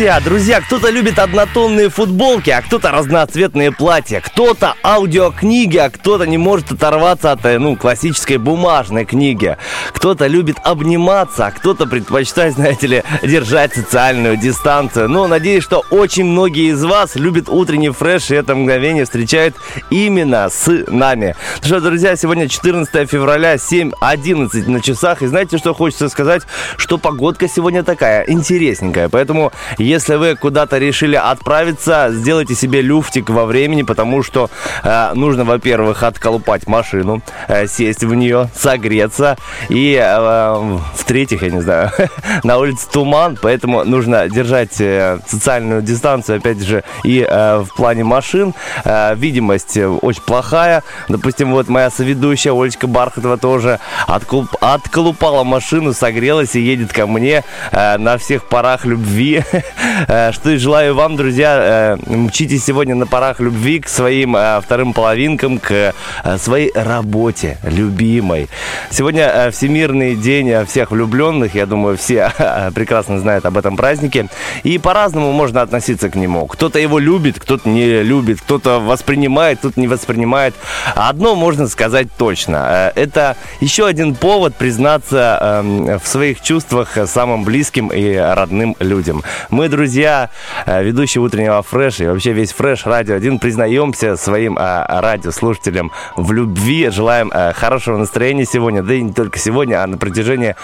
[0.00, 6.38] Друзья, друзья, кто-то любит однотонные футболки, а кто-то разноцветные платья, кто-то аудиокниги, а кто-то не
[6.38, 9.58] может оторваться от, э, ну, классической бумажной книги.
[9.92, 15.10] Кто-то любит обниматься, а кто-то предпочитает, знаете ли, держать социальную дистанцию.
[15.10, 19.54] Но надеюсь, что очень многие из вас любят утренний фреш, и это мгновение встречают
[19.90, 21.36] именно с нами.
[21.60, 26.44] Ну что, друзья, сегодня 14 февраля, 7.11 на часах, и знаете, что хочется сказать?
[26.78, 29.52] Что погодка сегодня такая интересненькая, поэтому
[29.90, 34.48] если вы куда-то решили отправиться, сделайте себе люфтик во времени, потому что
[34.84, 39.36] э, нужно, во-первых, отколупать машину, э, сесть в нее, согреться.
[39.68, 41.90] И, э, в-третьих, я не знаю,
[42.44, 48.04] на улице туман, поэтому нужно держать э, социальную дистанцию, опять же, и э, в плане
[48.04, 48.54] машин.
[48.84, 50.82] Э, видимость э, очень плохая.
[51.08, 57.42] Допустим, вот моя соведущая Олечка Бархатова тоже отколуп- отколупала машину, согрелась и едет ко мне
[57.72, 59.42] э, на всех парах любви.
[60.08, 64.60] Э, Что и желаю вам, друзья, э, мчитесь сегодня на парах любви к своим э,
[64.60, 65.94] вторым половинкам, к
[66.38, 68.48] своей работе любимой.
[68.90, 72.32] Сегодня Всемирный день всех влюбленных, я думаю, все
[72.74, 74.28] прекрасно знают об этом празднике.
[74.62, 76.46] И по-разному можно относиться к нему.
[76.46, 80.54] Кто-то его любит, кто-то не любит, кто-то воспринимает, кто-то не воспринимает.
[80.94, 82.92] Одно можно сказать точно.
[82.94, 89.22] Это еще один повод признаться э, в своих чувствах самым близким и родным людям.
[89.50, 90.30] Мы, друзья,
[90.66, 96.32] э, ведущие утреннего фреша и вообще весь фреш радио 1 признаемся своим э, радиослушателям в
[96.32, 96.88] любви.
[96.90, 100.54] Желаем э, хорошего настроения сегодня, да и не только сегодня, а на протяжении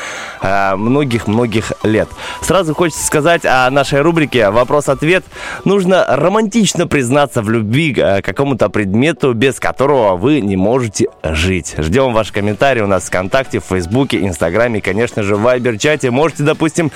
[0.42, 2.08] многих-многих лет.
[2.40, 5.24] Сразу хочется сказать о нашей рубрике «Вопрос-ответ».
[5.64, 11.74] Нужно романтично признаться в любви к какому-то предмету, без которого вы не можете жить.
[11.78, 16.10] Ждем ваши комментарии у нас в ВКонтакте, в Фейсбуке, Инстаграме и, конечно же, в Вайбер-чате.
[16.10, 16.90] Можете, допустим,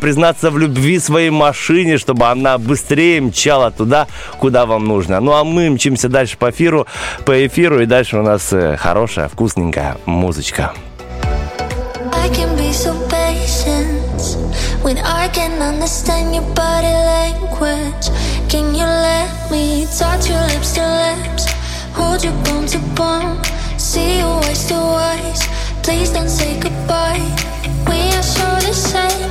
[0.00, 4.06] признаться в любви своей машине, чтобы она быстрее мчала туда,
[4.38, 5.20] куда вам нужно.
[5.20, 6.86] Ну а мы мчимся дальше по эфиру,
[7.24, 10.72] по эфиру и дальше у нас э, хорошая, вкусненькая музычка.
[12.12, 14.20] I can be so patient
[14.84, 18.06] when I can understand your body language.
[18.48, 21.44] Can you let me touch your lips to lips,
[21.94, 23.38] hold you bone to bone,
[23.78, 25.40] see you eyes to eyes?
[25.82, 27.24] Please don't say goodbye.
[27.88, 29.30] We are so the same,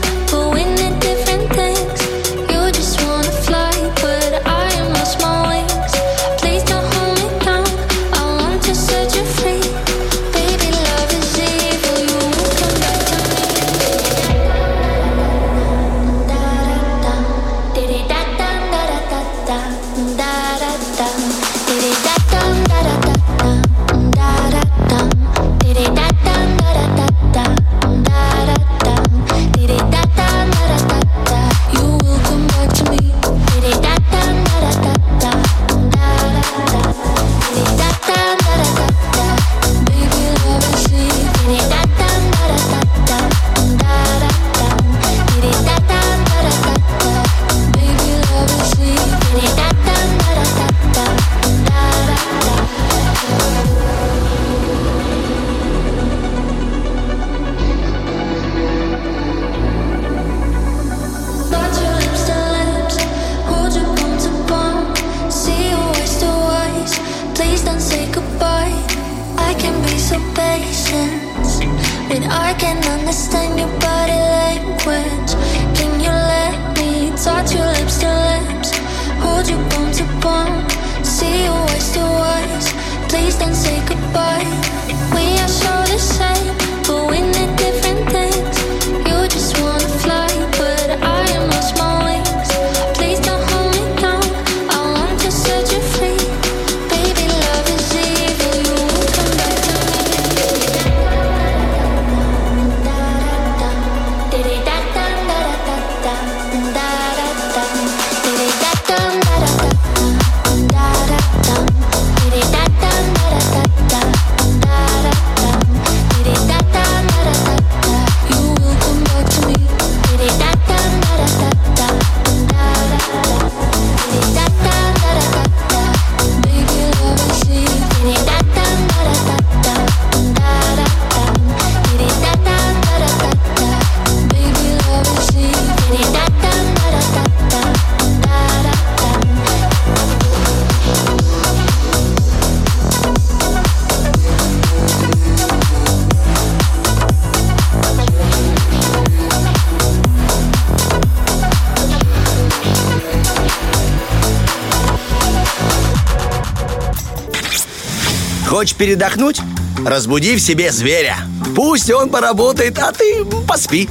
[158.60, 159.40] Хочешь передохнуть?
[159.86, 161.16] Разбуди в себе зверя.
[161.56, 163.88] Пусть он поработает, а ты поспи.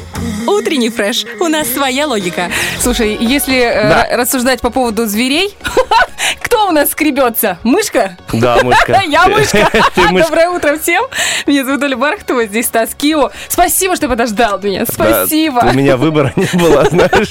[0.46, 1.24] Утренний фреш.
[1.40, 2.50] У нас своя логика.
[2.82, 4.06] Слушай, если э, Да.
[4.10, 5.56] ра- рассуждать по поводу зверей,
[6.42, 7.56] кто у нас скребется?
[7.62, 8.18] Мышка?
[8.34, 9.00] Да, мышка.
[9.08, 9.70] Я мышка.
[9.96, 11.02] Доброе утро всем.
[11.46, 13.30] Меня зовут Оля Бархтова, здесь Стас Кио.
[13.48, 14.84] Спасибо, что подождал меня.
[14.84, 15.60] Спасибо.
[15.60, 17.28] У меня выбора не было, знаешь.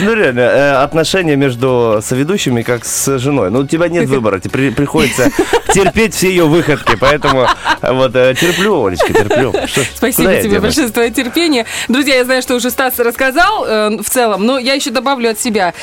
[0.00, 3.50] Ну, реально, э, отношения между соведущими как с женой.
[3.50, 5.30] Ну, у тебя нет выбора, тебе при- приходится
[5.72, 7.46] терпеть все ее выходки, поэтому
[7.80, 9.52] э, вот э, терплю, Олечка, терплю.
[9.66, 11.66] Что Спасибо тебе большое за твое терпение.
[11.88, 15.40] Друзья, я знаю, что уже Стас рассказал э, в целом, но я еще добавлю от
[15.40, 15.74] себя.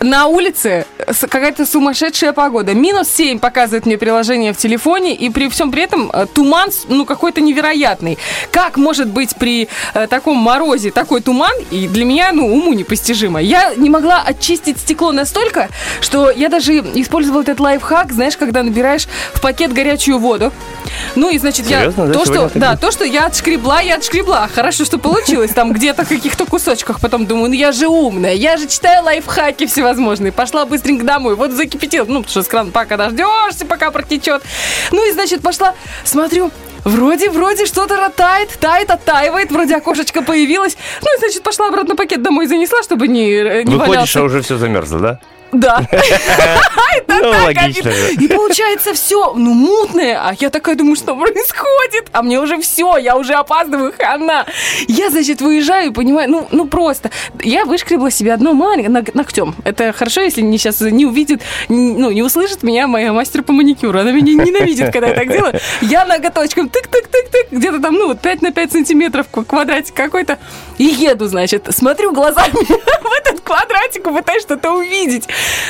[0.00, 0.86] На улице
[1.28, 2.74] какая-то сумасшедшая погода.
[2.74, 7.40] Минус 7 показывает мне приложение в телефоне, и при всем при этом туман, ну, какой-то
[7.40, 8.18] невероятный.
[8.50, 11.52] Как может быть при э, таком морозе такой туман?
[11.70, 13.17] И для меня, ну, уму непостижимо.
[13.26, 15.68] Я не могла очистить стекло настолько,
[16.00, 20.52] что я даже использовала этот лайфхак, знаешь, когда набираешь в пакет горячую воду.
[21.16, 22.06] Ну, и, значит, Серьезно, я...
[22.08, 22.12] да?
[22.12, 24.48] То, что, да, то, что я отшкребла, я отшкребла.
[24.52, 25.50] Хорошо, что получилось.
[25.50, 27.00] Там где-то в каких-то кусочках.
[27.00, 30.32] Потом думаю, ну я же умная, я же читаю лайфхаки всевозможные.
[30.32, 31.34] Пошла быстренько домой.
[31.34, 32.06] Вот закипятил.
[32.06, 34.42] Ну, потому что с крана пока дождешься, пока протечет.
[34.92, 35.74] Ну и, значит, пошла,
[36.04, 36.50] смотрю,
[36.84, 40.76] Вроде, вроде что-то тает, тает, оттаивает, вроде окошечко появилось.
[41.02, 44.20] Ну и, значит, пошла обратно пакет домой занесла, чтобы не, э, не Выходишь, валялся.
[44.20, 45.20] а уже все замерзло, да?
[45.52, 45.86] Да.
[46.96, 47.90] Это Ну, так логично.
[48.20, 50.18] И получается все, ну, мутное.
[50.20, 52.08] А я такая думаю, что происходит?
[52.12, 54.46] А мне уже все, я уже опаздываю, хана.
[54.88, 57.10] Я, значит, выезжаю и понимаю, ну, ну просто.
[57.42, 59.54] Я вышкребла себе одно маленькое ног- ногтем.
[59.64, 63.98] Это хорошо, если не сейчас не увидит, ну, не услышит меня моя мастер по маникюру.
[63.98, 65.58] Она меня ненавидит, когда я так делаю.
[65.80, 70.38] Я ноготочком тык-тык-тык-тык, где-то там, ну, вот 5 на 5 сантиметров квадратик какой-то.
[70.78, 75.28] И еду, значит, смотрю глазами в этот квадратик пытаюсь что-то увидеть.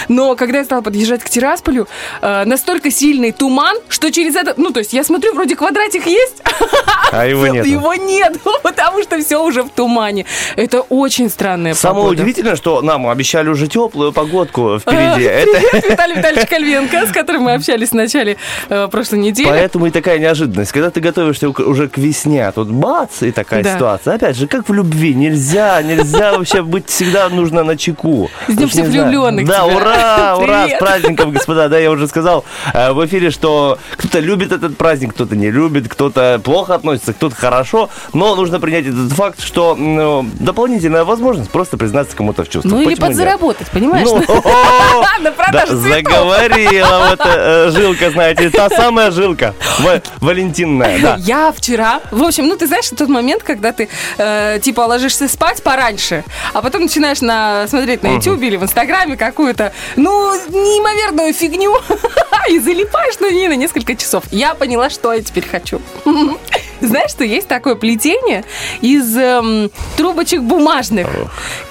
[0.09, 1.89] Но когда я стала подъезжать к Тирасполю,
[2.23, 4.55] э, настолько сильный туман, что через это...
[4.57, 6.43] Ну, то есть я смотрю, вроде квадратик есть,
[7.13, 7.67] А его нет.
[7.67, 10.27] его нет, потому что все уже в тумане.
[10.57, 12.23] Это очень странная Самое погода.
[12.23, 15.23] удивительное, что нам обещали уже теплую погодку впереди.
[15.25, 18.37] Это Привет, Виталий Витальевич Кальвенко, с которым мы общались в начале
[18.69, 19.47] э, прошлой недели.
[19.49, 20.73] Поэтому и такая неожиданность.
[20.73, 24.15] Когда ты готовишься уже к весне, а тут бац, и такая ситуация.
[24.15, 25.15] Опять же, как в любви.
[25.15, 28.31] Нельзя, нельзя вообще быть всегда нужно на чеку.
[28.49, 31.69] С Днем всех влюбленных Да, ура, ура, с праздником, господа.
[31.69, 35.89] Да, я уже сказал э, в эфире, что кто-то любит этот праздник, кто-то не любит,
[35.89, 37.91] кто-то плохо относится, кто-то хорошо.
[38.13, 42.73] Но нужно принять этот факт, что ну, дополнительная возможность просто признаться кому-то в чувствах.
[42.73, 43.17] Ну или Почему нет?
[43.17, 44.09] подзаработать, понимаешь?
[44.09, 44.19] Ну.
[45.21, 51.17] На продаже заговорила вот э, жилка, знаете, та самая жилка, Ва- валентинная, да.
[51.19, 55.63] Я вчера, в общем, ну ты знаешь, тот момент, когда ты э, типа ложишься спать
[55.63, 59.17] пораньше, а потом начинаешь на, смотреть на YouTube или в Инстаграме
[59.49, 61.75] какую-то, ну, неимоверную фигню
[62.51, 64.25] и залипаешь на ней на несколько часов.
[64.31, 65.81] Я поняла, что я теперь хочу.
[66.81, 68.45] Знаешь, что есть такое плетение
[68.81, 71.09] из эм, трубочек бумажных.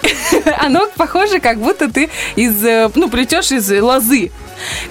[0.59, 4.31] Оно похоже, как будто ты из, э, ну, плетешь из лозы.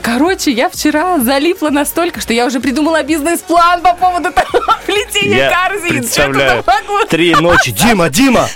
[0.02, 5.68] Короче, я вчера залипла настолько, что я уже придумала бизнес-план по поводу того плетения Я
[5.68, 5.88] корзин.
[5.98, 6.64] представляю,
[7.08, 7.70] три ночи.
[7.72, 8.48] Дима, Дима,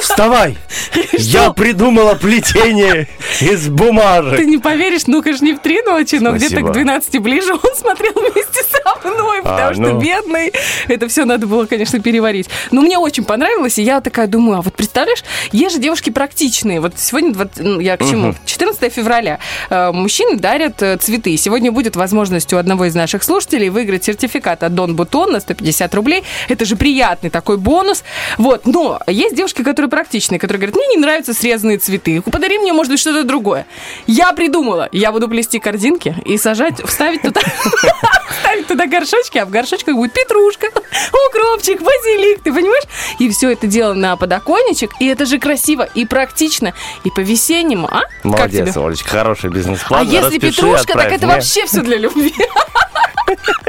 [0.00, 0.56] вставай.
[1.12, 3.08] Я придумала плетение
[3.40, 4.40] из Ты бумажек.
[4.44, 8.12] не поверишь, ну, конечно, не в три ночи, но где-то к 12 ближе он смотрел
[8.14, 10.00] вместе со мной, потому А, что ну.
[10.00, 10.52] бедный.
[10.88, 12.48] Это все надо было, конечно, переварить.
[12.70, 16.80] Но мне очень понравилось, и я такая думаю, а вот представляешь, есть же девушки практичные.
[16.80, 18.34] Вот сегодня, ну, я к чему?
[18.46, 19.38] 14 февраля.
[19.70, 21.34] Э, Мужчины дарят э, цветы.
[21.38, 25.94] Сегодня будет возможность у одного из наших слушателей выиграть сертификат от Дон Бутон на 150
[25.94, 26.24] рублей.
[26.48, 28.04] Это же приятный такой бонус.
[28.36, 28.66] Вот.
[28.66, 32.20] Но есть девушки, которые практичные, которые говорят, мне не нравятся срезанные цветы.
[32.20, 33.66] Подари мне, может быть, что-то другое.
[34.06, 34.88] Я придумала.
[34.92, 37.40] Я буду плести корзинки и сажать, вставить туда,
[38.30, 40.66] вставить туда горшочки, а в горшочках будет петрушка,
[41.28, 42.84] укропчик, базилик, ты понимаешь?
[43.18, 48.02] И все это дело на подоконничек, и это же красиво и практично, и по-весеннему, а?
[48.24, 50.00] Молодец, Олечка, хороший бизнес-план.
[50.00, 52.34] А если Распиши, петрушка, так это вообще все для любви.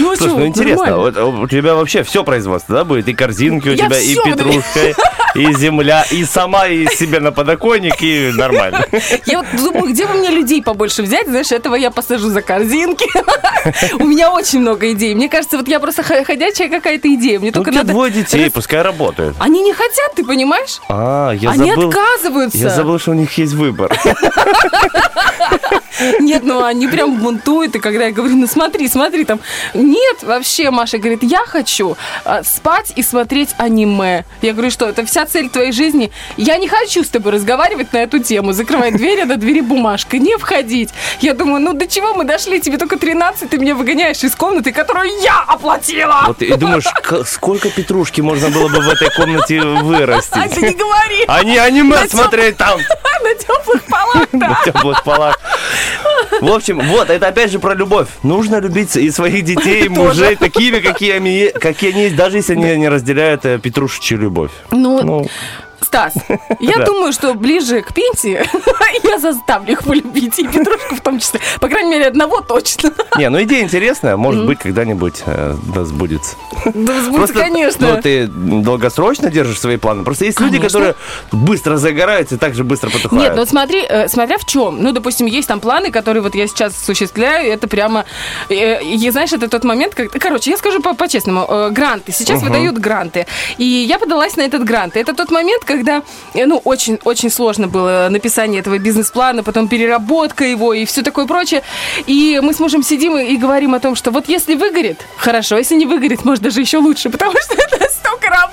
[0.00, 3.08] Ну, Слушай, ну интересно, вот, у тебя вообще все производство, да, будет?
[3.08, 4.94] И корзинки у Я тебя, и петрушка,
[5.34, 8.86] и земля, и сама, и себе на подоконник, и нормально.
[9.26, 13.06] Я вот думаю, где бы мне людей побольше взять, знаешь, этого я посажу за корзинки.
[14.00, 15.14] У меня очень много идей.
[15.14, 17.38] Мне кажется, вот я просто ходячая какая-то идея.
[17.38, 17.88] Мне Ну, только надо...
[17.92, 19.36] двое детей, пускай работают.
[19.38, 20.80] Они не хотят, ты понимаешь?
[20.88, 22.58] А, я Они отказываются.
[22.58, 23.94] Я забыл, что у них есть выбор.
[26.20, 29.40] Нет, ну они прям бунтуют, и когда я говорю, ну смотри, смотри, там,
[29.90, 34.24] нет, вообще, Маша говорит, я хочу а, спать и смотреть аниме.
[34.42, 36.10] Я говорю, что, это вся цель твоей жизни.
[36.36, 38.52] Я не хочу с тобой разговаривать на эту тему.
[38.52, 40.18] Закрывай дверь, а на двери бумажка.
[40.18, 40.90] Не входить.
[41.20, 42.60] Я думаю, ну до чего мы дошли?
[42.60, 46.24] Тебе только 13, ты меня выгоняешь из комнаты, которую я оплатила.
[46.26, 46.84] Вот и думаешь,
[47.26, 50.56] сколько петрушки можно было бы в этой комнате А ты вырастить?
[50.56, 51.24] не говори.
[51.26, 52.78] А не аниме смотреть там
[53.22, 55.38] На теплых полах, на теплых полах.
[56.40, 58.08] В общем, вот, это опять же про любовь.
[58.22, 62.54] Нужно любить и своих детей, и мужей такими, какие они, какие они есть, даже если
[62.54, 64.52] они не разделяют э, петрушечью любовь.
[64.70, 65.26] Ну, Ну,
[65.82, 66.14] Стас,
[66.60, 66.84] я Да.
[66.86, 68.40] думаю, что ближе к пенсии
[69.04, 71.40] я заставлю их полюбить, и Петрушку в том числе.
[71.60, 72.92] По крайней мере, одного точно.
[73.18, 76.36] не, ну идея интересная, может быть, когда-нибудь э, да, сбудется.
[76.74, 77.94] Да, сбудется, конечно.
[77.96, 80.04] Ну, ты долгосрочно держишь свои планы.
[80.04, 80.94] Просто есть люди, которые
[81.32, 83.22] быстро загораются и так же быстро потухают.
[83.22, 84.82] Нет, ну вот смотри, э, смотря в чем.
[84.82, 88.04] Ну, допустим, есть там планы, которые вот я сейчас осуществляю, это прямо,
[88.48, 92.42] э, и, знаешь, это тот момент, как, короче, я скажу по- по-честному, э, гранты, сейчас
[92.42, 93.26] выдают гранты,
[93.58, 94.96] и я подалась на этот грант.
[94.96, 96.02] Это тот момент, когда,
[96.34, 101.26] э, ну, очень, очень сложно было написание этого бизнес-плана, потом переработка его и все такое
[101.26, 101.62] прочее,
[102.08, 105.58] и мы с мужем сидим и, и говорим о том, что вот если выгорит, хорошо,
[105.58, 107.54] если не выгорит, может даже еще лучше, потому что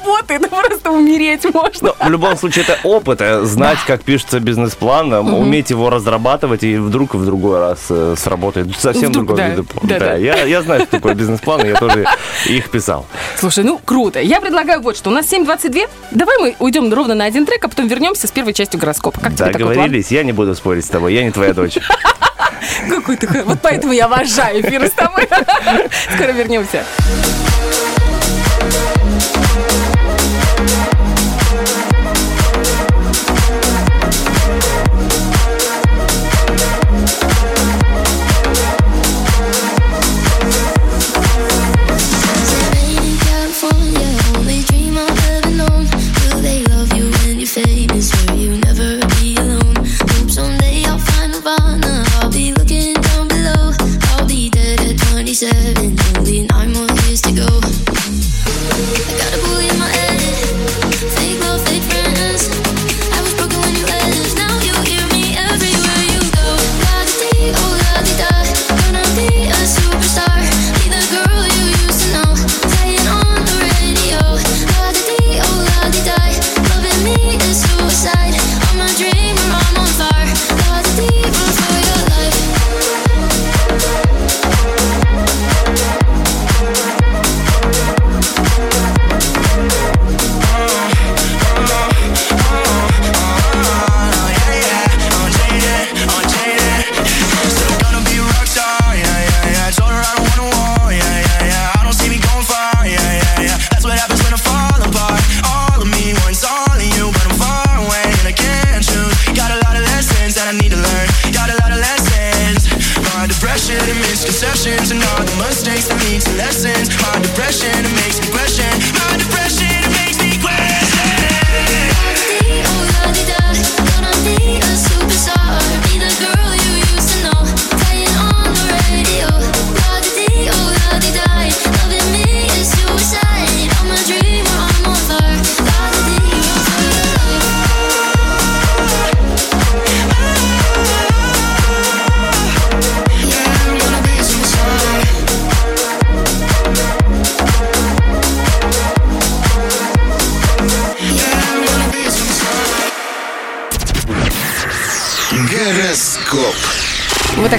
[0.08, 1.94] работы, ну просто умереть можно.
[2.00, 6.64] Ну, в любом случае, это опыт, э, знать, как пишется бизнес-план, э, уметь его разрабатывать,
[6.64, 9.56] и вдруг в другой раз э, сработает совсем Вдруг, другой да.
[9.56, 9.66] вид.
[9.84, 10.16] Да, да.
[10.16, 12.06] Я, я знаю, что такое бизнес-план, я тоже
[12.46, 13.06] их писал.
[13.38, 14.20] Слушай, ну круто.
[14.20, 15.10] Я предлагаю вот что.
[15.10, 15.90] У нас 7.22.
[16.12, 19.20] Давай мы уйдем ровно на один трек, а потом вернемся с первой частью гороскопа.
[19.20, 19.52] Как тебе?
[19.52, 21.78] Договорились, я не буду спорить с тобой, я не твоя дочь.
[22.90, 23.28] Какой ты...
[23.44, 25.28] Вот поэтому я обожаю эфир с тобой.
[26.16, 26.84] Скоро вернемся.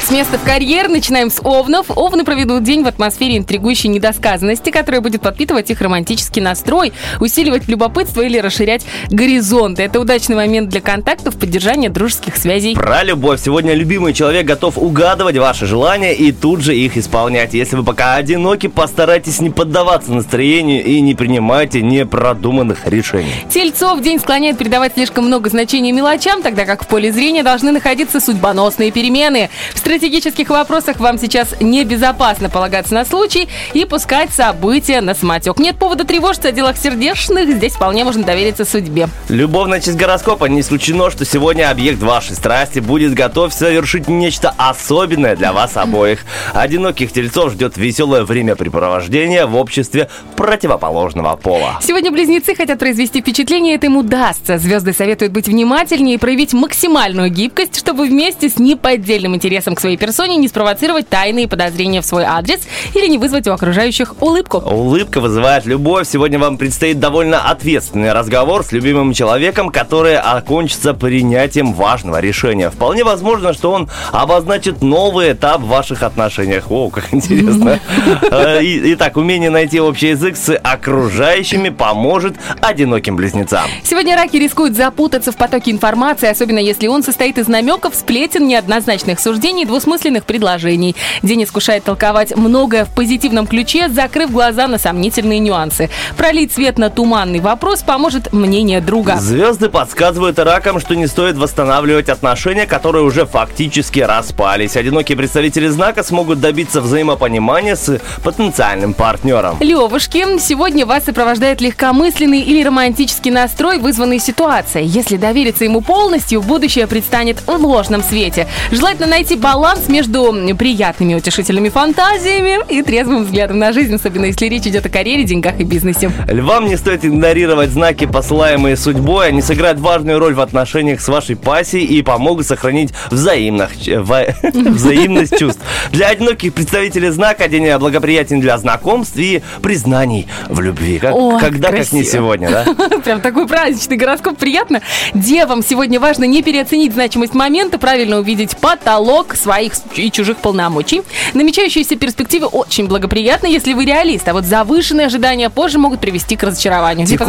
[0.08, 1.90] С места в карьер начинаем с овнов.
[1.90, 8.22] Овны проведут день в атмосфере интригующей недосказанности, которая будет подпитывать их романтический настрой, усиливать любопытство
[8.22, 9.82] или расширять горизонты.
[9.82, 12.74] Это удачный момент для контактов, поддержания дружеских связей.
[12.74, 13.38] Про любовь.
[13.44, 17.52] Сегодня любимый человек готов угадывать ваши желания и тут же их исполнять.
[17.52, 23.34] Если вы пока одиноки, постарайтесь не поддаваться настроению и не принимайте непродуманных решений.
[23.50, 28.20] Тельцов день склоняет придавать слишком много значения мелочам, тогда как в поле зрения должны находиться
[28.20, 29.50] судьбоносные перемены.
[29.74, 35.58] В стратегических вопросах вам сейчас небезопасно полагаться на случай и пускать события на самотек.
[35.58, 39.08] Нет повода тревожиться о делах сердечных, здесь вполне можно довериться судьбе.
[39.28, 40.44] Любовная часть гороскопа.
[40.44, 46.20] Не исключено, что сегодня объект вашей страсти будет готов совершить нечто особенное для вас обоих.
[46.54, 51.80] Одиноких тельцов ждет веселое времяпрепровождение в обществе противоположного пола.
[51.82, 54.58] Сегодня близнецы хотят произвести впечатление, это им удастся.
[54.58, 59.80] Звезды советуют быть внимательнее и проявить максимальную гибкость, чтобы вместе с неподдельным интересом интересом к
[59.80, 62.60] своей персоне, не спровоцировать тайные подозрения в свой адрес
[62.94, 64.58] или не вызвать у окружающих улыбку.
[64.58, 66.08] Улыбка вызывает любовь.
[66.08, 72.70] Сегодня вам предстоит довольно ответственный разговор с любимым человеком, который окончится принятием важного решения.
[72.70, 76.70] Вполне возможно, что он обозначит новый этап в ваших отношениях.
[76.70, 77.80] О, как интересно.
[78.30, 83.64] Э, Итак, умение найти общий язык с окружающими поможет одиноким близнецам.
[83.82, 89.20] Сегодня раки рискуют запутаться в потоке информации, особенно если он состоит из намеков, сплетен, неоднозначных
[89.20, 90.96] суждений и двусмысленных предложений.
[91.22, 95.88] День искушает толковать многое в позитивном ключе, закрыв глаза на сомнительные нюансы.
[96.16, 99.18] Пролить свет на туманный вопрос поможет мнение друга.
[99.20, 104.76] Звезды подсказывают ракам, что не стоит восстанавливать отношения, которые уже фактически распались.
[104.76, 109.58] Одинокие представители знака смогут добиться взаимопонимания с потенциальным партнером.
[109.60, 114.86] Левушки, сегодня вас сопровождает легкомысленный или романтический настрой, вызванный ситуацией.
[114.86, 118.48] Если довериться ему полностью, будущее предстанет в ложном свете.
[118.72, 124.66] Желательно найти баланс между приятными утешительными фантазиями и трезвым взглядом на жизнь, особенно если речь
[124.66, 126.10] идет о карьере, деньгах и бизнесе.
[126.28, 129.28] Львам не стоит игнорировать знаки, посылаемые судьбой.
[129.28, 133.70] Они сыграют важную роль в отношениях с вашей пассией и помогут сохранить взаимных,
[134.42, 135.60] взаимность чувств.
[135.92, 140.98] Для одиноких представителей знака день благоприятен для знакомств и признаний в любви.
[140.98, 142.04] Как- О, когда, как не красиво.
[142.04, 142.98] сегодня, да?
[143.04, 144.80] Прям такой праздничный гороскоп, приятно.
[145.14, 151.02] Девам сегодня важно не переоценить значимость момента, правильно увидеть потолок своих и чужих полномочий.
[151.34, 156.42] Намечающиеся перспективы очень благоприятны, если вы реалист, а вот завышенные ожидания позже могут привести к
[156.42, 157.06] разочарованию.
[157.06, 157.26] Типа,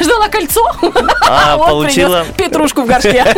[0.00, 0.64] ждала кольцо,
[1.28, 2.24] А, получила?
[2.36, 3.24] петрушку в горшке.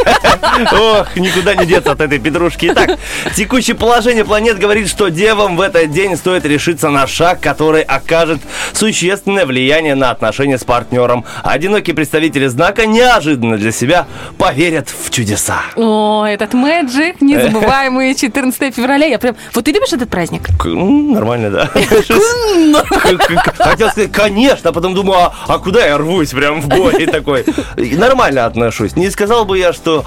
[0.72, 2.70] Ох, никуда не деться от этой петрушки.
[2.72, 2.98] Итак,
[3.34, 8.40] текущее положение планет говорит, что девам в этот день стоит решиться на шаг, который окажет
[8.72, 11.24] существенное влияние на отношения с партнером.
[11.42, 14.06] Одинокие представители знака неожиданно для себя
[14.38, 15.62] поверят в чудеса.
[15.76, 19.06] О, этот мэджик, незабываемый 14 февраля.
[19.06, 19.36] Я прям...
[19.54, 20.48] Вот ты любишь этот праздник?
[20.64, 21.66] Нормально, да.
[23.58, 27.44] Хотел сказать, конечно, а потом думаю, а, а куда я рвусь прям в бой такой?
[27.76, 28.96] Нормально отношусь.
[28.96, 30.04] Не сказал бы я, что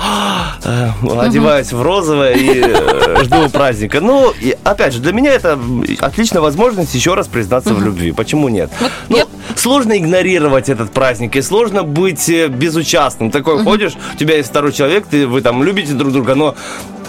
[0.63, 4.01] э, одеваюсь в розовое и э, жду праздника.
[4.01, 5.59] Ну, опять же, для меня это
[5.99, 8.11] отличная возможность еще раз признаться в любви.
[8.11, 8.71] Почему нет?
[9.09, 9.19] Ну,
[9.55, 13.31] сложно игнорировать этот праздник и сложно быть э, безучастным.
[13.31, 16.55] Такой ходишь, у тебя есть второй человек, ты, вы там любите друг друга, но...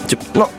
[0.07, 0.49] типа, ну,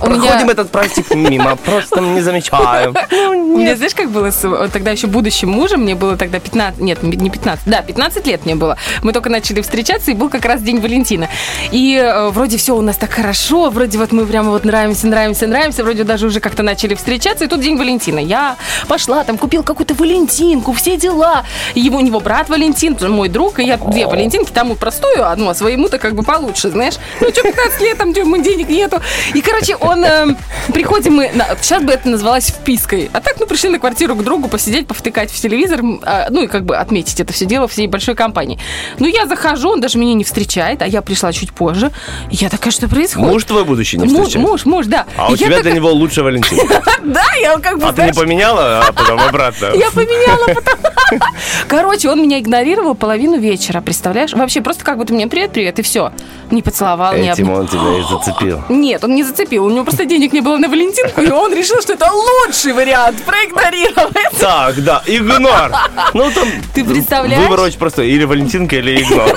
[0.00, 2.94] У меня- проходим этот праздник мимо, просто не замечаем.
[3.56, 7.02] У меня, знаешь, как было с тогда еще будущим мужем, мне было тогда 15, нет,
[7.02, 8.76] не 15, да, 15 лет мне было.
[9.02, 11.28] Мы только начали встречаться, и был как раз День Валентина.
[11.72, 15.46] И э, вроде все у нас так хорошо, вроде вот мы прямо вот нравимся, нравимся,
[15.46, 18.18] нравимся, вроде даже уже как-то начали встречаться, и тут День Валентина.
[18.18, 18.56] Я
[18.88, 21.44] пошла, там купил какую-то Валентинку, все дела.
[21.74, 25.54] Его, у него брат Валентин, мой друг, и я две Валентинки, тому простую одну, а
[25.54, 26.94] своему-то как бы получше, знаешь.
[27.20, 29.00] Ну что, 15 лет, там, мы денег нету.
[29.34, 30.26] И, короче, он, э,
[30.72, 34.22] приходим мы, на- сейчас бы это называлось впиской, а так, ну, пришли на квартиру к
[34.22, 37.86] другу посидеть, повтыкать в телевизор, а, ну, и как бы отметить это все дело всей
[37.86, 38.58] большой компании.
[38.98, 41.90] Ну, я захожу, он даже меня не встречает, а я пришла чуть позже.
[42.30, 43.30] Я такая, что происходит?
[43.32, 44.46] Муж твой будущий не Муж, встречает?
[44.46, 45.06] муж, муж, да.
[45.16, 46.58] А у И я тебя для такая, него лучше Валентин.
[47.04, 49.66] Да, я как бы, А ты не поменяла, а потом обратно?
[49.74, 51.20] я поменяла потом.
[51.68, 54.32] Короче, он меня игнорировал половину вечера, представляешь?
[54.32, 56.12] Вообще, просто как будто мне привет-привет, и все.
[56.50, 57.60] Не поцеловал, не обнял.
[57.60, 58.62] он тебя и зацепил.
[58.68, 59.55] Нет, он не зацепил.
[59.58, 63.22] У него просто денег не было на Валентинку, и он решил, что это лучший вариант
[63.24, 64.38] проигнорировать.
[64.38, 65.72] Так, да, игнор.
[66.14, 67.42] Ну, там Ты представляешь?
[67.42, 68.08] Выбор очень простой.
[68.08, 69.36] Или Валентинка, или игнор.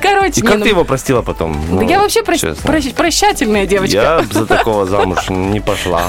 [0.00, 1.52] Короче, И как ну, ты его простила потом?
[1.68, 3.96] да Ну, я вообще прощательная девочка.
[3.96, 6.02] Я за такого замуж не пошла.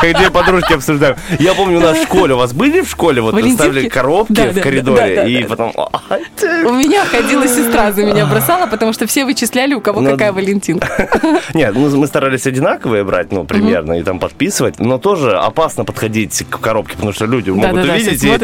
[0.00, 1.16] Как две подружки обсуждаем.
[1.38, 4.60] Я помню, у нас в школе, у вас были в школе, вот ставили коробки в
[4.60, 5.72] коридоре, и потом...
[6.10, 6.66] «Ай, ты».
[6.66, 10.32] У меня ходила сестра, за меня бросала, потому что все вычисляли, у кого Ну, какая
[10.32, 11.08] Валентинка.
[11.54, 16.44] Нет, ну, мы старались одинаковые брать, ну, примерно, и там подписывать, но тоже опасно подходить
[16.48, 18.38] к коробке, потому что люди могут увидеть и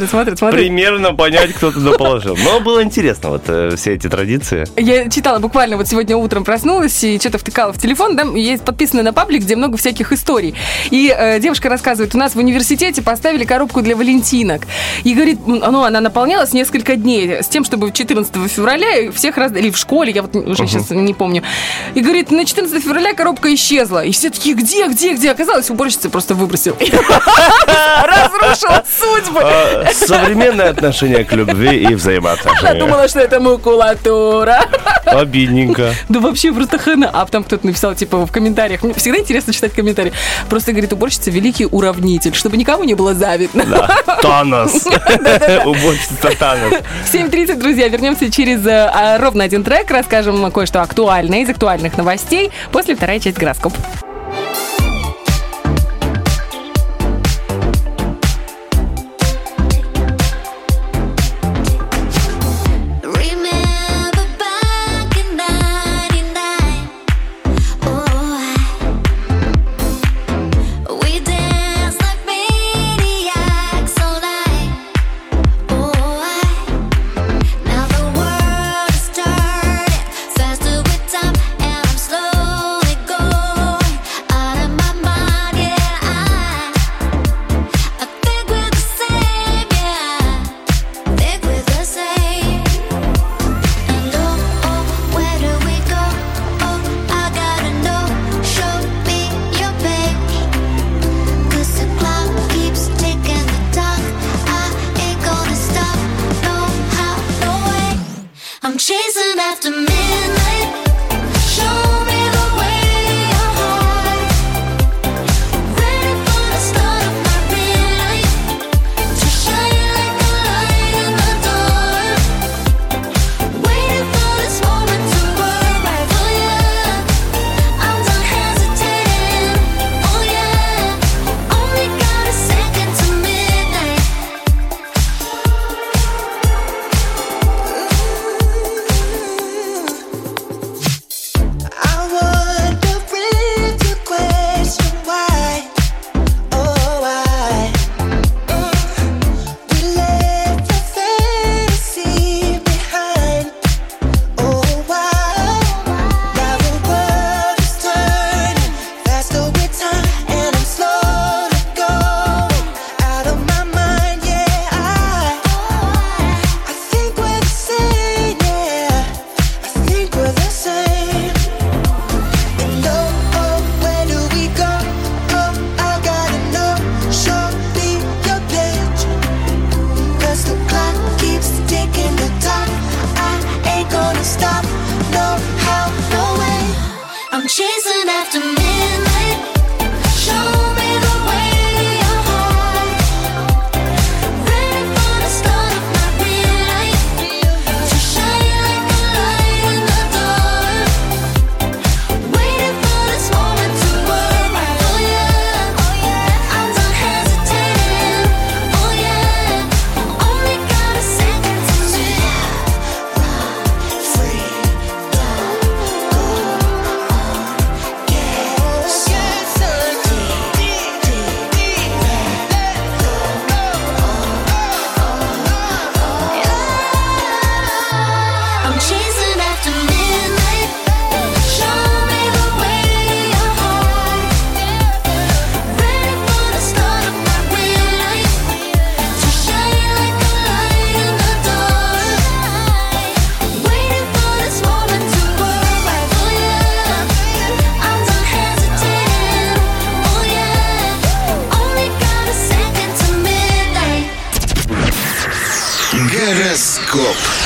[0.51, 2.37] примерно понять, кто туда положил.
[2.37, 4.67] Но было интересно вот э, все эти традиции.
[4.77, 9.03] Я читала буквально вот сегодня утром проснулась и что-то втыкала в телефон, там есть подписано
[9.03, 10.55] на паблик, где много всяких историй.
[10.91, 14.63] И э, девушка рассказывает, у нас в университете поставили коробку для валентинок.
[15.05, 19.71] И говорит, ну, она наполнялась несколько дней с тем, чтобы 14 февраля всех раздали, или
[19.71, 21.43] в школе, я вот уже сейчас не помню.
[21.95, 24.05] И говорит, на 14 февраля коробка исчезла.
[24.05, 25.31] И все такие, где, где, где?
[25.31, 26.77] Оказалось, уборщица просто выбросила.
[28.03, 29.41] Разрушила судьбы.
[29.43, 32.75] А, Современное отношение к любви и Она взаимоотношения.
[32.81, 34.64] думала, что это макулатура.
[35.07, 35.95] Обидненько.
[36.09, 37.11] Да вообще просто хана.
[37.12, 38.83] А там кто-то написал, типа, в комментариях.
[38.83, 40.12] Мне всегда интересно читать комментарии.
[40.49, 43.64] Просто, говорит, уборщица великий уравнитель, чтобы никому не было завидно.
[43.64, 43.88] Да.
[44.23, 44.87] Танос.
[45.64, 46.75] Уборщица Танос.
[47.12, 52.51] 7.30, друзья, вернемся через э, а, ровно один трек, расскажем кое-что актуальное из актуальных новостей
[52.72, 53.72] после второй части гороскоп.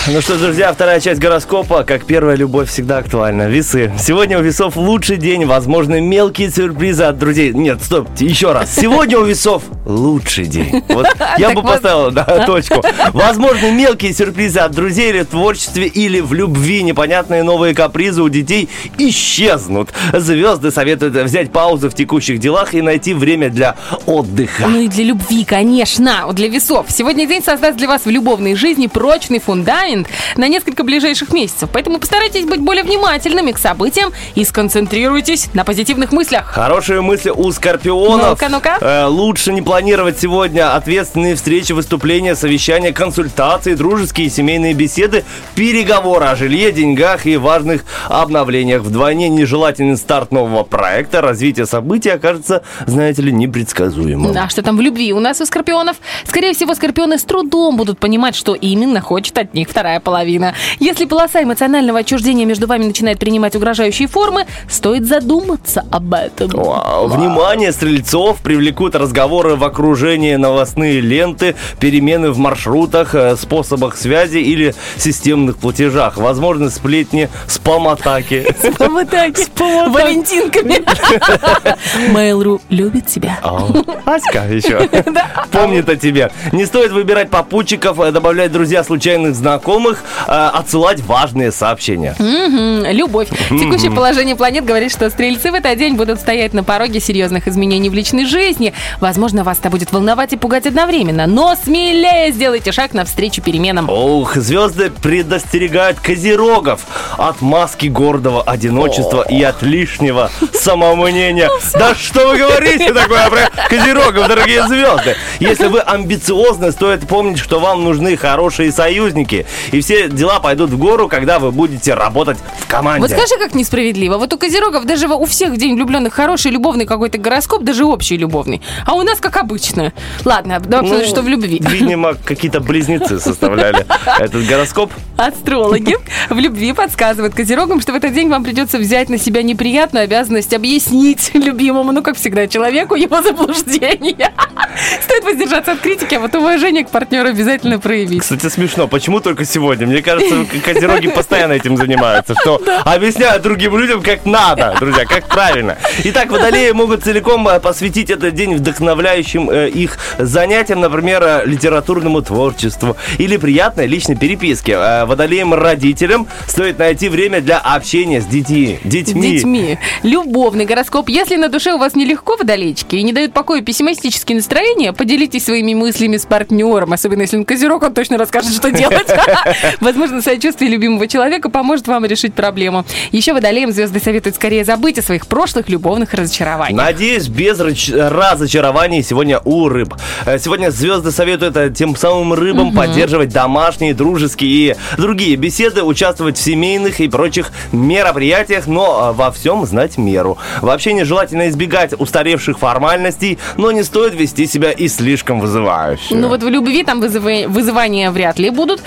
[0.08, 1.84] Ну что, друзья, вторая часть гороскопа.
[1.84, 3.48] Как первая любовь всегда актуальна.
[3.48, 3.92] Весы.
[4.00, 5.44] Сегодня у весов лучший день.
[5.44, 7.52] Возможны мелкие сюрпризы от друзей.
[7.52, 8.74] Нет, стоп, еще раз.
[8.74, 10.82] Сегодня у весов лучший день.
[10.88, 11.06] Вот
[11.38, 12.82] я бы поставил да, точку.
[13.12, 16.82] Возможны мелкие сюрпризы от друзей или в творчестве, или в любви.
[16.82, 19.90] Непонятные новые капризы у детей исчезнут.
[20.12, 24.66] Звезды советуют взять паузу в текущих делах и найти время для отдыха.
[24.66, 26.86] Ну и для любви, конечно, для весов.
[26.88, 29.91] Сегодня день создаст для вас в любовной жизни прочный фундамент
[30.36, 31.68] на несколько ближайших месяцев.
[31.72, 36.46] Поэтому постарайтесь быть более внимательными к событиям и сконцентрируйтесь на позитивных мыслях.
[36.46, 38.40] Хорошие мысли у скорпионов.
[38.40, 38.78] Ну-ка, ну-ка.
[38.80, 45.24] Э, лучше не планировать сегодня ответственные встречи, выступления, совещания, консультации, дружеские и семейные беседы,
[45.54, 48.82] переговоры о жилье, деньгах и важных обновлениях.
[48.82, 51.20] Вдвойне нежелательный старт нового проекта.
[51.20, 54.36] Развитие событий окажется, знаете ли, непредсказуемым.
[54.36, 55.96] А что там в любви у нас у скорпионов?
[56.24, 60.54] Скорее всего, скорпионы с трудом будут понимать, что именно хочет от них вторая половина.
[60.78, 66.50] Если полоса эмоционального отчуждения между вами начинает принимать угрожающие формы, стоит задуматься об этом.
[66.50, 67.08] Вау.
[67.08, 74.72] Внимание стрельцов привлекут разговоры в окружении, новостные ленты, перемены в маршрутах, э, способах связи или
[74.98, 76.16] системных платежах.
[76.16, 78.54] Возможны сплетни, спам-атаки.
[78.60, 79.46] Спам-атаки.
[79.58, 80.76] Валентинками.
[82.14, 83.40] Mail.ru любит тебя.
[83.42, 83.66] А,
[84.04, 84.88] Аська еще
[85.50, 86.30] помнит о тебе.
[86.52, 89.71] Не стоит выбирать попутчиков, э, добавлять друзья случайных знакомых.
[89.72, 92.14] Знакомых э, отсылать важные сообщения.
[92.18, 93.28] Мгм, Любовь.
[93.48, 97.88] Текущее положение планет говорит, что стрельцы в этот день будут стоять на пороге серьезных изменений
[97.88, 98.74] в личной жизни.
[99.00, 101.26] Возможно, вас это будет волновать и пугать одновременно.
[101.26, 103.88] Но смелее сделайте шаг навстречу переменам.
[103.88, 111.48] Ох, звезды предостерегают козерогов от маски гордого одиночества и от лишнего самомнения.
[111.72, 115.16] Да что вы говорите такое про козерогов, дорогие звезды?
[115.40, 119.46] Если вы амбициозны, стоит помнить, что вам нужны хорошие союзники.
[119.70, 123.00] И все дела пойдут в гору, когда вы будете работать в команде.
[123.00, 124.18] Вот скажи, как несправедливо.
[124.18, 128.60] Вот у козерогов даже у всех день влюбленных хороший любовный какой-то гороскоп, даже общий любовный.
[128.86, 129.92] А у нас как обычно.
[130.24, 131.60] Ладно, давай посмотрим, что в любви.
[131.62, 133.86] Ну, Видимо, какие-то близнецы составляли
[134.18, 134.92] этот гороскоп.
[135.16, 135.96] Астрологи
[136.30, 140.52] в любви подсказывают козерогам, что в этот день вам придется взять на себя неприятную обязанность
[140.54, 144.32] объяснить любимому, ну, как всегда, человеку его заблуждение.
[145.02, 148.22] Стоит воздержаться от критики, а вот уважение к партнеру обязательно проявить.
[148.22, 148.88] Кстати, смешно.
[148.88, 149.86] Почему только сегодня?
[149.86, 155.76] Мне кажется, козероги постоянно этим занимаются, что объясняют другим людям, как надо, друзья, как правильно.
[156.04, 162.22] Итак, водолеи могут целиком э, посвятить этот день вдохновляющим э, их занятиям, например, э, литературному
[162.22, 164.72] творчеству или приятной личной переписке.
[164.72, 168.78] Э, Водолеям-родителям стоит найти время для общения с детьми.
[168.84, 169.32] Детьми.
[169.32, 169.78] детьми.
[170.02, 171.08] Любовный гороскоп.
[171.08, 175.74] Если на душе у вас нелегко водолейчики и не дают покоя пессимистические настроения, поделитесь своими
[175.74, 176.92] мыслями с партнером.
[176.92, 179.08] Особенно если он козерог, он точно расскажет, что делать.
[179.80, 182.84] Возможно, сочувствие любимого человека поможет вам решить проблему.
[183.10, 186.76] Еще водолеям звезды советуют скорее забыть о своих прошлых любовных разочарованиях.
[186.76, 189.94] Надеюсь, без разочарований сегодня у рыб.
[190.26, 196.36] Э, Сегодня звезды советуют э, тем самым рыбам поддерживать домашние, дружеские и другие беседы, участвовать
[196.38, 200.38] в семейных и прочих мероприятиях, но э, во всем знать меру.
[200.60, 206.14] В общении желательно избегать устаревших формальностей, но не стоит вести себя и слишком вызывающе.
[206.14, 208.82] Ну вот в любви там вызывы- вызывания вряд ли будут.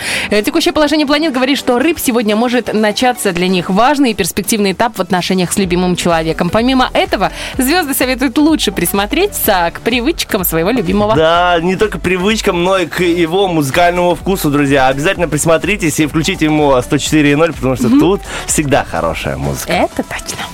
[0.45, 4.95] Текущее положение планет говорит, что рыб сегодня может начаться для них важный и перспективный этап
[4.95, 6.51] в отношениях с любимым человеком.
[6.51, 11.15] Помимо этого, звезды советуют лучше присмотреться к привычкам своего любимого.
[11.15, 14.87] Да, не только привычкам, но и к его музыкальному вкусу, друзья.
[14.87, 19.73] Обязательно присмотритесь и включите ему 104.0, потому что тут всегда хорошая музыка.
[19.73, 20.45] Это точно.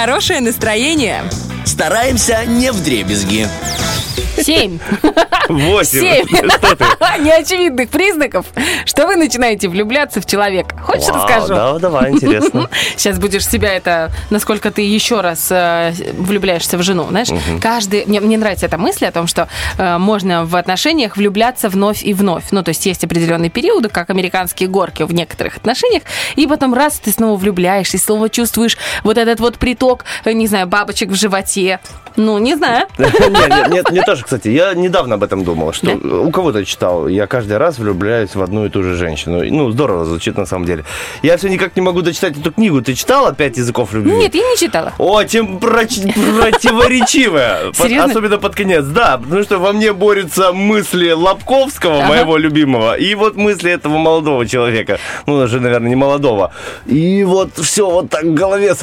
[0.00, 1.24] Хорошее настроение».
[1.66, 3.46] Стараемся не в дребезги.
[4.40, 4.78] Семь.
[5.48, 6.00] Восемь.
[6.00, 6.26] Семь.
[7.22, 8.46] Неочевидных признаков,
[8.86, 10.79] что вы начинаете влюбляться в человека.
[11.22, 11.54] Расскажу?
[11.54, 12.68] Да, давай, интересно.
[12.96, 17.28] Сейчас будешь себя это, насколько ты еще раз э, влюбляешься в жену, знаешь?
[17.60, 22.02] Каждый, мне, мне нравится эта мысль о том, что э, можно в отношениях влюбляться вновь
[22.02, 22.44] и вновь.
[22.50, 26.02] Ну, то есть есть определенные периоды, как американские горки в некоторых отношениях,
[26.36, 30.46] и потом раз ты снова влюбляешься, и снова чувствуешь вот этот вот приток, э, не
[30.46, 31.80] знаю, бабочек в животе.
[32.16, 32.86] Ну, не знаю.
[32.98, 37.56] Нет, мне тоже, кстати, я недавно об этом думал, что у кого-то читал, я каждый
[37.58, 39.42] раз влюбляюсь в одну и ту же женщину.
[39.44, 40.84] Ну, здорово звучит на самом деле.
[41.22, 42.80] Я все никак не могу дочитать эту книгу.
[42.82, 44.12] Ты читала «Пять языков любви»?
[44.12, 44.92] Нет, я не читала.
[44.98, 46.00] Очень проч-
[46.40, 47.70] противоречивая.
[48.04, 48.84] Особенно под конец.
[48.84, 54.46] Да, потому что во мне борются мысли Лобковского, моего любимого, и вот мысли этого молодого
[54.46, 54.98] человека.
[55.26, 56.52] Ну, даже, наверное, не молодого.
[56.86, 58.74] И вот все вот так в голове.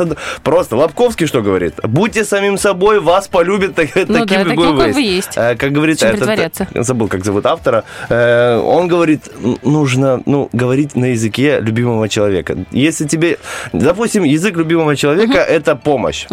[0.44, 1.76] Просто Лобковский что говорит?
[1.84, 5.32] Будьте самим собой, вас полюбят так- таким, Ну да, таким, какой как вы есть.
[5.36, 7.84] Э, Как говорит этот, э, забыл, как зовут автора.
[8.10, 9.24] Э, Он говорит,
[9.64, 12.56] нужно, ну, говорить на языке любимого человека.
[12.72, 13.38] Если тебе,
[13.74, 16.28] допустим, язык любимого человека это помощь,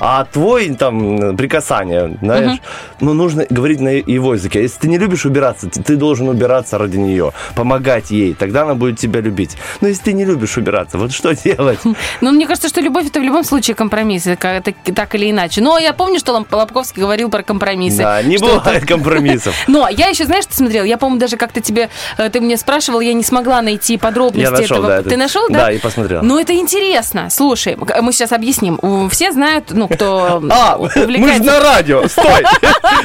[0.00, 2.58] а твой там прикасание, знаешь,
[3.00, 4.62] ну, нужно говорить на его языке.
[4.62, 8.74] Если ты не любишь убираться, ты, ты должен убираться ради нее, помогать ей, тогда она
[8.74, 9.56] будет тебя любить.
[9.80, 11.78] Но если ты не любишь убираться, вот что делать?
[12.20, 14.62] Ну, мне кажется, что любовь это в любом случае компромисс, так,
[14.94, 15.60] так или иначе.
[15.60, 17.98] Но я помню, что Лобковский говорил про компромиссы.
[17.98, 19.54] Да, не бывает компромиссов.
[19.68, 20.84] Но я еще, знаешь, что смотрела?
[20.84, 24.64] Я, по-моему, даже как-то тебе, э, ты мне спрашивал, я не смогла найти подробности нашел,
[24.78, 24.88] этого.
[24.88, 25.58] да, Ты это- нашел, да?
[25.66, 26.22] да, и посмотрел.
[26.22, 27.28] Ну, это интересно.
[27.30, 28.78] Слушай, мы сейчас объясним.
[29.10, 30.88] Все знают, ну, кто А, мы
[31.34, 32.44] же на радио, стой!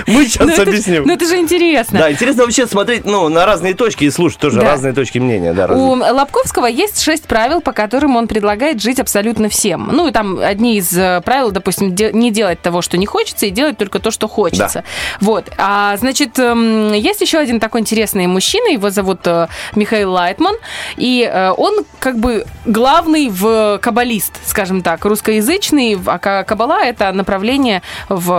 [0.07, 1.03] Мы Ну, сейчас ж- объясним.
[1.05, 1.99] Ну, это же интересно.
[1.99, 5.67] Да, интересно вообще смотреть, ну, на разные точки и слушать тоже разные точки мнения, да,
[5.67, 5.95] У.
[5.95, 9.89] Лобковского есть шесть правил, по которым он предлагает жить абсолютно всем.
[9.91, 13.49] Ну, и там одни из э, правил, допустим, не делать того, что не хочется, и
[13.49, 14.83] делать только то, что хочется.
[15.19, 15.51] Вот.
[15.57, 20.55] А, значит, эм, есть еще один такой интересный мужчина, его зовут э, Михаил Лайтман,
[20.95, 27.11] и э, он как бы главный в каббалист, скажем так, русскоязычный, а ка- каббала— это
[27.11, 28.29] направление в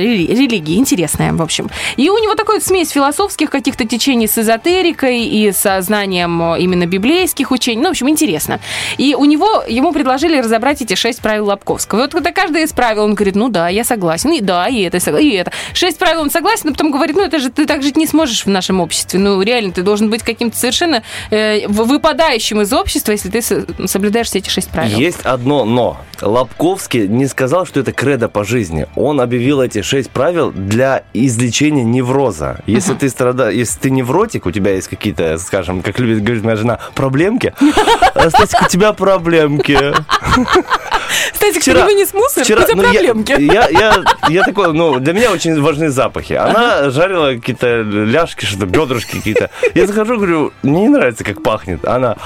[0.00, 1.68] рели- религии, интересное, в общем.
[1.96, 6.86] И у него такой смесь философских каких-то течений с эзотерикой и со знанием э, именно
[6.86, 7.82] библейских учений.
[7.82, 8.60] Ну, в общем, интересно.
[8.98, 11.98] И у него, ему предложили разобрать эти шесть правил Лобковского.
[11.98, 14.82] И вот когда каждое из правил, он говорит, ну да, я согласен, и да, и
[14.82, 15.52] это, и это.
[15.74, 18.44] Шесть правил он согласен, но потом говорит, ну это же ты так жить не сможешь
[18.44, 19.18] в нашем обществе.
[19.18, 24.26] Ну, реально, ты должен быть каким-то совершенно э, выпадающим из общества, если ты со- соблюдаешь
[24.28, 24.98] все эти шесть правил.
[24.98, 25.98] Есть одно но.
[26.22, 28.86] Лобковский не сказал, что это кредо по жизни.
[28.96, 32.60] Он объявил эти шесть правил для излечения невроза.
[32.66, 36.56] Если ты страда, если ты невротик, у тебя есть какие-то, скажем, как любит говорить моя
[36.56, 37.54] жена, проблемки,
[38.14, 39.78] э, Стасик, у тебя проблемки.
[41.32, 43.32] Кстати, Вчера- кто не мусор, Вчера, у тебя ну, я- проблемки.
[43.40, 46.34] Я, я, я такой, ну, для меня очень важны запахи.
[46.34, 49.50] Она жарила какие-то ляжки, что-то, бедрышки какие-то.
[49.74, 51.84] Я захожу, говорю, мне не нравится, как пахнет.
[51.86, 52.16] Она,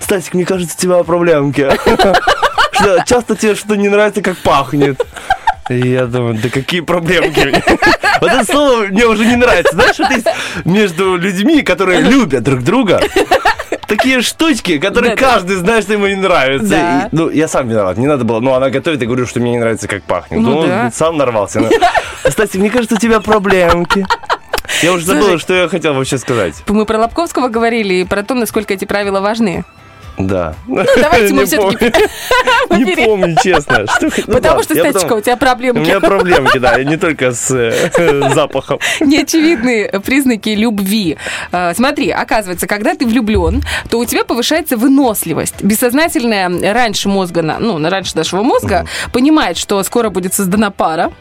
[0.00, 1.70] Стасик, мне кажется, у тебя проблемки.
[2.72, 5.00] Что Часто тебе что-то не нравится, как пахнет.
[5.68, 7.62] И я думаю, да какие проблемки.
[8.20, 9.72] Вот это слово мне уже не нравится.
[9.74, 10.26] Знаешь, что есть
[10.66, 13.00] между людьми, которые любят друг друга,
[13.90, 16.74] такие штучки, которые каждый знает, что ему не нравится.
[17.12, 18.40] И, ну, я сам виноват, не надо было.
[18.40, 20.40] Ну, она готовит, и говорю, что мне не нравится, как пахнет.
[20.40, 21.60] Ну Ну, сам нарвался.
[21.60, 21.68] на-
[22.24, 24.06] Кстати, мне кажется, у тебя проблемки.
[24.82, 25.38] Я уже забыл, Слушай.
[25.40, 26.54] что я хотел вообще сказать.
[26.68, 29.64] Мы про Лобковского говорили и про то, насколько эти правила важны.
[30.26, 30.54] Да.
[30.66, 31.92] давайте мы помню.
[32.84, 33.86] Не помню, честно.
[34.00, 35.78] Ну Потому что, потом- у тебя У проблемки.
[35.78, 38.78] меня проблемки, да, не только с э, запахом.
[39.00, 41.16] неочевидные признаки любви.
[41.52, 45.62] Э, Смотри, оказывается, когда ты влюблен, то у тебя повышается выносливость.
[45.62, 51.12] Бессознательная раньше мозга, ну, раньше нашего мозга, понимает, что скоро будет создана пара.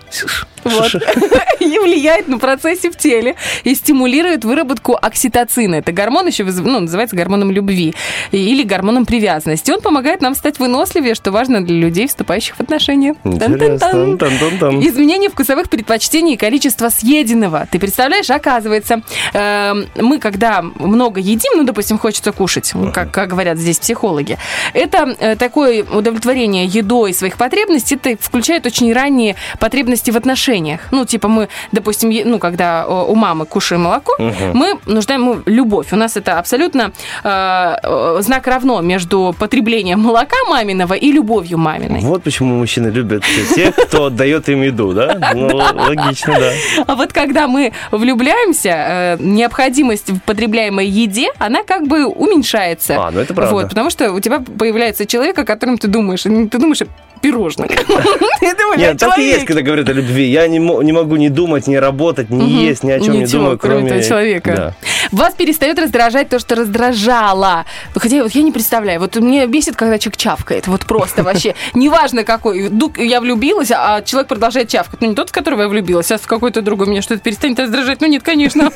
[0.64, 0.94] Вот.
[1.60, 5.76] И влияет на процессы в теле и стимулирует выработку окситоцина.
[5.76, 7.94] Это гормон еще ну, называется гормоном любви
[8.32, 9.72] или гормоном привязанности.
[9.72, 13.16] Он помогает нам стать выносливее, что важно для людей, вступающих в отношения.
[13.24, 14.18] Интересно.
[14.18, 14.80] Тан-тан-тан.
[14.82, 17.68] Изменение вкусовых предпочтений и количество съеденного.
[17.72, 19.02] Ты представляешь, оказывается,
[19.34, 24.38] эм, мы когда много едим, ну, допустим, хочется кушать, как, как говорят здесь психологи,
[24.74, 30.82] это э, такое удовлетворение едой своих потребностей, это включает очень ранние потребности в отношениях.
[30.92, 34.16] Ну, типа мы, допустим, е- ну, когда э, у мамы кушаем молоко,
[34.54, 35.88] мы нуждаем ну, любовь.
[35.92, 36.92] У нас это абсолютно
[37.24, 42.02] э, э, знак равно между потреблением молока маминого и любовью маминой.
[42.02, 43.24] Вот почему мужчины любят
[43.56, 45.34] тех, кто отдает им еду, да?
[45.36, 46.52] Ну, логично, да.
[46.88, 52.96] А вот когда мы влюбляемся, э, необходимость в потребляемой еде, она как бы уменьшается.
[52.98, 53.54] А, ну это правда.
[53.54, 56.24] Вот, потому что у тебя появляется человек, о котором ты думаешь.
[56.24, 56.82] Ты думаешь
[57.22, 57.70] пирожных.
[58.78, 60.26] Нет, так и есть, когда говорят о любви.
[60.26, 63.26] Я не, мо- не могу ни думать, ни работать, ни есть, ни о чем не
[63.26, 64.76] думаю, кроме человека.
[65.12, 67.66] Вас перестает раздражать то, что раздражало.
[67.96, 69.00] Ну, Хотя вот я не представляю.
[69.00, 70.68] Вот мне бесит, когда человек чавкает.
[70.68, 71.56] Вот просто вообще.
[71.74, 72.70] Неважно какой.
[72.98, 75.00] Я влюбилась, а человек продолжает чавкать.
[75.00, 76.88] Ну, не тот, в которого я влюбилась, а в какой-то другой.
[76.88, 78.02] Меня что-то перестанет раздражать?
[78.02, 78.70] Ну, нет, конечно.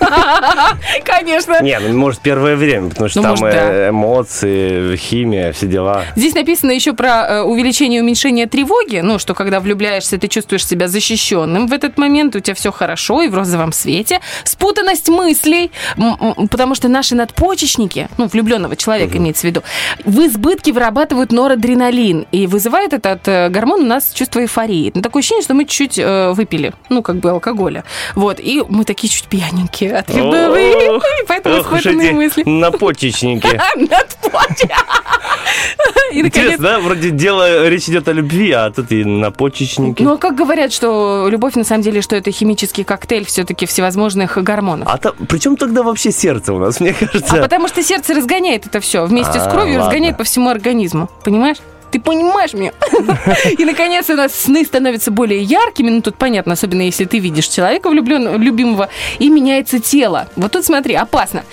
[1.03, 1.61] Конечно.
[1.61, 6.05] Не, ну, может, первое время, потому что Ну, там э, эмоции, химия, все дела.
[6.15, 9.01] Здесь написано еще про э, увеличение и уменьшение тревоги.
[9.03, 13.21] Ну, что когда влюбляешься, ты чувствуешь себя защищенным в этот момент, у тебя все хорошо
[13.21, 14.21] и в розовом свете.
[14.45, 15.71] Спутанность мыслей,
[16.49, 19.63] потому что наши надпочечники, ну, влюбленного человека имеется в виду,
[20.05, 22.25] в избытке вырабатывают норадреналин.
[22.31, 24.91] И вызывает этот э, гормон у нас чувство эйфории.
[24.93, 27.83] Ну, такое ощущение, что мы чуть-чуть э, выпили, ну, как бы алкоголя.
[28.15, 30.99] Вот, и мы такие чуть пьяненькие от любви.
[31.27, 32.43] Поэтому эти мысли.
[32.49, 33.59] напочечники.
[36.11, 36.79] Интересно, да?
[36.79, 40.01] Вроде дело, речь идет о любви, а тут и напочечники.
[40.01, 44.37] Ну, а как говорят, что любовь на самом деле, что это химический коктейль все-таки всевозможных
[44.37, 44.87] гормонов.
[44.91, 47.39] А то, при чем тогда вообще сердце у нас, мне кажется?
[47.39, 51.09] А потому что сердце разгоняет это все вместе с А, кровью, разгоняет по всему организму.
[51.23, 51.57] Понимаешь?
[51.93, 52.71] Ты понимаешь меня?
[53.59, 55.91] И, наконец, у нас сны становятся более яркими.
[55.91, 58.89] Ну, тут понятно, особенно если ты видишь человека влюбленного, любимого,
[59.19, 60.27] и меняется тело.
[60.35, 61.43] Вот тут смотри, опасно.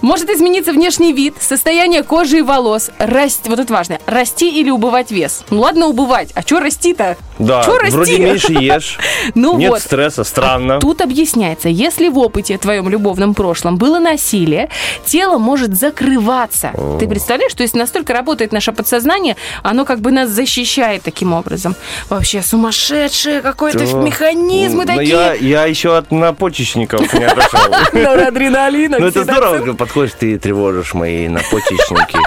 [0.00, 5.10] Может измениться внешний вид, состояние кожи и волос, расти, вот это важно, расти или убывать
[5.10, 5.44] вес.
[5.50, 7.18] Ну, ладно убывать, а что расти-то?
[7.38, 7.96] Да, Чё расти?
[7.96, 8.98] вроде меньше ешь,
[9.34, 9.82] Ну нет вот.
[9.82, 10.78] стресса, странно.
[10.80, 14.70] Тут объясняется, если в опыте твоем любовном прошлом было насилие,
[15.04, 16.70] тело может закрываться.
[16.98, 21.74] Ты представляешь, что если настолько работает наше подсознание, оно как бы нас защищает таким образом.
[22.08, 25.08] Вообще сумасшедшее какой-то То- механизмы Ну, такие.
[25.08, 27.60] Я, я еще от напочечников не отошел.
[27.92, 32.18] Норадреналина, Ну, это здорово, подходишь, ты тревожишь мои напочечники.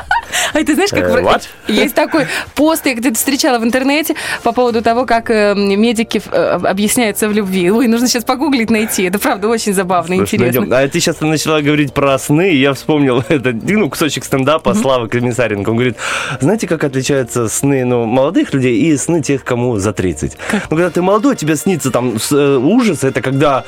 [0.54, 1.42] А ты знаешь, как Э, what?
[1.68, 6.60] есть такой пост, я где-то встречала в интернете по поводу того, как э, медики э,
[6.64, 7.72] объясняются в любви.
[7.72, 9.04] Ой, нужно сейчас погуглить, найти.
[9.04, 10.62] Это правда очень забавно и Слушай, интересно.
[10.62, 10.74] найдем.
[10.74, 15.08] А ты сейчас начала говорить про сны, и я вспомнил это, ну, кусочек стендапа Славы
[15.08, 15.70] Комиссаренко.
[15.70, 15.98] Он говорит,
[16.40, 20.38] знаете, как отличаются сны ну, молодых людей и сны тех, кому за 30?
[20.52, 23.64] Ну, когда ты молодой, тебе снится там ужас, это когда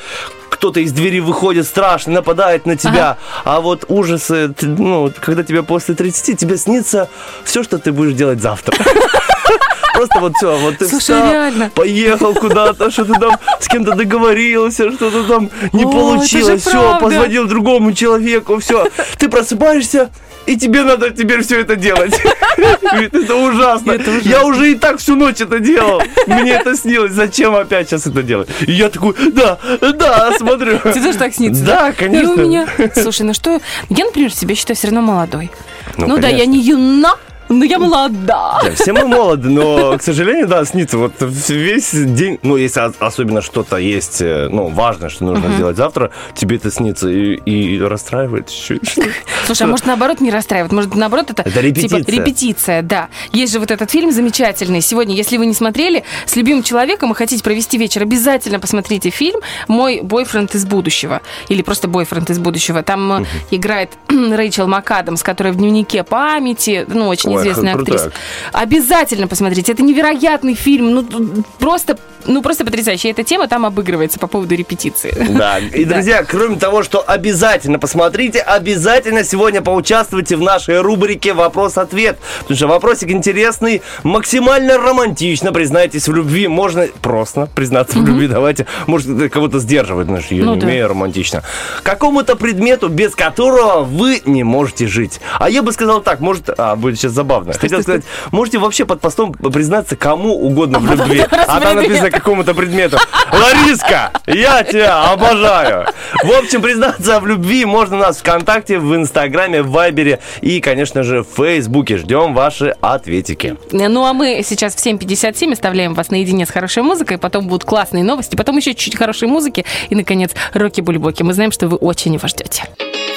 [0.50, 3.16] кто-то из двери выходит страшно, нападает на тебя.
[3.44, 7.08] А вот ужасы, ну, когда тебе после 30, тебе снится
[7.44, 8.76] все, что ты будешь делать завтра.
[9.94, 11.70] Просто вот все, вот ты Слушай, встал, реально.
[11.74, 17.04] поехал куда-то, что-то там с кем-то договорился, что-то там не О, это получилось, все, правда.
[17.04, 18.86] позвонил другому человеку, все.
[19.18, 20.10] Ты просыпаешься,
[20.46, 22.18] и тебе надо теперь все это делать.
[22.82, 23.98] Говорит, Это ужасно.
[24.22, 26.02] Я уже и так всю ночь это делал.
[26.26, 27.12] Мне это снилось.
[27.12, 28.48] Зачем опять сейчас это делать?
[28.66, 30.78] И я такой, да, да, смотрю.
[30.78, 31.64] Тебе тоже так снится?
[31.64, 32.32] Да, конечно.
[32.32, 32.66] И у меня...
[32.94, 33.60] Слушай, ну что...
[33.90, 35.50] Я, например, себя считаю все равно молодой.
[35.96, 37.14] Ну, Ну, да, я не юна,
[37.50, 38.60] но я молода.
[38.62, 43.42] Да, Все мы молоды, но, к сожалению, да, снится вот весь день, ну, если особенно
[43.42, 48.48] что-то есть, э, ну, важное, что нужно сделать завтра, тебе это снится и, и расстраивает
[48.48, 49.04] чуть-чуть.
[49.46, 50.72] Слушай, а может наоборот не расстраивает?
[50.72, 51.42] Может наоборот это...
[51.42, 52.04] Это репетиция.
[52.04, 53.08] Типа, репетиция, да.
[53.32, 54.80] Есть же вот этот фильм замечательный.
[54.80, 59.40] Сегодня, если вы не смотрели, с любимым человеком и хотите провести вечер, обязательно посмотрите фильм
[59.66, 61.20] «Мой бойфренд из будущего».
[61.48, 62.84] Или просто «Бойфренд из будущего».
[62.84, 67.96] Там э, играет Рэйчел МакАдамс, которая в дневнике памяти, ну, очень известная крутая.
[67.96, 68.18] актриса.
[68.52, 69.72] Обязательно посмотрите.
[69.72, 70.94] Это невероятный фильм.
[70.94, 73.08] Ну, просто, ну, просто потрясающий.
[73.10, 75.14] Эта тема там обыгрывается по поводу репетиции.
[75.30, 82.18] Да, и, друзья, кроме того, что обязательно посмотрите, обязательно сегодня поучаствуйте в нашей рубрике «Вопрос-ответ»,
[82.40, 88.66] потому что вопросик интересный, максимально романтично, признайтесь в любви, можно просто признаться в любви, давайте,
[88.86, 91.42] может, это кого-то сдерживает, знаешь, я Ну не умею романтично.
[91.82, 95.20] Какому-то предмету, без которого вы не можете жить.
[95.38, 97.52] А я бы сказал так, может, а, будет сейчас забавно.
[97.52, 98.02] Хотел сказать,
[98.32, 102.98] можете вообще под постом признаться кому угодно в любви, а там написано какому-то предмету.
[103.32, 105.86] Лариска, я тебя обожаю.
[106.22, 111.02] В общем, признаться в любви можно у нас ВКонтакте, в Инстаграме, в Вайбере и, конечно
[111.02, 111.98] же, в Фейсбуке.
[111.98, 113.56] Ждем ваши ответики.
[113.70, 118.04] Ну, а мы сейчас в 7.57 оставляем вас наедине с хорошей музыкой, потом будут классные
[118.04, 121.22] новости, потом еще чуть-чуть хорошей музыки и, наконец, Роки-Бульбоки.
[121.22, 122.64] Мы знаем, что вы очень его ждете.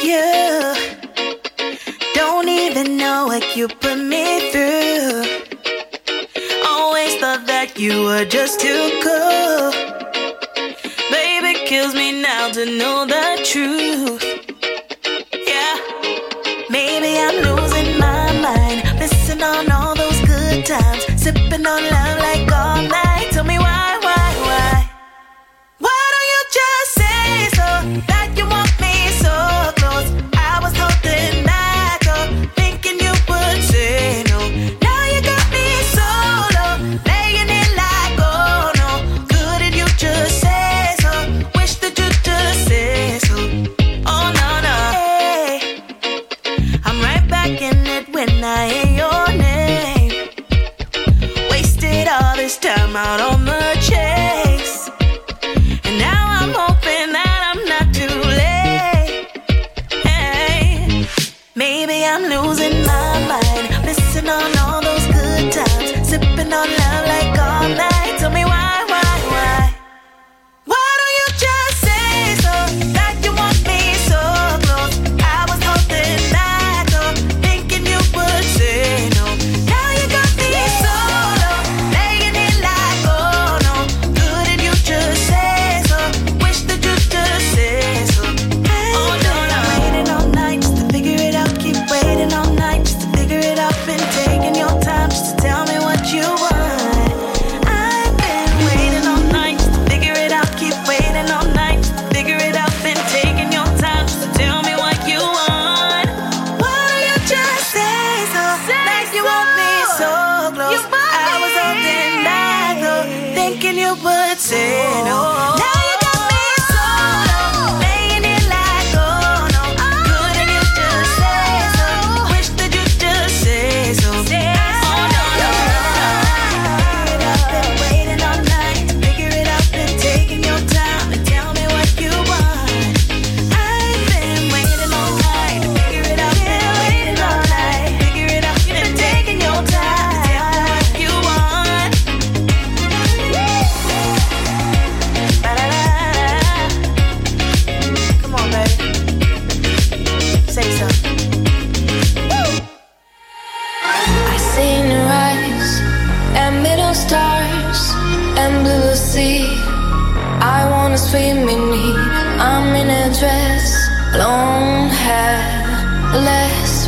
[0.04, 0.83] Don't
[2.76, 5.22] even know what you put me through.
[6.66, 9.70] Always thought that you were just too cool.
[11.12, 14.24] Baby kills me now to know the truth.
[15.52, 15.76] Yeah,
[16.72, 22.23] maybe I'm losing my mind, missing on all those good times, sipping on love.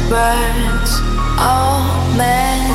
[0.09, 1.01] Words,
[1.39, 1.83] all
[2.17, 2.65] men.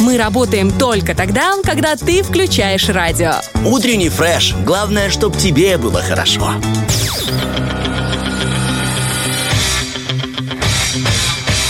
[0.00, 3.32] Мы работаем только тогда, когда ты включаешь радио.
[3.64, 4.54] Утренний фреш.
[4.64, 6.52] Главное, чтоб тебе было хорошо.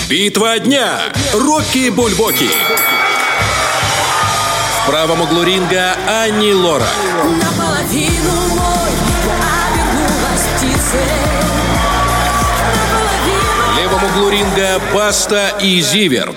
[0.08, 0.98] Битва дня.
[1.32, 2.50] Рокки Бульбоки.
[4.82, 6.86] В правом углу ринга Ани Лора.
[7.40, 8.43] Наполовину
[14.14, 16.36] углу ринга Баста и Зиверт.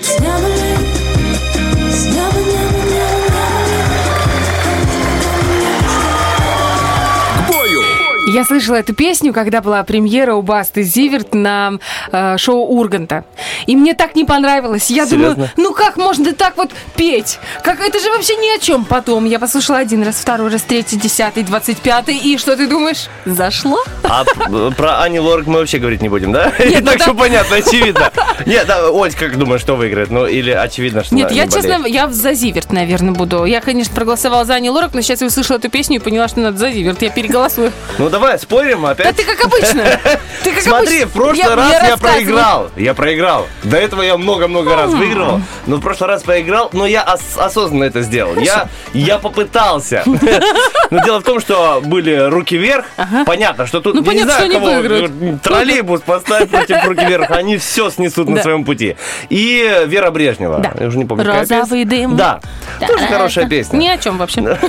[8.30, 11.78] Я слышала эту песню, когда была премьера у Басты Зиверт на
[12.12, 13.24] э, шоу Урганта.
[13.68, 14.88] И мне так не понравилось.
[14.88, 15.34] Я Серьезно?
[15.34, 17.38] думаю, ну как можно так вот петь?
[17.62, 18.86] Как это же вообще ни о чем.
[18.86, 22.16] Потом я послушала один раз, второй раз, третий, десятый, двадцать пятый.
[22.16, 23.08] И что ты думаешь?
[23.26, 23.78] Зашло?
[24.04, 26.50] А п- про Ани Лорак мы вообще говорить не будем, да?
[26.58, 27.04] Нет, ну так да.
[27.04, 28.10] все понятно, очевидно.
[28.46, 30.10] Нет, да, Оль, как думаешь, что выиграет?
[30.10, 33.44] Ну, или очевидно, что Нет, я, честно, я за Зиверт, наверное, буду.
[33.44, 36.40] Я, конечно, проголосовала за Ани Лорак, но сейчас я услышала эту песню и поняла, что
[36.40, 37.02] надо за Зиверт.
[37.02, 37.70] Я переголосую.
[37.98, 39.16] Ну, давай, спорим Да опять.
[39.16, 39.84] ты как обычно.
[40.42, 42.70] Ты как Смотри, в прошлый раз я проиграл.
[42.76, 43.46] Я проиграл.
[43.64, 45.40] До этого я много-много раз выиграл.
[45.66, 48.36] Но в прошлый раз проиграл, но я ос- осознанно это сделал.
[48.36, 50.02] Я, я попытался.
[50.90, 52.86] Но дело в том, что были руки вверх.
[53.26, 55.42] Понятно, что тут Ну, я не понятно, знаю, что выиграют.
[55.42, 57.30] троллейбус поставить против руки вверх.
[57.30, 58.42] Они все снесут на Да.
[58.42, 58.96] своем пути.
[59.28, 60.60] И Вера Брежнева.
[60.60, 60.72] Да.
[60.80, 62.08] Я уже не помню, какая Розовый песня.
[62.08, 62.16] дым.
[62.16, 62.40] Да.
[62.86, 63.76] Тоже хорошая песня.
[63.76, 64.58] Ни о чем вообще.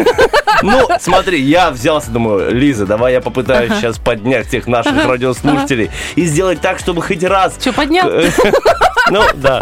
[0.62, 6.26] Ну, смотри, я взялся, думаю, Лиза, давай я попытаюсь сейчас поднять всех наших радиослушателей и
[6.26, 7.56] сделать так, чтобы хоть раз...
[7.62, 8.10] Что, поднял?
[9.12, 9.60] Ну, да.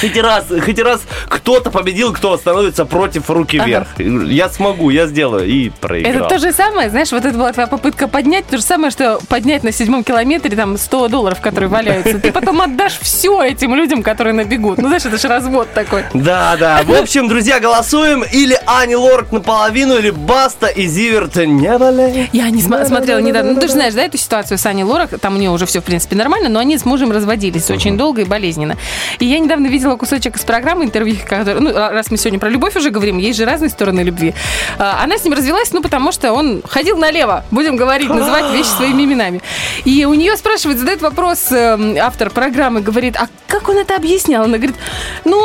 [0.00, 3.88] Хоть раз, хоть раз кто-то победил, кто становится против руки вверх.
[3.98, 5.46] Я смогу, я сделаю.
[5.46, 6.14] И проиграл.
[6.26, 9.18] Это то же самое, знаешь, вот это была твоя попытка поднять, то же самое, что
[9.28, 12.18] поднять на седьмом километре там 100 долларов, которые валяются.
[12.18, 14.78] Ты потом отдашь все этим людям, которые набегут.
[14.78, 16.04] Ну, знаешь, это же развод такой.
[16.14, 16.82] Да, да.
[16.84, 18.24] В общем, друзья, голосуем.
[18.32, 22.30] Или Ани Лорак наполовину, или Баста и Зиверт не болеют.
[22.32, 23.52] Я не см- смотрела недавно.
[23.52, 25.18] Ну, ты же знаешь, да, эту ситуацию с Аней Лорак?
[25.20, 28.22] Там у нее уже все, в принципе, нормально, но они с мужем разводились очень долго
[28.22, 28.76] и болезненно.
[29.18, 32.76] И я недавно видела кусочек из программы интервью, который, ну, раз мы сегодня про любовь
[32.76, 34.32] уже говорим, есть же разные стороны любви.
[34.78, 38.68] А, Она с ним развелась, ну, потому что он ходил налево, будем говорить, называть вещи
[38.68, 39.40] своими именами.
[39.84, 44.44] И у нее спрашивает, задает вопрос эм, автор программы, говорит, а как он это объяснял?
[44.44, 44.76] Она говорит,
[45.24, 45.40] ну,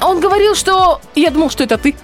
[0.00, 1.00] А он говорил, что...
[1.14, 1.94] Я думал, что это ты.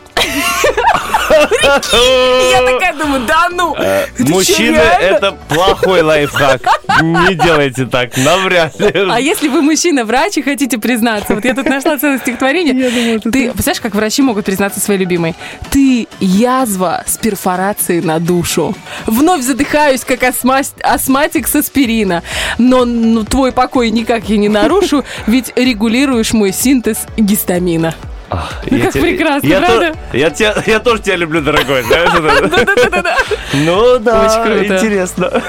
[2.52, 3.74] Я такая думаю, да ну!
[3.74, 6.62] чё, Мужчины, это плохой лайфхак.
[7.02, 9.06] Не делайте так, навряд ли.
[9.10, 13.20] А если вы мужчина-врач и хотите признаться, вот я тут нашла целое стихотворение.
[13.20, 15.34] Ты, представляешь, как врачи могут признаться своей любимой?
[15.70, 18.74] Ты язва с перфорацией на душу.
[19.06, 22.22] Вновь задыхаюсь, как астма- астматик с аспирина.
[22.58, 27.94] Но ну, твой покой никак я не нарушу, ведь регулируешь мой синтез гистамина.
[28.70, 29.92] Ну, как прекрасно, я правда?
[30.10, 31.84] то- я, тебя- я тоже тебя люблю, дорогой.
[31.88, 33.16] Да-да-да-да.
[33.54, 34.74] Ну да, Очень круто.
[34.76, 35.42] интересно.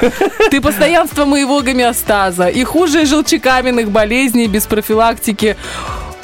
[0.51, 5.57] Ты постоянство моего гомеостаза и хуже желчекаменных болезней без профилактики.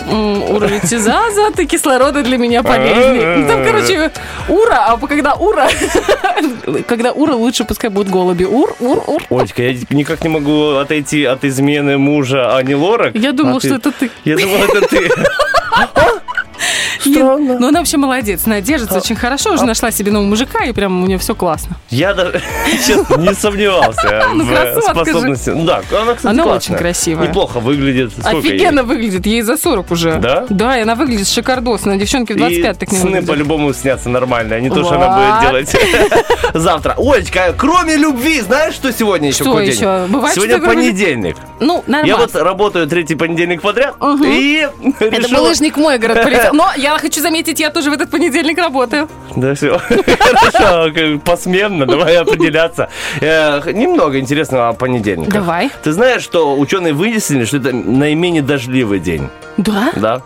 [0.10, 3.38] Уролитизаза, ты кислорода для меня полезней.
[3.38, 4.12] Ну, там, короче,
[4.50, 5.70] ура, а когда ура,
[6.88, 8.44] когда ура, лучше пускай будут голуби.
[8.44, 9.24] Ур, ур, ур.
[9.30, 13.16] Олечка, я никак не могу отойти от измены мужа Ани Лорак.
[13.16, 14.10] Я думала, А ты- что это ты.
[14.26, 15.10] Я думал, это ты.
[17.00, 17.58] Странно.
[17.60, 20.72] Ну, она вообще молодец, она держится очень хорошо, А уже нашла себе нового мужика, и
[20.72, 21.78] прям у нее все классно.
[21.90, 22.42] Я даже,
[22.86, 25.50] честно, не сомневался Ну, в способности.
[25.52, 27.28] Ну Да, она, кстати, Она очень красивая.
[27.28, 28.12] Неплохо выглядит.
[28.24, 30.18] Офигенно выглядит, ей за 40 уже.
[30.18, 30.46] Да?
[30.50, 31.98] Да, и она выглядит шикардосно.
[31.98, 35.10] Девчонки в 25 И так не сны по-любому снятся нормально, а не то, что она
[35.10, 35.76] будет делать
[36.54, 36.96] завтра.
[36.98, 39.44] Олечка, кроме любви, знаешь, что сегодня еще?
[39.44, 39.76] Что какой день?
[39.76, 40.06] еще?
[40.08, 41.38] Бывает, Сегодня понедельник.
[41.60, 42.08] Ну, нормально.
[42.08, 44.68] Я вот работаю третий понедельник подряд и
[45.00, 46.54] Это булыжник мой город полетел.
[46.54, 49.08] Но я хочу заметить, я тоже в этот понедельник работаю.
[49.36, 49.80] Да все.
[50.20, 52.90] Хорошо, посменно, давай определяться.
[53.22, 55.34] Э, Немного интересного о понедельниках.
[55.34, 55.70] Давай.
[55.82, 59.30] Ты знаешь, что ученые выяснили, что это наименее дождливый день?
[59.58, 59.92] Да?
[59.96, 60.22] Да.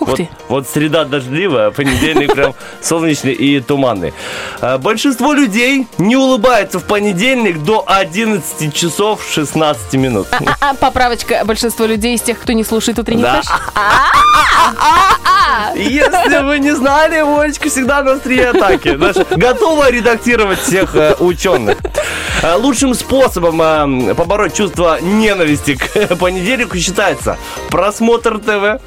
[0.00, 0.28] Ух вот, ты.
[0.48, 4.12] вот среда дождливая, а понедельник прям солнечный и туманный.
[4.60, 10.28] А, Большинство людей не улыбается в понедельник до 11 часов 16 минут.
[10.60, 11.42] А, поправочка.
[11.44, 13.42] Большинство людей из тех, кто не слушает утренний Да.
[15.74, 18.88] Если вы не знали, Олечка всегда на острие атаки.
[19.34, 21.78] Готова редактировать всех э, ученых.
[22.42, 27.38] Э, Лучшим способом э, побороть чувство ненависти к понедельнику считается
[27.70, 28.80] просмотр ТВ,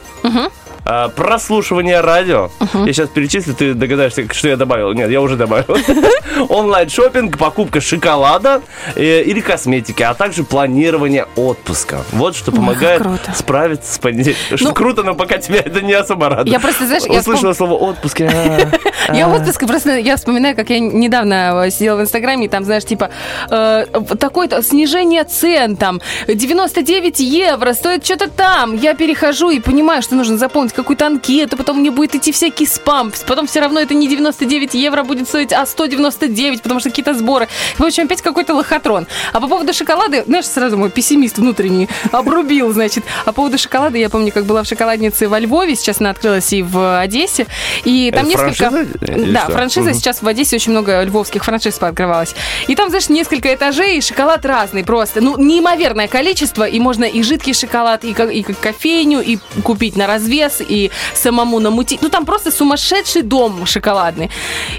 [0.85, 2.49] э, прослушивание радио.
[2.73, 4.93] Я сейчас перечислю, ты догадаешься, что я добавил.
[4.93, 5.77] Нет, я уже добавил.
[6.49, 8.61] Онлайн-шопинг, покупка шоколада
[8.95, 12.03] э, или косметики, а также планирование отпуска.
[12.11, 13.31] Вот что помогает круто.
[13.33, 14.57] справиться с понедельником.
[14.57, 16.49] Что Ну, круто, но пока тебя это не особо радует.
[16.49, 18.21] Я просто, знаешь, я Услышала слово отпуск.
[19.11, 22.63] а, Я отпуск, просто я вспоминаю, как я недавно э, сидела в Инстаграме, и там,
[22.63, 23.09] знаешь, типа,
[23.49, 23.85] э,
[24.19, 28.75] такое-то снижение цен, там, 99 евро, стоит что-то там.
[28.75, 33.11] Я перехожу и понимаю, что нужно заполнить какую-то анкету, потом мне будет идти всякий спам,
[33.27, 37.47] потом все равно это не 99 евро будет стоить, а 199, потому что какие-то сборы.
[37.77, 39.07] В общем, опять какой-то лохотрон.
[39.33, 43.03] А по поводу шоколада, знаешь, сразу мой пессимист внутренний обрубил, значит.
[43.25, 46.53] А по поводу шоколада, я помню, как была в шоколаднице во Львове, сейчас она открылась
[46.53, 47.47] и в Одессе,
[47.83, 48.69] и там Это несколько...
[48.69, 49.51] франшиза или Да, что?
[49.53, 49.93] франшиза Мгм.
[49.95, 52.35] сейчас в Одессе очень много львовских франшиз пооткрывалось.
[52.67, 55.21] И там, знаешь, несколько этажей, и шоколад разный просто.
[55.21, 60.07] Ну, неимоверное количество, и можно и жидкий шоколад, и, и ко- кофейню, и купить на
[60.07, 62.01] развес, и самому намутить.
[62.01, 64.29] Ну, там просто сумасшедший дом шоколадный.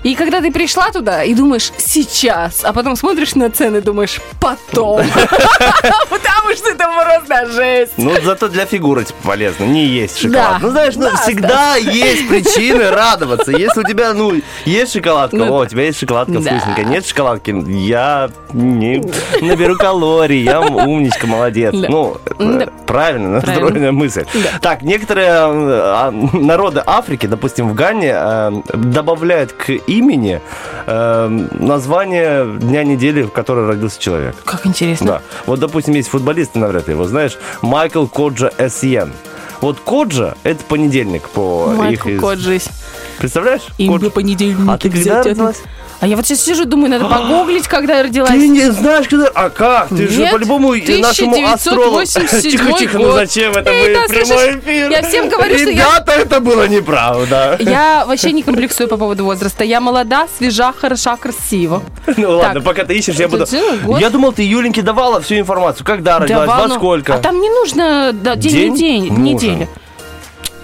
[0.02, 4.20] И когда ты пришла туда и думаешь, сейчас, а потом смотришь на цены и думаешь,
[4.40, 5.02] потом.
[6.10, 7.92] Потому что это просто жесть.
[7.96, 9.64] Ну, зато для фигуры типа, полезно.
[9.64, 10.60] Не есть шоколад.
[10.60, 13.50] Ну, знаешь, ну, Да, всегда есть причины радоваться.
[13.52, 16.40] Если у тебя, ну, есть шоколадка, Ну, о, у тебя есть шоколадка да.
[16.40, 16.84] вкусненькая.
[16.84, 19.02] Нет шоколадки, я не
[19.40, 21.74] наберу калорий, я умничка, молодец.
[21.74, 21.88] Да.
[21.88, 22.64] Ну, Да.
[22.64, 24.24] э, правильно настроенная мысль.
[24.60, 30.40] Так, некоторые э, а, народы Африки, допустим, в Гане, э, добавляют к имени
[30.86, 34.36] название дня недели, в которой родился человек.
[34.44, 35.06] Как интересно.
[35.06, 35.22] Да.
[35.46, 39.12] Вот, допустим, есть футболисты, навряд ли его знаешь, Майкл Коджа Эсьен.
[39.60, 42.14] Вот Коджа– это понедельник по Майкл их...
[42.16, 42.68] из- Коджис.
[43.18, 43.62] Представляешь?
[43.78, 44.10] Имя Коджа.
[44.10, 45.62] понедельники А ты когда родилась?
[46.00, 48.30] А я вот сейчас сижу, думаю, надо погуглить, когда я родилась.
[48.30, 49.28] Ты не знаешь, когда...
[49.34, 49.88] А как?
[49.88, 51.98] Ты же Нет, по-любому нашему астрологу...
[52.02, 54.90] 1987 Тихо-тихо, ну зачем это Эй, да, прямой эфир?
[54.90, 57.56] я всем говорю, что я- Ребята, это было неправда.
[57.60, 59.62] Я вообще не комплексую по поводу возраста.
[59.62, 61.84] Я молода, свежа, хороша, красива.
[62.16, 62.64] Ну ладно, Так.
[62.64, 63.46] пока ты ищешь, я буду...
[63.84, 64.00] Год.
[64.00, 65.86] Я думал, ты Юленьке давала всю информацию.
[65.86, 67.14] Когда родилась, во сколько?
[67.14, 69.68] А там не нужно да, день, День недели.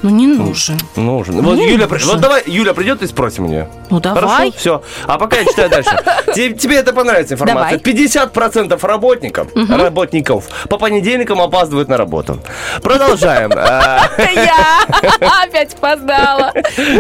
[0.03, 0.79] Ну не нужен.
[0.97, 1.41] Нужен.
[1.43, 2.09] Вот, Не Юля, нужен.
[2.09, 3.69] вот давай, Юля придет и спросим у нее.
[3.91, 4.23] Ну давай.
[4.23, 4.83] Хорошо, все.
[5.07, 5.91] А пока я читаю дальше.
[6.35, 7.79] Те- Тебе это понравится информация.
[7.79, 8.29] Давай.
[8.29, 12.39] 50% работников, работников по понедельникам опаздывают на работу.
[12.83, 13.51] Продолжаем.
[14.35, 16.53] Я опять опоздала.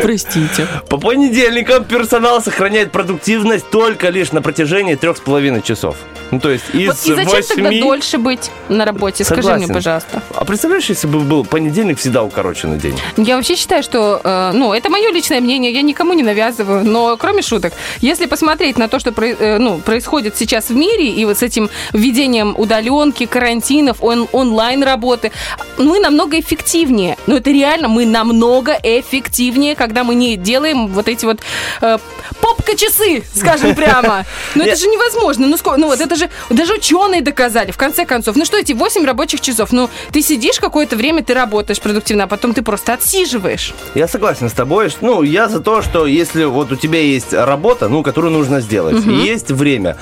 [0.02, 0.66] Простите.
[0.88, 5.96] По понедельникам персонал сохраняет продуктивность только лишь на протяжении трех с половиной часов.
[6.30, 9.24] Ну, то есть из Вот и зачем тогда 8 дольше быть на работе?
[9.24, 9.74] Скажи мне, Согласен.
[9.74, 10.22] пожалуйста.
[10.34, 12.98] А представляешь, если бы был понедельник, всегда укороченный день?
[13.16, 17.16] Я вообще считаю, что, э, ну, это мое личное мнение, я никому не навязываю, но
[17.16, 21.38] кроме шуток, если посмотреть на то, что э, ну, происходит сейчас в мире, и вот
[21.38, 25.32] с этим введением удаленки, карантинов, он- онлайн-работы,
[25.78, 27.16] мы намного эффективнее.
[27.26, 31.40] Ну, это реально, мы намного эффективнее, когда мы не делаем вот эти вот
[31.80, 31.98] э,
[32.40, 34.24] попка-часы, скажем прямо.
[34.54, 35.46] Ну, это же невозможно.
[35.46, 38.36] Ну, ну, вот это же даже ученые доказали, в конце концов.
[38.36, 39.72] Ну, что эти 8 рабочих часов?
[39.72, 43.74] Ну, ты сидишь какое-то время, ты работаешь продуктивно, а потом ты просто отсиживаешь.
[43.94, 44.88] Я согласен с тобой.
[45.00, 49.04] Ну, я за то, что если вот у тебя есть работа, ну, которую нужно сделать,
[49.06, 49.96] и есть время,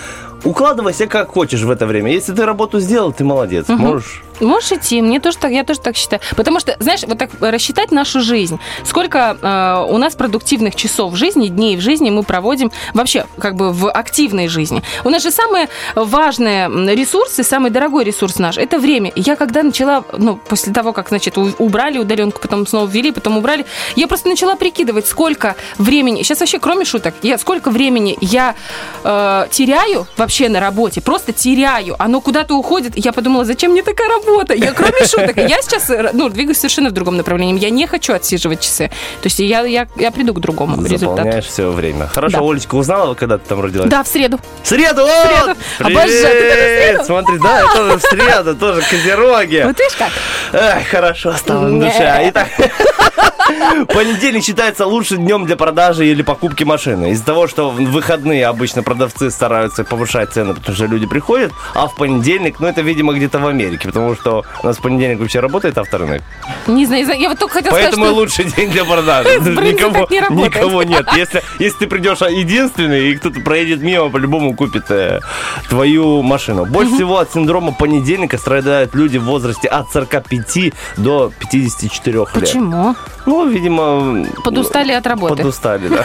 [0.45, 2.13] укладывайся как хочешь в это время.
[2.13, 3.69] Если ты работу сделал, ты молодец.
[3.69, 6.21] Можешь Можешь идти, мне тоже так, я тоже так считаю.
[6.37, 11.17] Потому что, знаешь, вот так рассчитать нашу жизнь, сколько э, у нас продуктивных часов в
[11.17, 14.83] жизни, дней в жизни мы проводим вообще как бы в активной жизни.
[15.05, 19.13] У нас же самые важные ресурсы, самый дорогой ресурс наш, это время.
[19.17, 23.65] Я когда начала, ну, после того, как, значит, убрали удаленку, потом снова ввели, потом убрали,
[23.97, 28.55] я просто начала прикидывать, сколько времени, сейчас вообще, кроме шуток, я, сколько времени я
[29.03, 34.09] э, теряю вообще на работе, просто теряю, оно куда-то уходит, я подумала, зачем мне такая
[34.09, 34.26] работа?
[34.55, 38.13] Я, кроме шуток, я сейчас, э, ну, двигаюсь совершенно в другом направлении, я не хочу
[38.13, 38.89] отсиживать часы,
[39.23, 41.17] то есть я, я, я приду к другому результату.
[41.17, 42.07] заполняешь все время.
[42.09, 42.45] Хорошо, Да.
[42.45, 43.89] Олечка, узнала, когда ты там родилась?
[43.89, 44.39] Да, в среду.
[44.63, 45.03] В среду!
[45.03, 45.27] вот!
[45.27, 45.59] среду.
[45.79, 46.09] Обожаю.
[46.09, 47.05] Ты тоже в среду?
[47.05, 49.63] Смотри, да, я тоже в среду, тоже козероги.
[49.65, 50.11] Вот видишь как?
[50.53, 52.21] Эх, хорошо стало на душе.
[52.29, 52.49] Итак,
[53.89, 57.11] понедельник считается лучшим днем для продажи или покупки машины.
[57.11, 61.87] Из-за того, что в выходные обычно продавцы стараются повышать цены, потому что люди приходят, а
[61.87, 65.41] в понедельник, ну это, видимо, где-то в Америке, потому что у нас в понедельник вообще
[65.41, 66.23] работает авторынок.
[66.67, 69.29] Не знаю, я вот только хотела Поэтому сказать, лучший день для продажи.
[69.41, 71.07] Никого, не никого нет.
[71.17, 75.21] Если, если ты придешь единственный, и кто-то проедет мимо, по-любому купит э,
[75.69, 76.67] твою машину.
[76.67, 82.21] Больше всего от синдрома понедельника страдают люди в возрасте от 45 до 54 что...
[82.21, 82.29] лет.
[82.33, 82.97] Почему?
[83.27, 84.25] Ну, видимо...
[84.45, 85.37] Подустали от работы.
[85.37, 86.05] Подустали, да.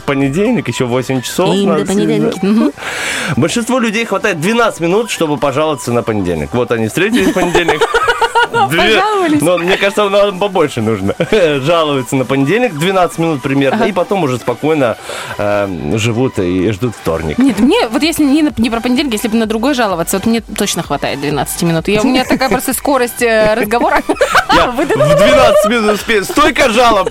[0.06, 1.54] Понедельник, еще 8 часов.
[1.54, 2.72] И до понедельника.
[3.36, 6.50] Большинству людей хватает 12 минут, чтобы пожаловаться на понедельник.
[6.52, 7.80] Вот они встретились в понедельник.
[8.68, 9.42] Две- Пожаловались.
[9.42, 11.14] Но мне кажется, нам побольше нужно.
[11.30, 14.96] Жалуются на понедельник 12 минут примерно, и потом уже спокойно
[15.38, 17.38] э, живут и ждут вторник.
[17.38, 20.40] Нет, мне, вот если не, не про понедельник, если бы на другой жаловаться, вот мне
[20.40, 21.88] точно хватает 12 минут.
[21.88, 24.02] Я, у меня такая просто скорость э, разговора.
[24.54, 26.24] Я в 12 минут успею.
[26.24, 27.10] Столько жалоб!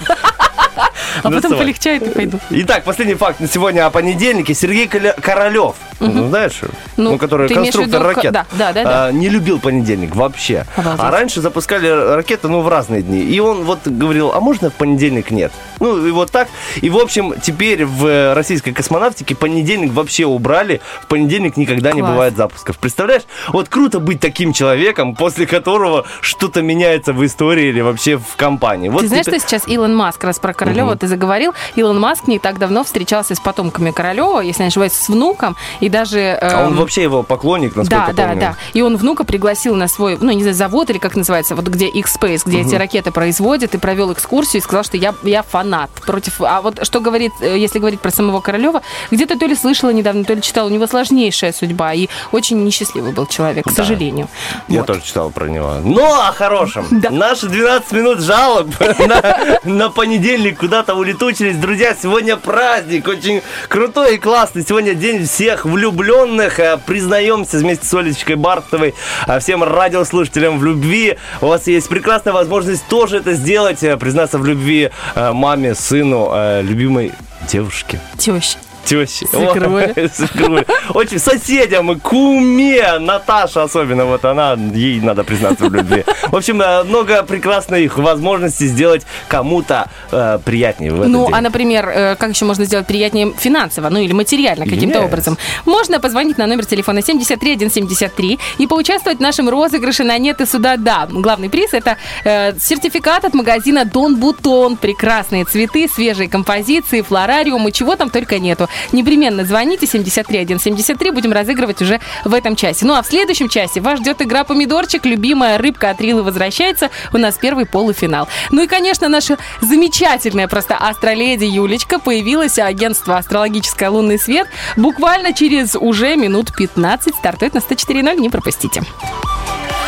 [0.77, 0.89] А
[1.23, 1.59] потом Доставай.
[1.59, 2.39] полегчает и пойду.
[2.49, 4.53] Итак, последний факт на сегодня о понедельнике.
[4.53, 6.59] Сергей Королев, ну, знаешь,
[6.97, 8.83] ну, Ну, который конструктор виду ракет, да, да, да.
[9.05, 10.65] а, не любил понедельник вообще.
[10.75, 11.05] Обалдеть.
[11.05, 13.19] А раньше запускали ракеты, ну, в разные дни.
[13.19, 15.51] И он вот говорил, а можно в понедельник нет?
[15.80, 16.47] Ну, и вот так.
[16.76, 20.82] И, в общем, теперь в российской космонавтике понедельник вообще убрали.
[21.01, 22.11] В понедельник никогда не Класс.
[22.11, 22.78] бывает запусков.
[22.78, 23.23] Представляешь?
[23.47, 28.89] Вот круто быть таким человеком, после которого что-то меняется в истории или вообще в компании.
[28.89, 32.28] Вот Ты знаешь, теперь- что сейчас Илон Маск, раз про Королева ты заговорил, Илон Маск
[32.28, 36.38] не так давно встречался с потомками Королева, если не ошибаюсь, с внуком, и даже...
[36.39, 38.39] А он эм, вообще его поклонник, насколько Да, да, помню.
[38.41, 38.55] да.
[38.73, 41.88] И он внука пригласил на свой, ну, не знаю, завод или как называется, вот где
[41.88, 46.41] X-Space, где эти ракеты производят, и провел экскурсию и сказал, что я, я фанат против...
[46.41, 50.24] А вот что говорит, э, если говорить про самого Королева, где-то то ли слышала недавно,
[50.24, 53.76] то ли читала, у него сложнейшая судьба, и очень несчастливый был человек, к Да.
[53.76, 54.28] сожалению.
[54.68, 54.88] Я Вот.
[54.88, 55.76] тоже читал про него.
[55.84, 56.86] Ну, о хорошем.
[56.91, 57.09] Да.
[57.09, 58.68] Наши 12 минут жалоб
[58.99, 61.57] на, на понедельник куда-то улетучились.
[61.57, 64.63] Друзья, сегодня праздник, очень крутой и классный.
[64.68, 66.59] Сегодня день всех влюбленных.
[66.59, 68.93] Э, Признаемся вместе с Олечкой Бартовой
[69.28, 71.04] э, всем радиослушателям в любви.
[71.41, 73.83] У вас есть прекрасная возможность тоже это сделать.
[73.83, 77.11] э, Признаться в любви э, маме, сыну, э, любимой
[77.49, 77.99] девушке.
[78.17, 78.57] Теща.
[78.86, 79.25] Тещи.
[79.25, 80.65] Свекрови.
[80.93, 86.03] Очень соседям, куме, Наташа особенно, вот она, ей надо признаться в любви.
[86.27, 91.36] В общем, э, много прекрасных возможностей сделать кому-то э, приятнее в этот Ну, день.
[91.36, 95.05] а, например, э, как еще можно сделать приятнее финансово, ну или материально каким-то Yes.
[95.05, 95.38] образом?
[95.65, 100.77] Можно позвонить на номер телефона 73173 и поучаствовать в нашем розыгрыше на нет и сюда
[100.77, 101.07] да.
[101.09, 104.77] Главный приз это э, сертификат от магазина Дон Бутон.
[104.77, 108.67] Прекрасные цветы, свежие композиции, флорариум и чего там только нету.
[108.91, 112.86] Непременно звоните 73173, будем разыгрывать уже в этом часе.
[112.86, 115.05] Ну а в следующем часе вас ждет игра «Помидорчик».
[115.05, 116.89] Любимая рыбка от Рилы возвращается.
[117.13, 118.28] У нас первый полуфинал.
[118.51, 125.76] Ну и, конечно, наша замечательная просто астроледи Юлечка появилась, агентство «Астрологическое лунный свет» буквально через
[125.76, 128.19] уже минут 15 стартует на 104.0.
[128.19, 128.84] Не пропустите.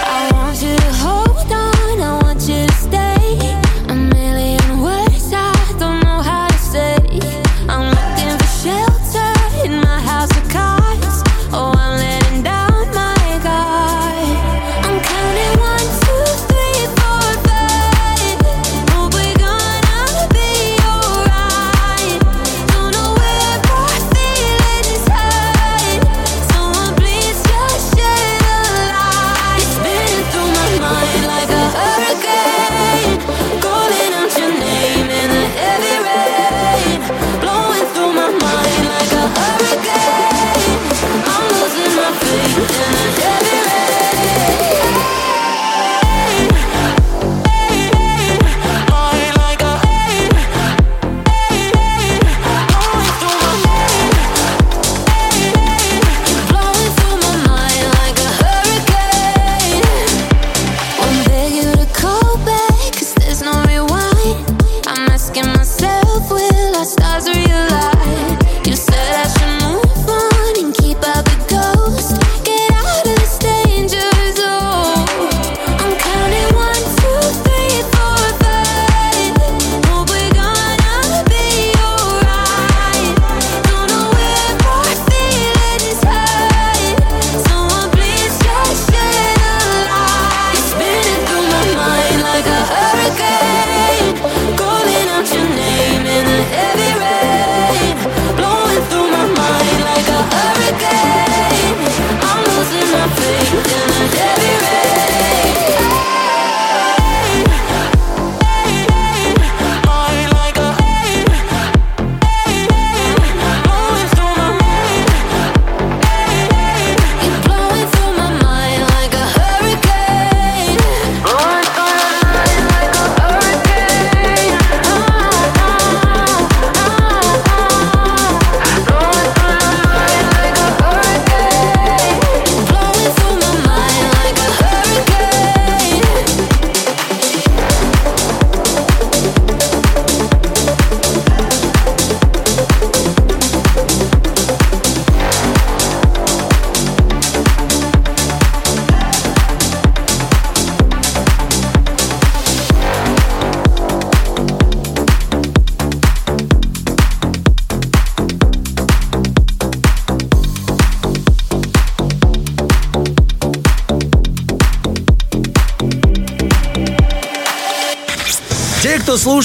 [0.09, 1.26] I want you to hold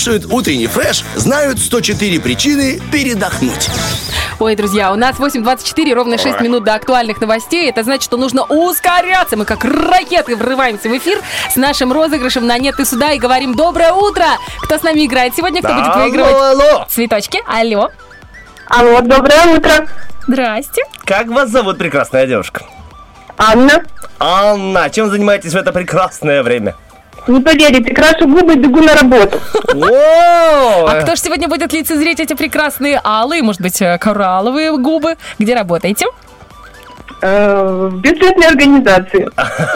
[0.02, 3.68] слушают утренний фреш, знают 104 причины передохнуть.
[4.40, 7.70] Ой, друзья, у нас 8.24, ровно 6 минут до актуальных новостей.
[7.70, 9.36] Это значит, что нужно ускоряться.
[9.36, 13.54] Мы как ракеты врываемся в эфир с нашим розыгрышем на «Нет, ты сюда» и говорим
[13.54, 14.24] «Доброе утро!»
[14.62, 15.62] Кто с нами играет сегодня?
[15.62, 16.32] Кто будет выигрывать?
[16.32, 16.86] Алло, алло.
[16.88, 17.90] Цветочки, алло.
[18.66, 19.86] Алло, доброе утро.
[20.26, 20.82] Здрасте.
[21.04, 22.64] Как вас зовут, прекрасная девушка?
[23.36, 23.84] Анна.
[24.18, 26.74] Анна, чем занимаетесь в это прекрасное время?
[27.28, 29.40] Не поверите, крашу губы, бегу на работу.
[29.74, 30.86] О!
[30.88, 35.16] А кто же сегодня будет лицезреть эти прекрасные алые, может быть, э, коралловые губы?
[35.38, 36.06] Где работаете?
[37.20, 39.28] Э, В бюджетной организации.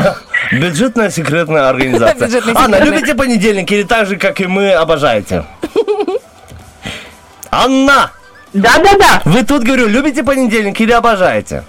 [0.52, 2.28] Бюджетная секретная организация.
[2.56, 5.44] Анна, любите понедельники или так же, как и мы, обожаете?
[7.50, 8.10] Анна,
[8.52, 9.22] Да-да-да.
[9.24, 11.62] вы тут, говорю, любите понедельники или обожаете?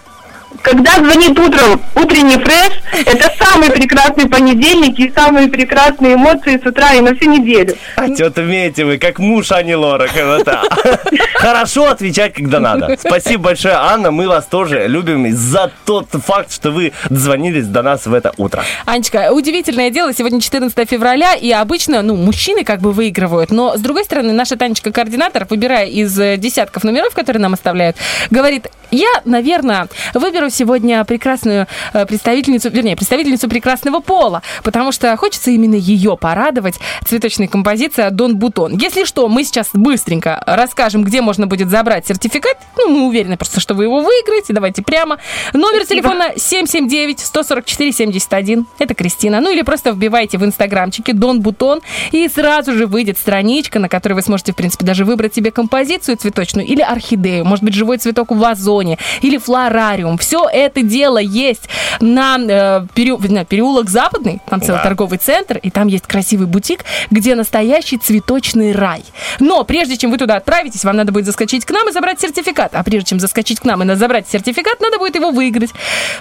[0.62, 2.74] Когда звонит утром утренний фреш,
[3.06, 7.76] это самый прекрасный понедельник и самые прекрасные эмоции с утра и на всю неделю.
[7.96, 10.12] А что-то умеете вы, как муж Ани Лорак.
[11.36, 12.98] Хорошо отвечать, когда надо.
[12.98, 14.12] Спасибо большое, Анна.
[14.12, 18.64] Мы вас тоже любим за тот факт, что вы дозвонились до нас в это утро.
[18.86, 23.80] Анечка, удивительное дело, сегодня 14 февраля, и обычно, ну, мужчины как бы выигрывают, но, с
[23.80, 27.98] другой стороны, наша Танечка, координатор, выбирая из э, десятков номеров, которые нам оставляют,
[28.30, 35.52] говорит, я, наверное, выберу сегодня прекрасную э, представительницу, вернее, представительницу прекрасного пола, потому что хочется
[35.52, 36.76] именно ее порадовать.
[37.06, 38.76] Цветочная композиция «Дон Бутон».
[38.78, 42.58] Если что, мы сейчас быстренько расскажем, где можно будет забрать сертификат.
[42.78, 44.54] Ну, мы уверены просто, что вы его выиграете.
[44.54, 45.18] Давайте прямо.
[45.54, 48.66] Номер телефона 779-144-71.
[48.80, 49.42] Это Кристина.
[49.42, 51.82] Ну, или просто вбивайте в инстаграмчике «Дон Бутон»,
[52.12, 56.18] и сразу же выйдет страничка, на которой вы сможете, в принципе, даже выбрать себе композицию
[56.18, 60.18] цветочную или орхидею, может быть, живой цветок в вазоне или флорариум.
[60.28, 61.70] Все это дело есть
[62.02, 64.84] на, э, переу- на переулок Западный, там целый Да.
[64.84, 69.06] торговый центр, и там есть красивый бутик, где настоящий цветочный рай.
[69.40, 72.76] Но прежде чем вы туда отправитесь, вам надо будет заскочить к нам и забрать сертификат.
[72.76, 75.70] А прежде чем заскочить к нам и забрать сертификат, надо будет его выиграть.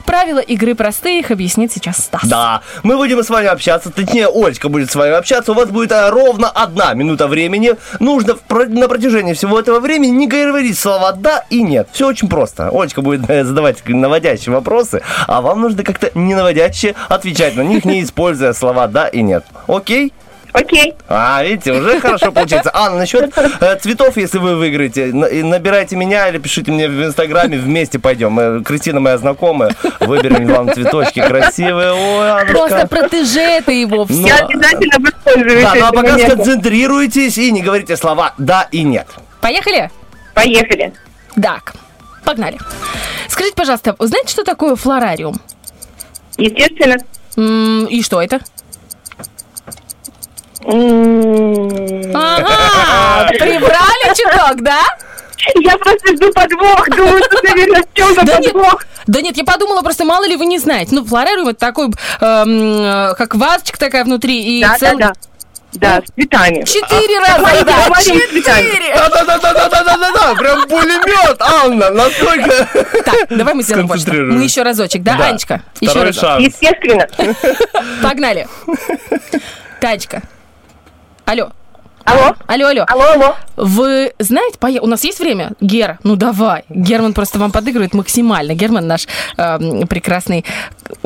[0.05, 2.23] Правила игры простые, их объяснит сейчас Стас.
[2.27, 5.51] Да, мы будем с вами общаться, точнее, Олечка будет с вами общаться.
[5.51, 7.75] У вас будет а, ровно одна минута времени.
[7.99, 11.89] Нужно в на протяжении всего этого времени не говорить слова «да» и «нет».
[11.93, 12.69] Все очень просто.
[12.73, 17.85] Олечка будет э, задавать наводящие вопросы, а вам нужно как-то не наводящие отвечать на них,
[17.85, 19.45] не используя слова «да» и «нет».
[19.67, 20.13] Окей?
[20.53, 20.95] Окей.
[21.07, 22.71] А, видите, уже хорошо получается.
[22.73, 23.31] А, насчет
[23.61, 28.39] э, цветов, если вы выиграете, на- набирайте меня или пишите мне в Инстаграме, вместе пойдем.
[28.41, 31.93] Э, Кристина моя знакомая, выберем вам цветочки красивые.
[31.93, 32.47] Ой.
[32.47, 34.07] Просто протеже это его.
[34.07, 34.15] Все.
[34.29, 36.31] Я обязательно воспользуюсь Да, ну а пока моментом.
[36.41, 39.07] сконцентрируйтесь и не говорите слова «да» и «нет».
[39.43, 39.91] Поехали?
[40.33, 40.95] Поехали.
[41.43, 41.75] Так,
[42.27, 42.59] погнали.
[43.29, 45.41] Скажите, пожалуйста, знаете, что такое флорариум?
[46.37, 46.97] Естественно.
[47.89, 48.41] И что это?
[52.15, 54.81] Ага, прибрали чуток, да?
[55.61, 56.89] Я просто жду подвох.
[56.91, 58.85] Думаю, что, наверное, в чем-то Да нет, подвох.
[59.07, 60.95] да нет, я подумала, просто мало ли вы не знаете.
[60.95, 61.95] Ну, флорариум это такой, эм,
[62.83, 65.09] э, как вазочка такая внутри и да, цел- да.
[65.09, 65.13] Да,
[65.73, 66.65] с цветами.
[66.65, 68.63] Четыре раза, Давайте да, говорим с цветами.
[68.65, 68.95] четыре.
[68.95, 72.69] Да-да-да-да-да-да-да, прям пулемет, Анна, настолько...
[73.05, 74.07] Так, давай мы сделаем вот.
[74.07, 75.27] Мы еще разочек, да, Да.
[75.27, 75.63] Анечка?
[75.81, 76.45] Еще шанс.
[76.45, 77.07] Естественно.
[78.03, 78.49] Погнали.
[79.81, 80.23] Танечка.
[81.25, 81.53] Алло.
[82.07, 82.35] Алло.
[82.47, 82.85] Алло, алло.
[82.89, 83.35] Алло, алло.
[83.57, 85.53] Вы знаете, пое- у нас есть время?
[85.61, 86.65] Гера, ну давай.
[86.69, 88.55] Герман просто вам подыгрывает максимально.
[88.55, 90.45] Герман наш эм, прекрасный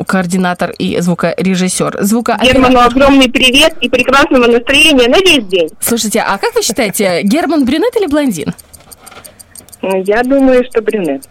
[0.05, 1.97] координатор и звукорежиссер.
[2.01, 2.53] Звукооператор.
[2.55, 5.69] Герману огромный привет и прекрасного настроения на весь день.
[5.79, 8.53] Слушайте, а как вы считаете, Герман брюнет или блондин?
[9.81, 11.23] Ну, Я думаю, что брюнет.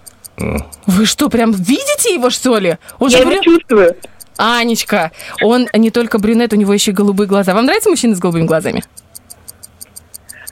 [0.87, 2.79] Вы что, прям видите его, что ли?
[2.99, 3.97] Он же Я его брю- чувствую.
[4.37, 5.13] Анечка,
[5.43, 7.53] он не только брюнет, у него еще и голубые глаза.
[7.55, 8.83] Вам нравится мужчина с голубыми глазами?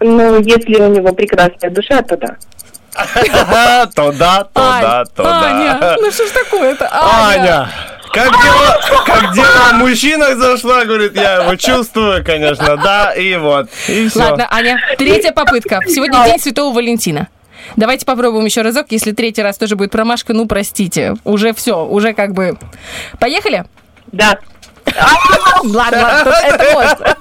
[0.00, 2.36] Ну, если у него прекрасная душа, то да.
[3.94, 5.40] То да, то да, то да.
[5.44, 6.88] Аня, ну что ж такое-то?
[6.90, 7.40] Аня.
[7.40, 7.70] Аня,
[8.12, 13.68] как дела, как дела в мужчинах зашла, говорит, я его чувствую, конечно, да, и вот,
[13.86, 14.18] и все.
[14.18, 15.80] Ладно, Аня, третья попытка.
[15.86, 17.28] Сегодня день Святого Валентина.
[17.76, 18.86] Давайте попробуем еще разок.
[18.90, 21.16] Если третий раз тоже будет промашка, ну простите.
[21.24, 22.56] Уже все, уже как бы...
[23.20, 23.64] Поехали?
[24.10, 24.38] Да.
[25.64, 27.16] Ладно, это можно.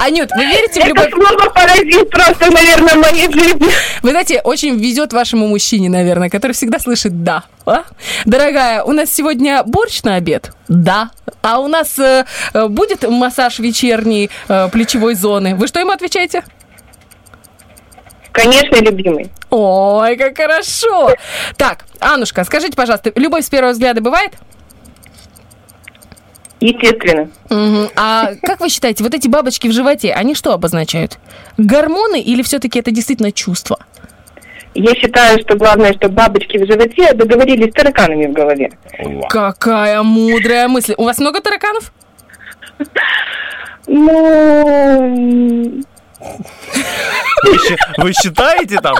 [0.00, 1.06] Анют, вы верите в любовь?
[1.06, 3.68] Это слово паразит просто, наверное, в моей жизни.
[4.02, 7.44] Вы знаете, очень везет вашему мужчине, наверное, который всегда слышит «да».
[7.66, 7.84] А?
[8.26, 10.52] Дорогая, у нас сегодня борщ на обед?
[10.68, 11.10] Да.
[11.42, 15.54] А у нас э, э, будет массаж вечерней э, плечевой зоны?
[15.54, 16.44] Вы что ему отвечаете?
[18.32, 19.30] Конечно, любимый.
[19.48, 21.14] Ой, как хорошо.
[21.56, 24.32] Так, Анушка, скажите, пожалуйста, любовь с первого взгляда бывает?
[26.64, 27.28] Естественно.
[27.50, 27.90] Мгм.
[27.94, 31.18] А как вы считаете, вот эти бабочки в животе, они что обозначают?
[31.58, 33.78] Гормоны или все-таки это действительно чувство?
[34.72, 38.72] Я считаю, что главное, что бабочки в животе договорились с тараканами в голове.
[39.28, 40.94] Какая мудрая мысль.
[40.96, 41.92] У вас много тараканов?
[43.86, 45.82] Ну,
[47.98, 48.96] вы считаете там?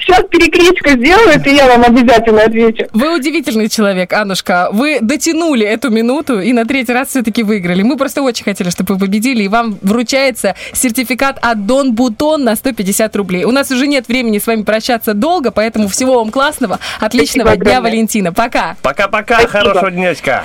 [0.00, 2.86] Сейчас перекличку сделают, и я вам обязательно отвечу.
[2.92, 4.68] Вы удивительный человек, Анушка.
[4.72, 7.82] Вы дотянули эту минуту и на третий раз все-таки выиграли.
[7.82, 12.56] Мы просто очень хотели, чтобы вы победили, и вам вручается сертификат от Дон Бутон на
[12.56, 13.44] 150 рублей.
[13.44, 17.64] У нас уже нет времени с вами прощаться долго, поэтому всего вам классного, отличного Спасибо
[17.64, 17.90] дня, огромное.
[17.92, 18.32] Валентина.
[18.32, 18.76] Пока.
[18.82, 20.44] Пока-пока, хорошего днечка.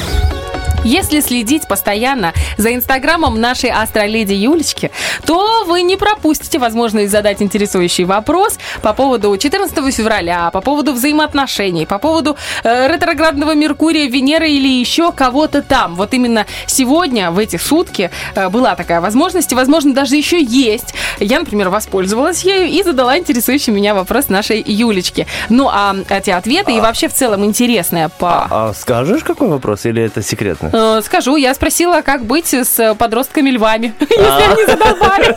[0.83, 4.89] Если следить постоянно за инстаграмом нашей астроледи Юлечки,
[5.25, 11.85] то вы не пропустите возможность задать интересующий вопрос по поводу 14 февраля, по поводу взаимоотношений,
[11.85, 15.93] по поводу э, ретроградного Меркурия, Венеры или еще кого-то там.
[15.93, 20.95] Вот именно сегодня, в эти сутки, э, была такая возможность, и, возможно, даже еще есть.
[21.19, 25.27] Я, например, воспользовалась ею и задала интересующий меня вопрос нашей Юлечке.
[25.49, 28.47] Ну, а эти ответы и вообще в целом интересное по...
[28.49, 30.70] А скажешь, какой вопрос, или это секретно?
[30.73, 35.35] Э, Скажу, я спросила, как быть с подростками-львами, если они задолбали.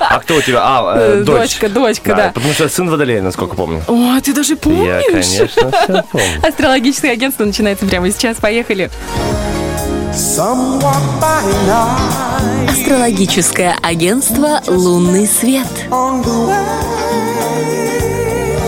[0.00, 0.60] А кто у тебя?
[0.62, 1.40] А, э, Э, дочь.
[1.40, 2.30] дочка, дочка, да.
[2.34, 3.82] Потому что сын Водолея, насколько помню.
[3.88, 5.04] О, ты даже Я, помнишь?
[5.10, 6.46] конечно, все помню.
[6.46, 8.36] Астрологическое агентство начинается прямо сейчас.
[8.38, 8.90] Поехали.
[12.68, 15.66] Астрологическое агентство «Лунный свет».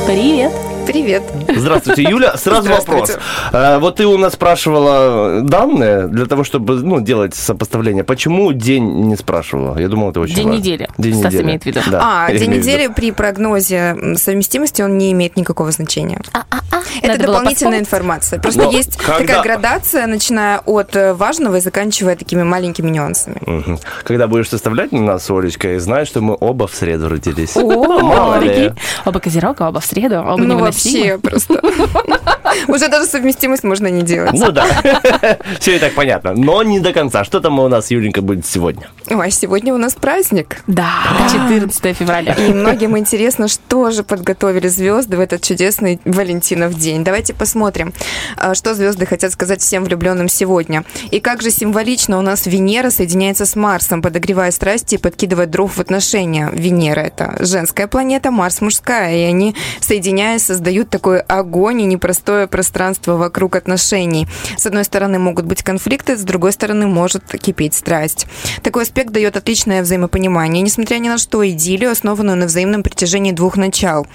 [0.06, 0.52] Привет.
[0.86, 1.22] Привет.
[1.48, 2.36] Здравствуйте, Юля.
[2.36, 3.08] Сразу вопрос.
[3.08, 3.20] Здравствуйте.
[3.52, 8.04] Э, Вот ты у нас спрашивала данные для того, чтобы ну, делать сопоставление.
[8.04, 9.78] Почему день не спрашивала?
[9.78, 10.58] Я думал, это очень День важно.
[10.58, 10.88] недели.
[10.98, 11.42] День Стас недели.
[11.44, 11.80] имеет в виду.
[11.90, 16.18] Да, а, день недели при прогнозе совместимости он не имеет никакого значения.
[16.20, 18.40] Это А, Надо дополнительная информация.
[18.40, 23.36] Просто Но есть когда- такая градация, начиная от э, важного и заканчивая такими маленькими нюансами.
[23.46, 23.78] Мгм.
[24.04, 27.56] Когда будешь составлять на нас с Олечкой, знаешь, что мы оба в среду родились.
[27.56, 27.60] О.
[29.04, 30.71] Оба Козерога, оба в среду, оба ну невыносимы.
[30.72, 31.54] Вообще просто.
[32.68, 34.32] Уже даже совместимость можно не делать.
[34.34, 34.66] Ну да,
[35.60, 36.32] все и так понятно.
[36.34, 37.24] Но не до конца.
[37.24, 38.88] Что там у нас, Юленька, будет сегодня?
[39.10, 40.62] Ой, сегодня у нас праздник.
[40.66, 40.90] Да,
[41.30, 42.34] 14 февраля.
[42.34, 47.04] И многим интересно, что же подготовили звезды в этот чудесный Валентинов день.
[47.04, 47.92] Давайте посмотрим,
[48.36, 50.84] а, что звезды хотят сказать всем влюбленным сегодня.
[51.10, 55.76] И как же символично у нас Венера соединяется с Марсом, подогревая страсти и подкидывая дров
[55.76, 56.50] в отношения.
[56.52, 59.16] Венера– это женская планета, Марс– мужская.
[59.16, 64.26] И они, соединяясь, создают такой огонь и непростое пространство вокруг отношений.
[64.56, 68.26] С одной стороны, могут быть конфликты, с другой стороны, может кипеть страсть.
[68.62, 73.56] Такой аспект дает отличное взаимопонимание, несмотря ни на что, идиллию, основанную на взаимном притяжении двух
[73.56, 74.06] начал.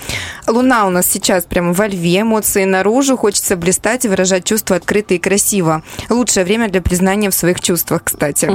[0.48, 5.14] Луна у нас сейчас прямо во льве, эмоции наружу, хочется блистать и выражать чувства открыто
[5.14, 5.84] и красиво.
[6.10, 8.50] Лучшее время для признания в своих чувствах, кстати.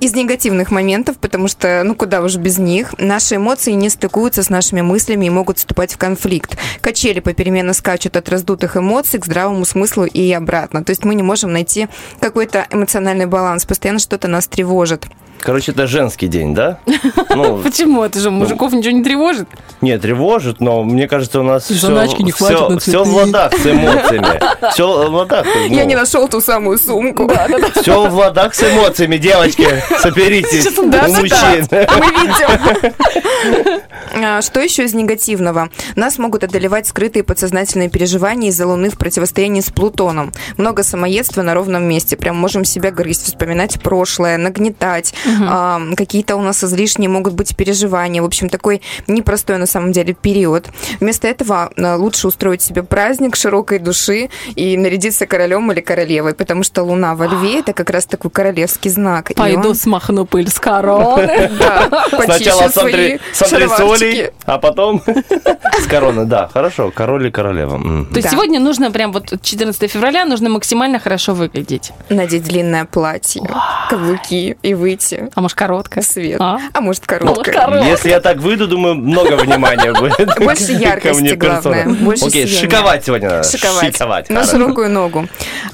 [0.00, 4.50] Из негативных моментов, потому что, ну куда уж без них, наши эмоции не стыкуются с
[4.50, 6.56] нашими мыслями и могут вступать в конфликт.
[6.80, 10.84] Качели попеременно скачут от раздутых эмоций к здравому смыслу и обратно.
[10.84, 11.88] То есть мы не можем найти
[12.20, 15.06] какой-то эмоциональный баланс, постоянно что-то нас тревожит.
[15.44, 16.78] Короче, это женский день, да?
[17.34, 18.04] Ну, Почему?
[18.04, 19.48] Это же мужиков ничего не тревожит.
[19.80, 23.66] не, тревожит, но мне кажется, у нас все, не хватит на все в ладах с
[23.66, 24.40] эмоциями.
[24.72, 25.44] Все в ладах.
[25.68, 27.30] ну, Я не нашел ту самую сумку.
[27.74, 29.66] Все в ладах с эмоциями, девочки.
[29.98, 31.68] Соберитесь Сейчас даст мужчин.
[31.70, 33.82] А мы видим.
[34.22, 35.70] А, Что еще из негативного?
[35.96, 40.32] Нас могут одолевать скрытые подсознательные переживания из-за Луны в противостоянии с Плутоном.
[40.56, 42.16] Много самоедства на ровном месте.
[42.16, 45.14] Прям можем себя грызть, вспоминать прошлое, нагнетать.
[45.42, 48.22] А, Какие-то у нас излишние могут быть переживания.
[48.22, 50.66] В общем, такой непростой на самом деле период.
[51.00, 56.62] Вместо этого а, лучше устроить себе праздник широкой души и нарядиться королем или королевой, потому
[56.62, 59.32] что Луна во Льве– это как раз такой королевский знак.
[59.36, 61.50] Пойду он- смахну пыль с короны.
[62.24, 64.32] Сначала почищу с, антре- свои с антресолей, шароварчики.
[64.46, 65.02] а потом
[65.80, 66.24] с короны.
[66.24, 67.78] Да, хорошо, король и королева.
[68.12, 71.92] То есть сегодня нужно прям вот 14 февраля нужно максимально хорошо выглядеть.
[72.08, 73.42] Надеть длинное платье,
[73.90, 76.00] каблуки и выйти А может короткое?
[76.02, 76.40] в свет.
[76.40, 76.58] А?
[76.72, 77.52] А может короткое.
[77.52, 77.90] короткое.
[77.90, 80.38] Если я так выйду, думаю, много внимания будет.
[80.38, 83.48] Больше ко яркости, главное, больше Окей, шиковать сегодня надо.
[83.48, 83.92] Шиковать.
[83.94, 84.30] Шиковать.
[84.30, 85.26] на широкую ногу.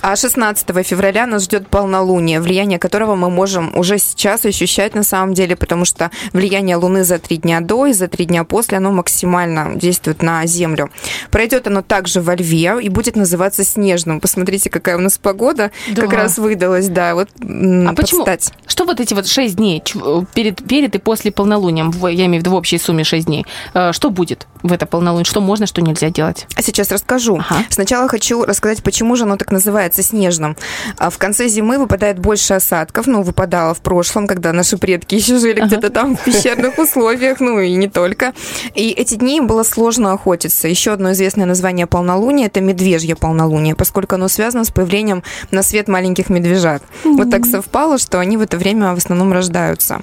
[0.02, 5.34] А 16 февраля нас ждет полнолуние, влияние которого мы можем уже сейчас ощущать на самом
[5.34, 8.90] деле, потому что влияние Луны за три дня до и за три дня после, оно
[8.92, 10.90] максимально действует на Землю.
[11.30, 14.20] Пройдет оно также во Льве и будет называться снежным.
[14.20, 16.02] Посмотрите, какая у нас погода Да.
[16.02, 18.22] как раз выдалась, да, вот А почему?
[18.22, 18.52] стать.
[18.66, 22.44] Что вот эти вот 6 дней чу- перед, перед и после полнолуния, я имею в
[22.44, 25.24] виду в общей сумме 6 дней, э, что будет в это полнолуние?
[25.24, 26.46] Что можно, что нельзя делать?
[26.56, 27.36] А Сейчас расскажу.
[27.36, 27.64] Ага.
[27.70, 30.56] Сначала хочу рассказать, почему же оно так называется снежным.
[30.98, 35.38] А В конце зимы выпадает больше осадков, ну, выпадало в прошлом, когда наши предки еще
[35.38, 38.32] жили где-то там в пещерных условиях, ну и не только.
[38.74, 40.68] И эти дни было сложно охотиться.
[40.68, 45.88] Еще одно известное название полнолуния– это медвежье полнолуние, поскольку оно связано с появлением на свет
[45.88, 46.82] маленьких медвежат.
[47.04, 50.00] Вот так совпало, что они в это время в основном рождаются.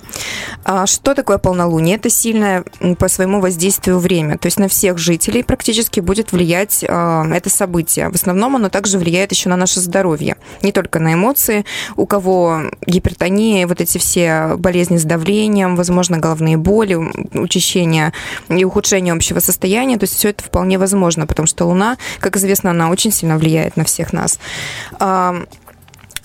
[0.64, 1.95] А Что такое полнолуние?
[1.95, 2.64] Это сильное
[2.99, 4.38] по своему воздействию время.
[4.38, 8.10] То есть на всех жителей практически будет влиять а, это событие.
[8.10, 10.38] В основном оно также влияет еще на наше здоровье.
[10.61, 11.65] Не только на эмоции.
[11.95, 16.95] У кого гипертония, вот эти все болезни с давлением, возможно, головные боли,
[17.34, 18.14] учащение
[18.49, 19.98] и ухудшение общего состояния.
[19.98, 23.77] То есть все это вполне возможно, потому что Луна, как известно, она очень сильно влияет
[23.77, 24.39] на всех нас.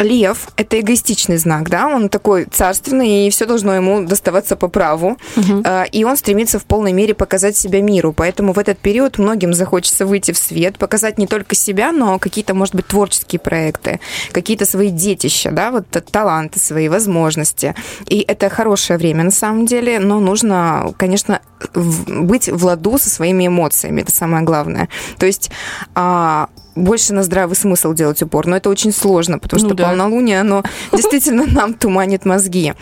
[0.03, 5.17] Лев– это эгоистичный знак, да, он такой царственный, и все должно ему доставаться по праву.
[5.65, 8.13] А, И он стремится в полной мере показать себя миру.
[8.13, 12.55] Поэтому в этот период многим захочется выйти в свет, показать не только себя, но какие-то,
[12.55, 14.01] может быть, творческие проекты,
[14.33, 17.75] какие-то свои детища, да, вот таланты свои, возможности.
[18.07, 21.41] И это хорошее время на самом деле, но нужно, конечно,
[21.75, 24.89] быть в ладу со своими эмоциями, это самое главное.
[25.19, 25.51] То есть
[25.95, 29.89] а, больше на здравый смысл делать упор, но это очень сложно, потому Ну что да.
[29.89, 30.63] полнолуние, оно
[30.93, 32.75] действительно нам туманит мозги.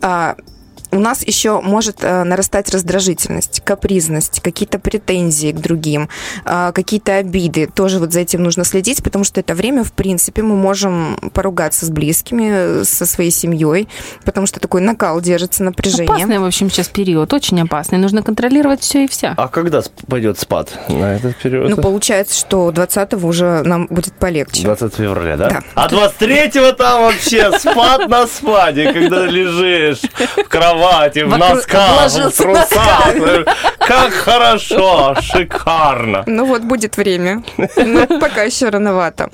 [0.00, 0.36] А,
[0.92, 6.08] у нас еще может э, нарастать раздражительность, капризность, какие-то претензии к другим,
[6.44, 7.66] а, какие-то обиды.
[7.66, 11.86] Тоже вот за этим нужно следить, потому что это время, в принципе, мы можем поругаться
[11.86, 13.88] с близкими, э, со своей семьей,
[14.24, 16.04] потому что такой накал держится, напряжение.
[16.04, 17.96] Опасный, в общем, сейчас период, очень опасный.
[17.98, 19.34] Нужно контролировать все и вся.
[19.36, 21.70] А когда пойдет спад на этот период?
[21.70, 24.64] Ну, получается, что 20-го уже нам будет полегче.
[24.64, 25.48] 20 февраля, да?
[25.48, 25.62] Да.
[25.74, 30.02] А 23-го там вообще спад на спаде, когда лежишь
[30.36, 33.14] в кровати, в Вокруг- носках, в в трусах.
[33.78, 36.24] Как хорошо, шикарно.
[36.26, 37.42] Ну вот, будет время.
[37.76, 39.30] Но пока еще рановато.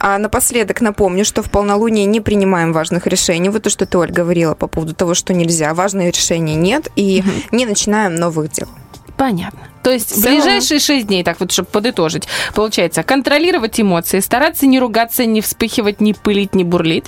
[0.00, 3.48] А напоследок напомню, что в полнолуние не принимаем важных решений.
[3.48, 5.74] Вот то, что ты, Оль, говорила по поводу того, что нельзя.
[5.74, 6.88] Важных решений нет.
[6.96, 8.68] И не начинаем новых дел.
[9.16, 9.58] Понятно.
[9.82, 12.24] То есть В ближайшие шесть дней, так вот, чтобы подытожить,
[12.54, 17.06] получается, контролировать эмоции, стараться не ругаться, не вспыхивать, не пылить, не бурлить,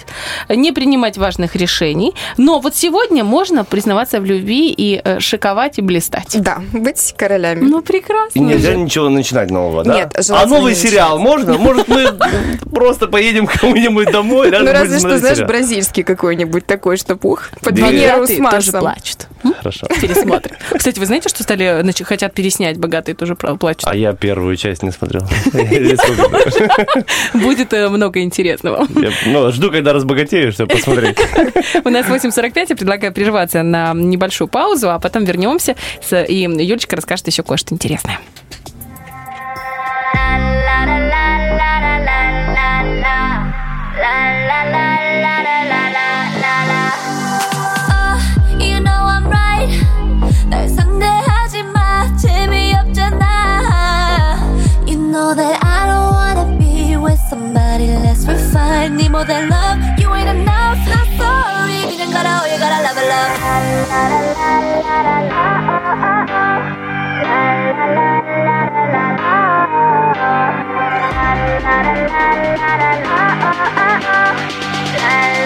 [0.49, 2.15] не принимать важных решений.
[2.37, 6.41] Но вот сегодня можно признаваться в любви и э, шиковать и блистать.
[6.41, 7.61] Да, быть королями.
[7.61, 8.39] Ну, прекрасно.
[8.39, 9.95] И нельзя ничего начинать нового, да?
[9.95, 11.59] Нет, а новый не сериал можно?
[11.59, 12.09] Может, мы
[12.73, 17.81] просто поедем к кому-нибудь домой, Ну, разве что, знаешь, бразильский какой-нибудь такой, что пух под.
[17.81, 18.81] Венеру с Богатые тоже Марсом.
[18.81, 19.27] плачут.
[19.59, 19.87] Хорошо.
[20.01, 20.57] Пересмотрим.
[20.77, 23.85] Кстати, вы знаете, что стали, значит, хотят переснять «Богатые тоже пла- плачут»?
[23.87, 25.23] А я первую часть не смотрел.
[27.35, 28.87] Будет э, много интересного.
[29.27, 31.19] Ну, жду, когда разбогатею, чтобы посмотреть.
[31.85, 35.75] У нас 8.45, я предлагаю прерваться на небольшую паузу, а потом вернемся,
[36.11, 38.19] и Юлечка расскажет еще кое-что интересное.
[59.01, 59.79] need more than love.
[59.99, 60.79] You ain't enough.
[60.89, 61.81] Not sorry.
[61.91, 62.33] You gotta.
[62.41, 63.33] Oh, you gotta love love.
[63.41, 65.57] La la la la la
[66.91, 67.35] la
[68.43, 69.49] la la la la la
[73.83, 74.07] la
[74.51, 74.85] la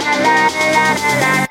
[0.05, 1.44] la la la la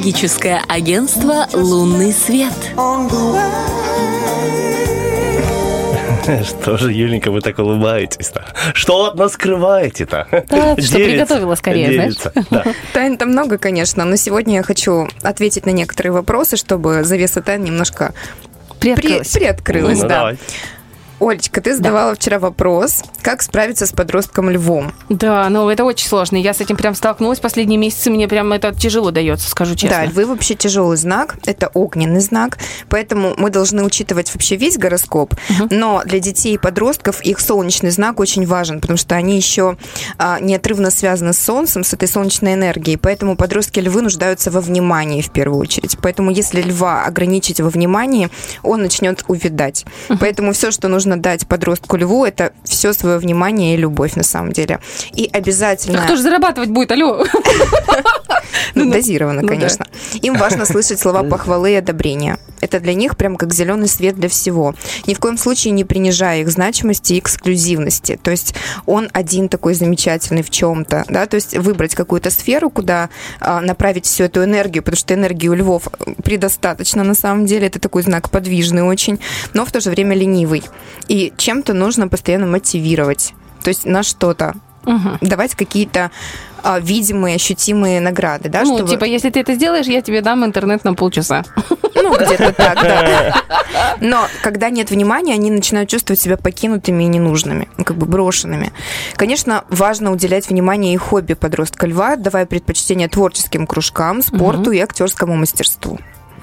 [0.00, 2.54] Астрологическое агентство «Лунный свет».
[6.46, 8.46] Что же, Юленька, вы так улыбаетесь-то?
[8.72, 10.26] Что от нас скрываете-то?
[10.48, 12.32] Да, что приготовила скорее, делится.
[12.48, 12.64] Да.
[12.94, 18.14] Тайн-то много, конечно, но сегодня я хочу ответить на некоторые вопросы, чтобы завеса тайн немножко
[18.80, 19.32] при- Приоткрылась.
[19.32, 19.98] приоткрылась.
[20.00, 20.16] Ну, да.
[20.16, 20.38] давай.
[21.20, 24.92] Олечка, ты задавала вчера вопрос, как справиться с подростком львом.
[25.10, 26.36] Да, ну это очень сложно.
[26.36, 28.10] Я с этим прям столкнулась последние месяцы.
[28.10, 29.98] Мне прям это тяжело дается, скажу честно.
[29.98, 35.34] Да, львы вообще тяжелый знак, это огненный знак, поэтому мы должны учитывать вообще весь гороскоп,
[35.70, 39.76] но для детей и подростков их солнечный знак очень важен, потому что они еще
[40.18, 45.20] а, неотрывно связаны с солнцем, с этой солнечной энергией, поэтому подростки львы нуждаются во внимании
[45.20, 45.98] в первую очередь.
[46.00, 48.30] Поэтому если льва ограничить во внимании,
[48.62, 49.84] он начнет увядать.
[50.18, 54.52] Поэтому все, что нужно дать подростку льву, это все свое внимание и любовь на самом
[54.52, 54.80] деле.
[55.12, 56.02] И обязательно...
[56.02, 57.24] А кто же зарабатывать будет, алло?
[58.74, 59.86] Ну, дозированно, ну конечно.
[60.22, 62.38] Им важно слышать слова похвалы и одобрения.
[62.60, 64.74] Это для них прям как зеленый свет для всего.
[65.06, 68.18] Ни в коем случае не принижая их значимости и эксклюзивности.
[68.22, 68.54] То есть
[68.86, 73.08] он один такой замечательный в чем-то, да, то есть выбрать какую-то сферу, куда
[73.40, 75.88] а, направить всю эту энергию, потому что энергии у львов
[76.22, 77.66] предостаточно на самом деле.
[77.66, 79.18] Это такой знак подвижный очень,
[79.54, 80.62] но в то же время ленивый.
[81.08, 83.34] И чем-то нужно постоянно мотивировать.
[83.62, 84.54] То есть на что-то
[85.20, 86.10] давать какие-то
[86.62, 90.44] а, видимые, ощутимые награды, да, Ну, чтобы- типа, если ты это сделаешь, я тебе дам
[90.44, 91.44] интернет на полчаса.
[91.94, 93.42] ну, где-то так, да.
[94.00, 98.72] Но когда нет внимания, они начинают чувствовать себя покинутыми и ненужными, ну, как бы брошенными.
[99.16, 105.36] Конечно, важно уделять внимание и хобби подростка льва, давая предпочтение творческим кружкам, спорту и актерскому
[105.36, 105.98] мастерству.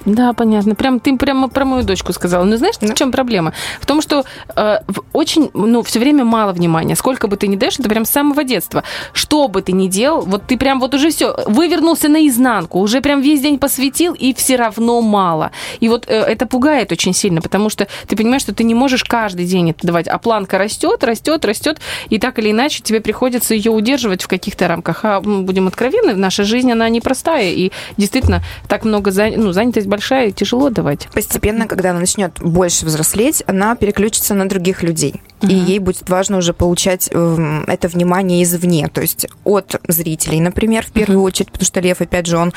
[0.06, 0.76] Да, понятно.
[0.76, 2.44] Прям ты прямо про мою дочку сказала.
[2.44, 3.54] Но знаешь, в чем проблема?
[3.82, 4.24] В том, что
[4.56, 4.80] э,
[5.14, 6.96] очень, ну, все время мало внимания.
[6.96, 8.84] Сколько бы ты ни даешь, это прям с самого детства.
[9.14, 13.22] Что бы ты ни делал, вот ты прям вот уже все, вывернулся наизнанку, уже прям
[13.22, 15.52] весь день посвятил, и все равно мало.
[15.80, 19.04] И вот э, это пугает очень сильно, потому что ты понимаешь, что ты не можешь
[19.04, 21.80] каждый день это давать, а планка растет, растет, растет,
[22.10, 25.04] и так или иначе тебе приходится ее удерживать в каких-то рамках.
[25.04, 30.30] А будем откровенны, наша жизнь, она непростая, и действительно так много, зан- ну, занятость большая,
[30.30, 31.08] и тяжело давать.
[31.14, 35.22] Постепенно, когда она начнет больше взрослеть, она переключится на других людей.
[35.42, 40.84] И ей будет важно уже получать эм, это внимание извне, то есть от зрителей, например,
[40.84, 42.54] в первую очередь, потому что лев, опять же, он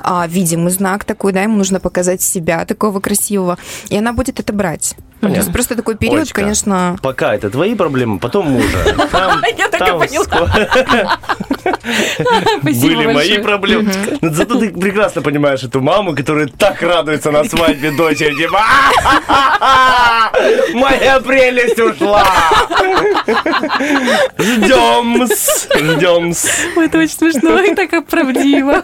[0.00, 3.56] а, видимый знак такой, да, ему нужно показать себя такого красивого,
[3.88, 4.96] и она будет это брать.
[5.24, 5.52] То есть Понятно.
[5.54, 6.98] просто такой период, Олечка, конечно...
[7.00, 8.94] Пока это твои проблемы, потом мужа.
[9.10, 11.18] Там- Я так и поняла.
[12.62, 13.90] Были мои проблемы.
[14.20, 18.34] Зато ты прекрасно понимаешь эту маму, которая так радуется на свадьбе дочери.
[18.34, 20.30] Типа, «А-ха-ха-ха!
[20.74, 22.23] моя прелесть ушла.
[24.38, 26.32] Ждем, ждем.
[26.76, 28.82] Ой, Это очень смешно и так правдиво.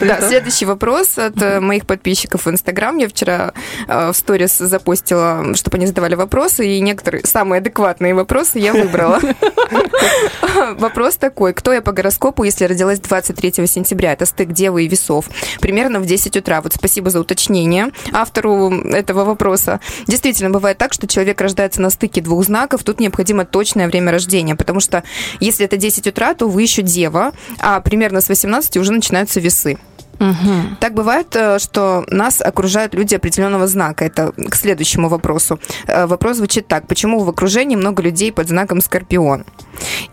[0.00, 2.96] Да, следующий вопрос от э, моих подписчиков в Инстаграм.
[2.98, 3.52] Я вчера
[3.88, 9.20] э, в сторис запостила, чтобы они задавали вопросы, и некоторые самые адекватные вопросы я выбрала.
[10.78, 11.52] Вопрос такой.
[11.54, 14.12] Кто я по гороскопу, если родилась 23 сентября?
[14.12, 15.26] Это стык Девы и Весов.
[15.60, 16.60] Примерно в 10 утра.
[16.60, 19.80] Вот спасибо за уточнение автору этого вопроса.
[20.06, 22.53] Действительно, бывает так, что человек рождается на стыке двух знаков.
[22.84, 25.02] Тут необходимо точное время рождения, потому что
[25.40, 29.78] если это 10 утра, то вы еще Дева, а примерно с 18 уже начинаются весы.
[30.24, 30.76] Мгм.
[30.80, 34.06] Так бывает, э, что нас окружают люди определенного знака.
[34.06, 35.58] Это к следующему вопросу.
[35.86, 36.86] Э, Вопрос звучит так.
[36.86, 39.44] Почему в окружении много людей под знаком Скорпион?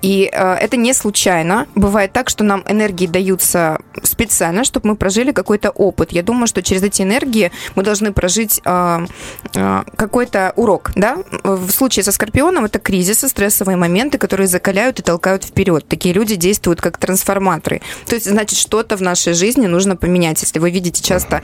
[0.02, 1.68] И э, это не случайно.
[1.76, 6.12] Бывает так, что нам энергии даются специально, чтобы мы прожили какой-то опыт.
[6.12, 8.62] Я думаю, что через эти энергии мы должны прожить
[9.96, 10.92] какой-то урок.
[10.96, 11.18] Да?
[11.44, 15.88] В случае со Скорпионом это кризисы, стрессовые моменты, которые закаляют и толкают вперед.
[15.88, 17.82] Такие люди действуют как трансформаторы.
[18.08, 20.42] То есть, значит, что-то в нашей жизни нужно поменять.
[20.42, 21.42] Если вы видите часто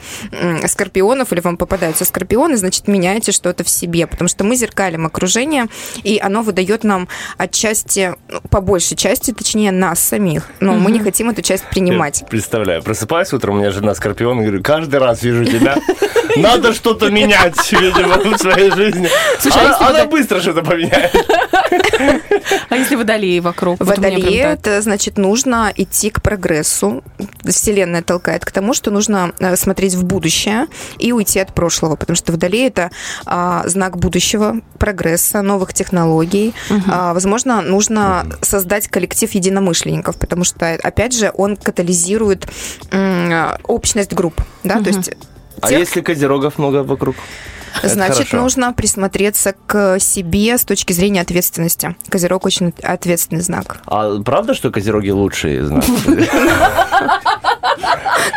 [0.67, 5.67] скорпионов или вам попадаются скорпионы, значит, меняйте что-то в себе, потому что мы зеркалим окружение,
[6.03, 7.07] и оно выдает нам
[7.38, 10.49] отчасти, ну, по большей части, точнее, нас самих.
[10.59, 12.21] Но мы не хотим эту часть принимать.
[12.21, 15.77] Я представляю, просыпаюсь утром, у меня жена Скорпион, и говорю, каждый раз вижу тебя.
[16.35, 19.09] Надо что-то менять, видимо, в своей жизни.
[19.39, 21.15] Слушай, а Она- если Она вы- быстро что-то поменяет.
[22.69, 23.79] А если водолеи вокруг?
[23.79, 24.59] Вот Водолеи, так.
[24.59, 27.03] это значит, нужно идти к прогрессу.
[27.43, 30.68] Вселенная толкает к тому, что нужно э, смотреть в будущее
[30.99, 32.91] и уйти от прошлого, потому что Водолей это
[33.26, 36.53] а, знак будущего, прогресса, новых технологий.
[36.88, 42.47] А, возможно, нужно создать коллектив единомышленников, потому что, опять же, он катализирует
[42.91, 43.34] м,
[43.64, 45.11] общность групп, да, то есть
[45.61, 47.15] А тех- если козерогов много вокруг?
[47.83, 48.37] Это Значит, хорошо.
[48.37, 51.95] нужно присмотреться к себе с точки зрения ответственности.
[52.09, 53.77] Козерог очень ответственный знак.
[53.85, 55.83] А правда, что козероги лучшие знак?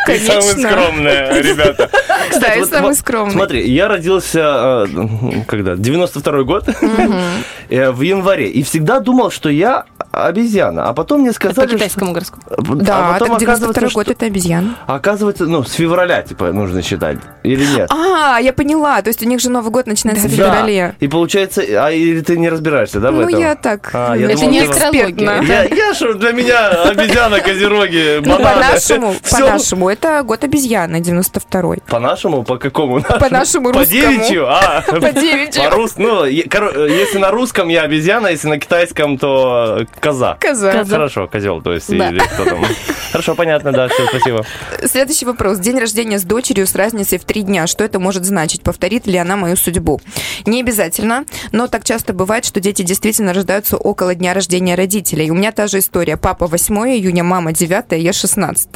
[0.03, 0.41] И Конечно.
[0.41, 1.89] самые скромные, ребята.
[2.39, 3.33] Да, и вот самый вот скромный.
[3.33, 6.65] Смотри, я родился, э, когда, 92-й год,
[7.69, 11.73] э, в январе, и всегда думал, что я обезьяна, а потом мне Это по сказали,
[11.75, 12.75] китайскому гороскопу.
[12.75, 14.75] Да, а потом так 92 оказывается, год что- это обезьян.
[14.87, 17.89] Оказывается, ну, с февраля, типа, нужно считать, или нет?
[17.91, 19.01] А, я поняла.
[19.01, 20.95] То есть у них же Новый год начинается в феврале.
[20.99, 23.39] И получается, а или ты не разбираешься, да, в Ну, этом?
[23.39, 23.89] я так.
[23.93, 25.41] А, я Это думал, не экспертно.
[25.47, 28.43] Я, я что, для меня обезьяна, козероги, Ну, бананы.
[28.55, 31.81] по-нашему, по-нашему, это год обезьяны, 92-й.
[31.89, 32.43] По-нашему?
[32.43, 33.01] По какому?
[33.01, 34.01] По-нашему По русскому.
[34.01, 34.47] девичью?
[34.47, 35.63] А, По девичью.
[35.63, 40.37] По-рус- Ну, коро- если на русском я обезьяна, если на китайском, то э, коза.
[40.39, 40.83] Коза.
[40.85, 42.09] Хорошо, козел, то есть, Да.
[42.09, 42.65] или кто там.
[43.11, 44.45] Хорошо, понятно, да, все, спасибо.
[44.85, 45.59] Следующий вопрос.
[45.59, 47.67] День рождения с дочерью с разницей в три дня.
[47.67, 48.61] Что это может значить?
[48.63, 50.01] Повторит ли она мою судьбу?
[50.45, 55.29] Не обязательно, но так часто бывает, что дети действительно рождаются около дня рождения родителей.
[55.31, 56.17] У меня та же история.
[56.17, 58.69] Папа 8 июня, мама 9, я 16.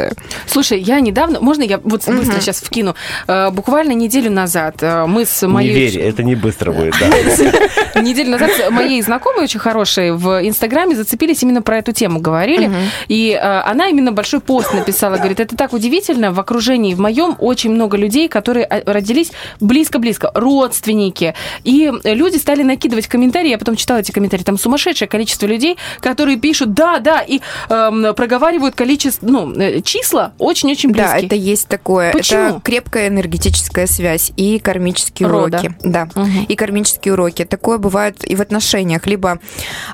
[0.48, 2.96] Слушай, я недавно, можно я вот быстро сейчас вкину?
[3.28, 5.74] Э, Буквально неделю назад э, мы с моей...
[5.74, 6.96] Не верь, это не быстро будет,
[7.94, 8.02] да.
[8.02, 12.72] Неделю назад моей знакомой очень хорошей в Инстаграме зацепились именно про эту тему, говорили.
[13.08, 17.36] И э, она именно большой пост написала, говорит, это так удивительно, в окружении в моем
[17.40, 20.25] очень много людей, которые родились близко-близко.
[20.26, 21.34] Близко, родственники.
[21.64, 26.38] И люди стали накидывать комментарии, я потом читала эти комментарии, там сумасшедшее количество людей, которые
[26.38, 27.40] пишут «да, да», и
[27.70, 31.22] эм, проговаривают количество, ну, э, числа очень-очень близкие.
[31.22, 32.12] Да, это есть такое.
[32.12, 32.42] Почему?
[32.42, 35.58] Это крепкая энергетическая связь и кармические Рода.
[35.60, 35.76] уроки.
[35.84, 36.46] Да, Мгм.
[36.48, 37.46] и кармические уроки.
[37.46, 39.06] Такое бывает и в отношениях.
[39.08, 39.40] Либо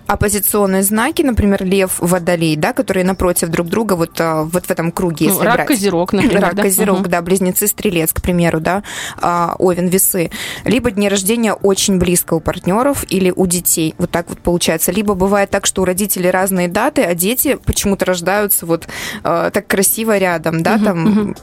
[0.07, 4.91] оппозиционные знаки, например, лев, водолей, да, которые напротив друг друга вот, а, вот в этом
[4.91, 5.67] круге, Ну, если рак, брать.
[5.67, 6.63] козерог, например, Рак, да?
[6.63, 7.09] козерог, Мгм.
[7.09, 8.83] да, близнецы, стрелец, к примеру, да,
[9.19, 10.20] а, овен, весы.
[10.65, 13.95] Либо дни рождения очень близко у партнеров или у детей.
[13.97, 14.91] Вот так вот получается.
[14.91, 18.87] Либо бывает так, что у родителей разные даты, а дети почему-то рождаются вот
[19.23, 21.35] э, так красиво рядом, да, там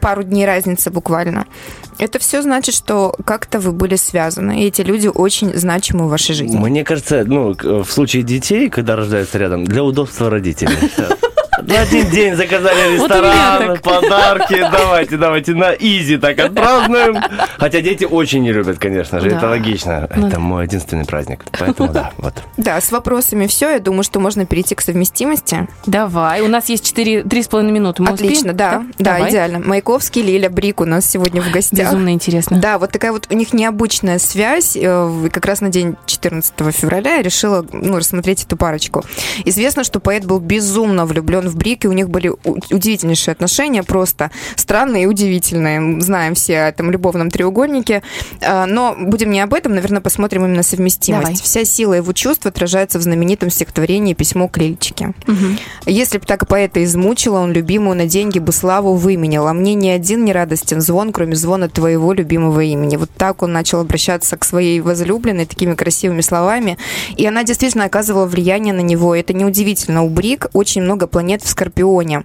[0.00, 1.46] пару дней разницы буквально.
[1.98, 6.34] Это все значит, что как-то вы были связаны, и эти люди очень значимы в вашей
[6.34, 6.56] жизни.
[6.56, 10.76] Мне кажется, ну, в случае детей, когда рождаются рядом, для удобства родителей.
[11.62, 13.82] На один день заказали Вот ресторан, так.
[13.82, 17.16] подарки, давайте, давайте на изи так отпразднуем.
[17.58, 19.36] Хотя дети очень не любят, конечно же, Да.
[19.38, 20.08] это логично.
[20.14, 22.34] Ну Это мой единственный праздник, поэтому да, вот.
[22.56, 23.70] Да, с вопросами все.
[23.70, 25.66] Я думаю, что можно перейти к совместимости.
[25.86, 28.02] Давай, у нас есть 4, 3,5 минуты.
[28.02, 28.56] Мы Отлично, успеем?
[28.56, 29.30] да, да, Давай.
[29.30, 29.58] идеально.
[29.60, 31.88] Маяковский, Лиля Брик у нас сегодня в гостях.
[31.88, 32.58] Безумно интересно.
[32.58, 34.76] Да, вот такая вот у них необычная связь.
[34.76, 39.04] Э, и Как раз на день 14 февраля я решила ну, рассмотреть эту парочку.
[39.44, 42.32] Известно, что поэт был безумно влюблен в Брик, и у них были
[42.70, 46.00] удивительнейшие отношения, просто странные и удивительные.
[46.00, 48.02] Знаем все о этом любовном треугольнике.
[48.40, 51.22] Э, Но будем не об этом, наверное, посмотрим именно совместимость.
[51.22, 51.34] Давай.
[51.36, 55.14] Вся сила его чувств отражается в знаменитом стихотворении «Письмо к Лильчике».
[55.86, 59.88] Если б так поэта измучила, он любимую на деньги бы славу выменял, а мне ни
[59.88, 62.96] один не радостен звон, кроме звона твоего любимого имени.
[62.96, 66.78] Вот так он начал обращаться к своей возлюбленной такими красивыми словами,
[67.16, 69.14] и она действительно оказывала влияние на него.
[69.14, 70.02] Это неудивительно.
[70.02, 72.24] У Брик очень много планет в Скорпионе.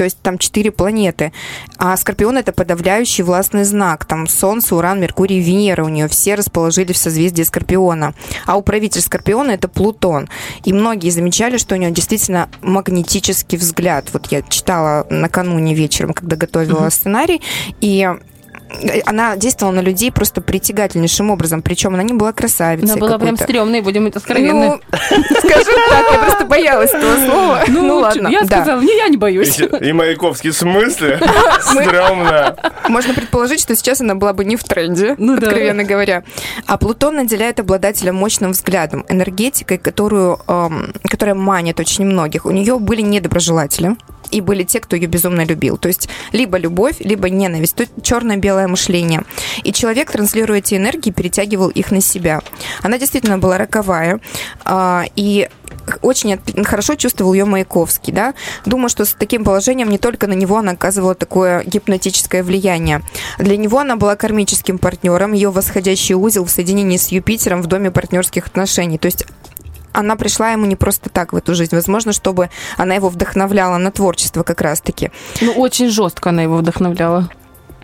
[0.00, 1.30] То есть там четыре планеты.
[1.76, 4.06] А Скорпион это подавляющий властный знак.
[4.06, 8.14] Там Солнце, Уран, Меркурий, Венера у нее все расположились в созвездии Скорпиона.
[8.46, 10.30] А управитель Скорпиона это Плутон.
[10.64, 14.08] И многие замечали, что у него действительно магнетический взгляд.
[14.14, 17.42] Вот я читала накануне вечером, когда готовила сценарий,
[17.82, 18.08] и
[19.06, 21.62] она действовала на людей просто притягательнейшим образом.
[21.62, 22.90] Причем она не была красавицей.
[22.92, 24.80] Она была прям стрёмной, будем это откровенны.
[24.90, 24.98] Ну,
[25.38, 27.64] скажем так, я просто боялась этого слова.
[27.68, 28.62] Ну, Ну ладно, я да.
[28.62, 29.58] сказала, не, я не боюсь.
[29.58, 31.18] И Маяковский в смысле?
[31.74, 32.56] Мы- Стрёмно.
[32.88, 35.46] Можно предположить, что сейчас она была бы не в тренде, Ну да.
[35.48, 36.22] откровенно говоря.
[36.66, 42.46] А Плутон наделяет обладателя мощным взглядом, энергетикой, которую, эм, которая манит очень многих.
[42.46, 43.96] У нее были недоброжелатели.
[44.30, 45.76] И были те, кто ее безумно любил.
[45.76, 47.76] То есть либо любовь, либо ненависть.
[47.76, 49.22] То есть черное-белое мышление.
[49.64, 52.40] И человек, транслируя эти энергии, перетягивал их на себя.
[52.82, 54.20] Она действительно была роковая.
[54.64, 55.48] а, и
[56.02, 58.34] очень хорошо чувствовал ее Маяковский, да.
[58.66, 63.02] Думаю, что с таким положением не только на него она оказывала такое гипнотическое влияние.
[63.38, 67.90] Для него она была кармическим партнером, ее восходящий узел в соединении с Юпитером в доме
[67.90, 68.98] партнерских отношений.
[68.98, 69.26] То есть
[69.92, 71.74] она пришла ему не просто так в эту жизнь.
[71.74, 75.10] Возможно, чтобы она его вдохновляла на творчество как раз-таки.
[75.40, 77.28] Ну, очень жестко она его вдохновляла.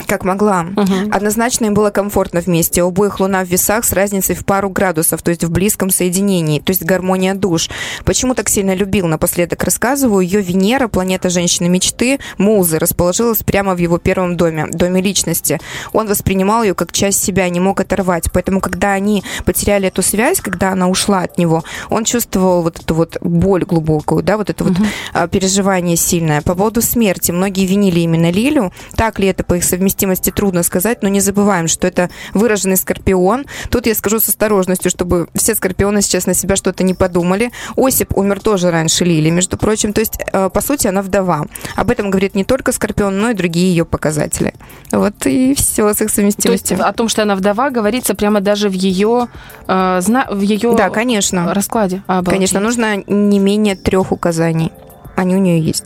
[0.07, 0.67] Как могла.
[1.11, 2.83] Однозначно им было комфортно вместе.
[2.83, 6.61] У обоих луна в весах с разницей в пару градусов, то есть в близком соединении,
[6.61, 7.69] то есть гармония душ.
[8.05, 9.07] Почему так сильно любил?
[9.07, 10.21] Напоследок рассказываю.
[10.25, 15.61] Ее Венера, планета женщины мечты, музы, расположилась прямо в его первом доме, доме личности.
[15.93, 18.31] Он воспринимал ее как часть себя, не мог оторвать.
[18.33, 22.95] Поэтому, когда они потеряли эту связь, когда она ушла от него, он чувствовал вот эту
[22.95, 24.75] вот боль глубокую, да, вот это вот
[25.13, 26.43] а, переживание сильное.
[26.43, 27.33] По поводу смерти.
[27.33, 28.73] Многие винили именно Лилю.
[28.95, 33.47] Так ли это по их совместимости, трудно сказать, но не забываем, что это выраженный скорпион.
[33.71, 37.51] Тут я скажу с осторожностью, чтобы все скорпионы сейчас на себя что-то не подумали.
[37.77, 39.93] Осип умер тоже раньше Лили, между прочим.
[39.93, 41.47] То есть, э, по сути, она вдова.
[41.77, 44.55] Об этом говорит не только скорпион, но и другие ее показатели.
[44.93, 46.87] Вот и все с их То есть совместимостью.
[46.87, 49.29] о том, что она вдова, говорится прямо даже в ее,
[49.69, 51.53] э, зна- в ее Да, конечно.
[51.55, 52.03] раскладе.
[52.07, 52.33] Обалдеть.
[52.33, 54.73] Конечно, нужно не менее трех указаний.
[55.17, 55.85] Они у нее есть.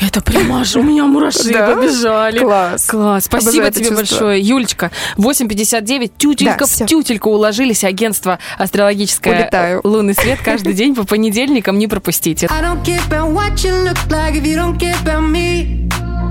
[0.00, 1.74] Это прямо аж у меня мураши Да?
[1.74, 2.38] побежали.
[2.38, 2.86] Класс.
[2.86, 3.24] Класс.
[3.24, 3.96] Спасибо Обожаю тебе чувство.
[3.96, 4.40] большое.
[4.40, 6.86] Юлечка, 8.59, тютелька Да, в всё.
[6.86, 7.84] тютельку уложились.
[7.84, 9.80] Агентство астрологическое Улетаю.
[9.84, 11.78] «Лунный свет» каждый день по понедельникам.
[11.78, 12.46] Не пропустите.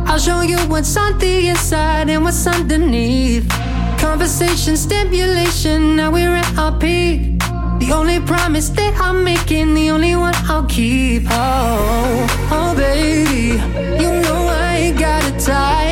[0.10, 3.44] I'll show you what's on the inside and what's underneath.
[4.00, 7.42] Conversation, stimulation, now we're at our peak.
[7.80, 11.24] The only promise that I'm making, the only one I'll keep.
[11.30, 13.54] Oh, oh, baby,
[14.02, 15.87] you know I ain't got a type.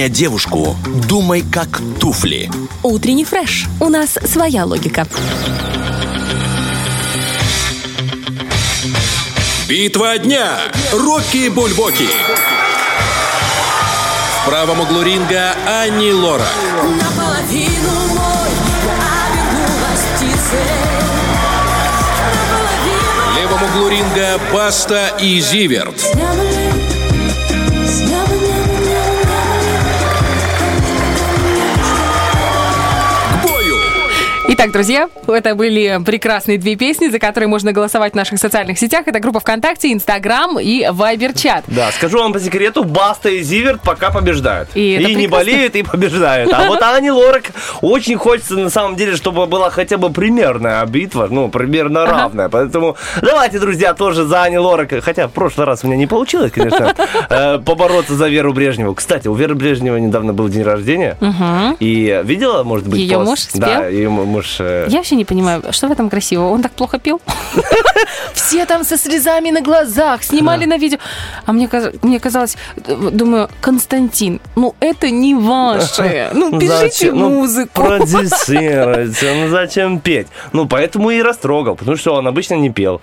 [0.00, 0.76] Понять девушку,
[1.08, 2.50] думай как туфли.
[2.82, 3.66] Утренний фреш.
[3.80, 5.06] У нас своя логика.
[9.68, 10.56] Битва дня.
[10.92, 12.08] Рокки Бульбоки.
[14.40, 16.46] В правом углу ринга Ани Лора.
[16.82, 18.50] Наполовину мой,
[18.86, 19.20] я.
[23.32, 26.09] В левом углу ринга Баста и Зиверт.
[34.60, 39.04] Итак, друзья, это были прекрасные две песни, за которые можно голосовать в наших социальных сетях.
[39.08, 41.64] Это группа ВКонтакте, Инстаграм и Вайбер-чат.
[41.68, 44.68] Да, скажу вам по секрету, Баста и Зиверт пока побеждают.
[44.74, 45.28] И не прекрасно.
[45.30, 46.52] болеют, и побеждают.
[46.52, 47.44] А вот Ани Лорак
[47.82, 52.12] очень хочется, на самом деле, чтобы была хотя бы примерная битва, ну, примерно Ага.
[52.12, 52.48] равная.
[52.48, 54.92] Поэтому давайте, друзья, тоже за Ани Лорак.
[55.02, 56.94] Хотя в прошлый раз у меня не получилось, конечно,
[57.30, 58.94] э, побороться за Веру Брежневу.
[58.94, 61.16] Кстати, у Веры Брежневой недавно был день рождения.
[61.80, 63.26] И видела, может быть, пост?
[63.28, 63.40] муж?
[63.54, 64.56] Да, ее муж...
[64.60, 66.50] э, Я вообще не понимаю, что в этом красивого?
[66.50, 67.20] Он так плохо пел?
[68.34, 70.98] Все там со слезами на глазах, снимали на видео.
[71.46, 76.30] А мне, каз- мне казалось, э, думаю, Константин, ну это не ваше.
[76.34, 77.12] Ну, пишите?
[77.12, 77.69] Ну, музыку.
[77.72, 80.26] Продюсируйте, ну зачем петь?
[80.52, 83.00] Ну, поэтому и растрогал, потому что он обычно не пел.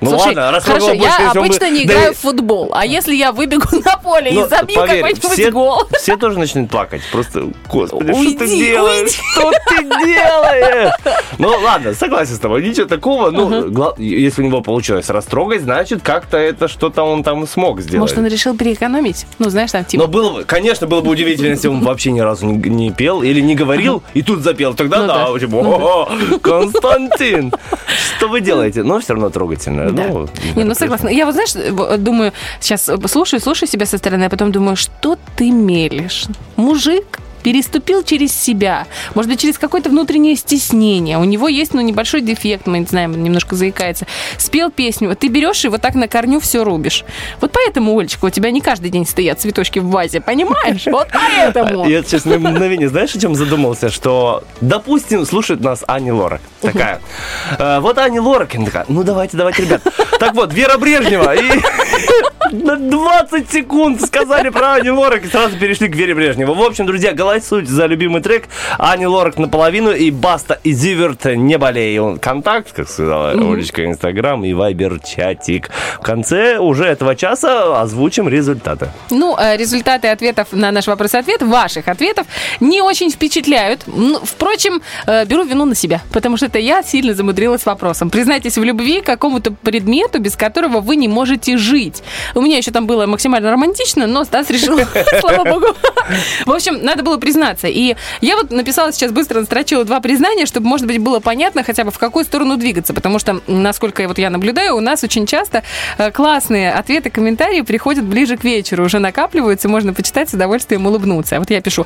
[0.00, 2.70] Ну Слушай, ладно, растрогал хорошо, больше, я обычно не Да играю и- в футбол.
[2.74, 5.82] А если я выбегу на поле Ну, и забью поверь, какой-нибудь все, гол?
[5.98, 7.00] все тоже начнут плакать.
[7.10, 9.02] Просто, господи, что ты Уйди, делаешь?
[9.08, 9.16] уйди.
[9.32, 10.92] Что ты делаешь?
[11.38, 13.30] Ну, ладно, согласен с тобой, ничего такого.
[13.30, 18.00] Ну, гла- если у него получилось растрогать, значит, как-то это что-то он там смог сделать.
[18.00, 19.26] Может, он решил переэкономить?
[19.38, 20.02] Ну, знаешь, там типа...
[20.04, 23.22] Но было бы, конечно, было бы удивительно, если он вообще ни разу не, не пел
[23.22, 24.74] или не говорил, и тут запел.
[24.74, 25.30] Тогда Ну да, да.
[25.30, 26.08] очень, «О,
[26.42, 27.52] Константин,
[28.18, 28.82] что вы делаете?
[28.82, 29.85] Но все равно трогательно.
[29.92, 30.08] Да.
[30.08, 31.08] Ну, Не, ну согласна.
[31.08, 35.16] Я вот, знаешь, в- думаю, сейчас слушаю, слушаю себя со стороны, а потом думаю, что
[35.36, 36.26] ты мелешь?
[36.56, 41.16] Мужик переступил через себя, может быть, через какое-то внутреннее стеснение.
[41.16, 44.04] У него есть, ну, небольшой дефект, мы не знаем, он немножко заикается.
[44.36, 47.04] Спел песню, ты берешь и вот так на корню все рубишь.
[47.40, 50.86] Вот поэтому, Олечка, у тебя не каждый день стоят цветочки в вазе, понимаешь?
[50.96, 51.86] Вот поэтому.
[51.86, 53.90] Я сейчас на мгновение, знаешь, о чем задумался?
[53.90, 56.40] Что, допустим, слушает нас Ани Лорак.
[56.60, 57.00] Такая.
[57.60, 58.50] «Э, Вот Ани Лорак.
[58.64, 59.82] такая, ну давайте, давайте, ребят.
[60.18, 61.34] Так вот, Вера Брежнева.
[61.36, 61.60] И
[62.52, 66.54] на 20 секунд сказали про Ани Лорак и сразу перешли к Вере Брежневу.
[66.54, 68.44] В общем, друзья, голосуйте за любимый трек.
[68.78, 71.98] Ани Лорак наполовину и Баста и Зиверт не болей.
[71.98, 73.52] Он контакт, как сказала Мгм.
[73.52, 75.70] Олечка, Инстаграм и Вайбер чатик.
[76.00, 78.88] В конце уже этого часа озвучим результаты.
[79.10, 82.26] Ну, э, результаты ответов на наш вопрос-ответ, ваших ответов,
[82.60, 83.84] не очень впечатляют.
[84.22, 88.10] Впрочем, э, беру вину на себя, потому что это я сильно замудрилась с вопросом.
[88.10, 92.02] Признайтесь в любви к какому-то предмету, без которого вы не можете жить.
[92.34, 94.78] У меня еще там было максимально романтично, но Стас решил,
[95.20, 95.66] слава богу.
[96.46, 97.66] В общем, надо было признаться.
[97.66, 101.82] И я вот написала сейчас быстро, настрочила два признания, чтобы, может быть, было понятно хотя
[101.82, 102.94] бы в какую сторону двигаться.
[102.94, 105.64] Потому что, насколько вот я наблюдаю, у нас очень часто
[105.98, 111.36] э, классные ответы, комментарии приходят ближе к вечеру, уже накапливаются, можно почитать с удовольствием улыбнуться.
[111.36, 111.84] А вот я пишу,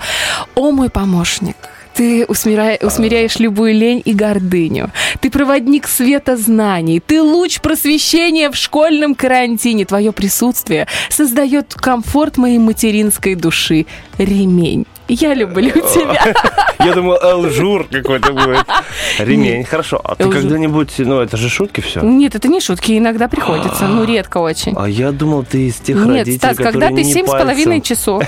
[0.55, 1.57] о мой помощник,
[1.95, 4.91] ты усмиря- усмиряешь любую лень и гордыню.
[5.21, 7.01] Ты проводник света знаний.
[7.01, 9.87] Ты луч просвещения в школьном карантине.
[9.87, 13.87] Твое присутствие создает комфорт моей материнской души.
[14.19, 14.87] Ремень.
[15.11, 16.35] Я люблю тебя.
[16.79, 18.65] Я думал, элжур какой-то будет.
[19.19, 20.01] Ремень, хорошо.
[20.03, 22.01] А ты когда-нибудь, ну это же шутки все.
[22.01, 23.87] Нет, это не шутки, иногда приходится.
[23.87, 24.75] Ну, редко очень.
[24.77, 28.23] А я думал, ты из тех Нет, Стас, когда ты семь с половиной часов.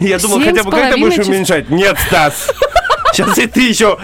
[0.00, 1.68] Я думал, хотя бы как ты будешь уменьшать.
[1.68, 2.48] Нет, Стас.
[3.12, 3.98] Сейчас и ты еще.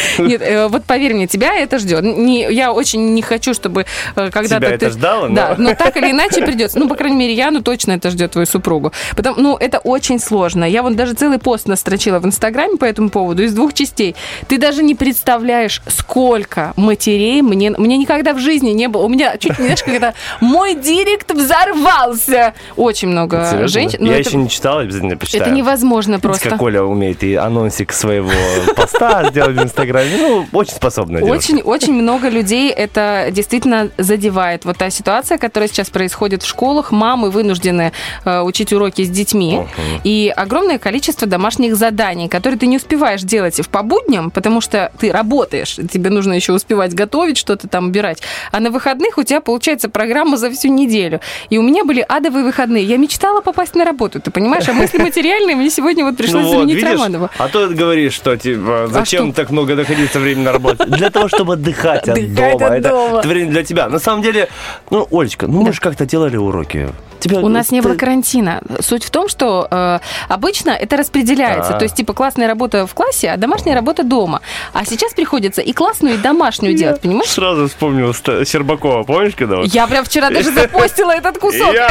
[0.18, 2.02] Нет, э, вот поверь мне, тебя это ждет.
[2.02, 3.86] Не, я очень не хочу, чтобы
[4.16, 4.86] э, когда-то Тебя ты...
[4.86, 6.78] это ждало, но- Да, но так или иначе придется.
[6.78, 8.92] Ну, по крайней мере, я, ну, точно это ждет твою супругу.
[9.16, 10.64] Потому, ну, это очень сложно.
[10.64, 14.14] Я вот даже целый пост настрочила в Инстаграме по этому поводу из двух частей.
[14.48, 17.70] Ты даже не представляешь, сколько матерей мне...
[17.70, 19.02] Мне никогда в жизни не было...
[19.02, 22.54] У меня чуть не, знаешь, когда мой директ взорвался.
[22.76, 23.68] Очень много Серьезно?
[23.68, 24.04] женщин.
[24.04, 25.42] Я это- еще не читал, обязательно почитаю.
[25.42, 26.50] Это невозможно просто.
[26.50, 28.30] как Коля умеет и анонсик своего
[28.76, 29.81] поста сделать в Инстаграме.
[30.18, 31.52] Ну, очень способная девушка.
[31.52, 34.64] Очень, очень много людей это действительно задевает.
[34.64, 37.92] Вот та ситуация, которая сейчас происходит в школах, мамы вынуждены
[38.24, 39.66] э, учить уроки с детьми,
[40.04, 44.92] и огромное количество домашних заданий, которые ты не успеваешь делать в по будням, потому что
[44.98, 48.22] ты работаешь, тебе нужно еще успевать готовить, что-то там убирать.
[48.50, 51.20] А на выходных у тебя получается программа за всю неделю.
[51.50, 52.84] И у меня были адовые выходные.
[52.84, 54.68] Я мечтала попасть на работу, ты понимаешь?
[54.68, 56.92] А мысли материальные мне сегодня вот пришлось Ну вот, заменить видишь?
[56.92, 57.30] Романова.
[57.38, 59.42] А то говоришь, что типа, зачем что?
[59.42, 60.84] так много много находиться времени на работе.
[60.84, 62.76] Для того, чтобы отдыхать от дома.
[62.76, 63.88] Это время для тебя.
[63.88, 64.48] На самом деле,
[64.90, 66.90] ну, Олечка, ну мы же как-то делали уроки.
[67.20, 68.60] Тебя- У нас не ты- было карантина.
[68.80, 71.76] Суть в том, что э, обычно это распределяется.
[71.76, 71.78] А.
[71.78, 74.40] То есть, типа, классная работа в классе, а домашняя работа дома.
[74.72, 77.28] А сейчас приходится и классную, и домашнюю делать, понимаешь?
[77.28, 79.66] Сразу вспомнил Щербакова, помнишь, когда вот?
[79.66, 81.72] Я прям вчера даже запостила этот кусок.
[81.72, 81.90] Я,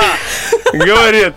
[0.73, 1.33] говорит,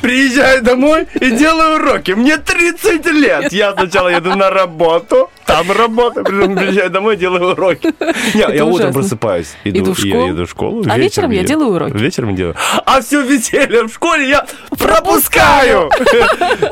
[0.00, 2.12] приезжаю домой и делаю уроки.
[2.12, 3.52] Мне 30 лет.
[3.52, 7.92] Я сначала еду на работу, там работа, потом приезжаю домой, делаю уроки.
[8.34, 8.92] Не, я утром ужасно.
[8.92, 10.30] просыпаюсь, иду, Иду в я школу.
[10.30, 10.84] иду в школу.
[10.88, 11.96] А вечером я делаю уроки.
[11.96, 12.54] Вечером делаю.
[12.84, 14.46] А все веселье в школе я
[14.78, 15.90] пропускаю.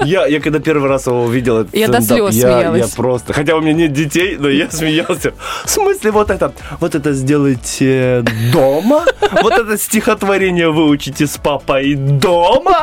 [0.04, 2.80] Я, я когда первый раз его увидел, Я до слез я, смеялась.
[2.90, 5.32] я просто, хотя у меня нет детей, но я смеялся.
[5.64, 9.04] В смысле вот это, вот это сделайте дома?
[9.42, 12.75] Вот это стихотворение выучите с папой дома?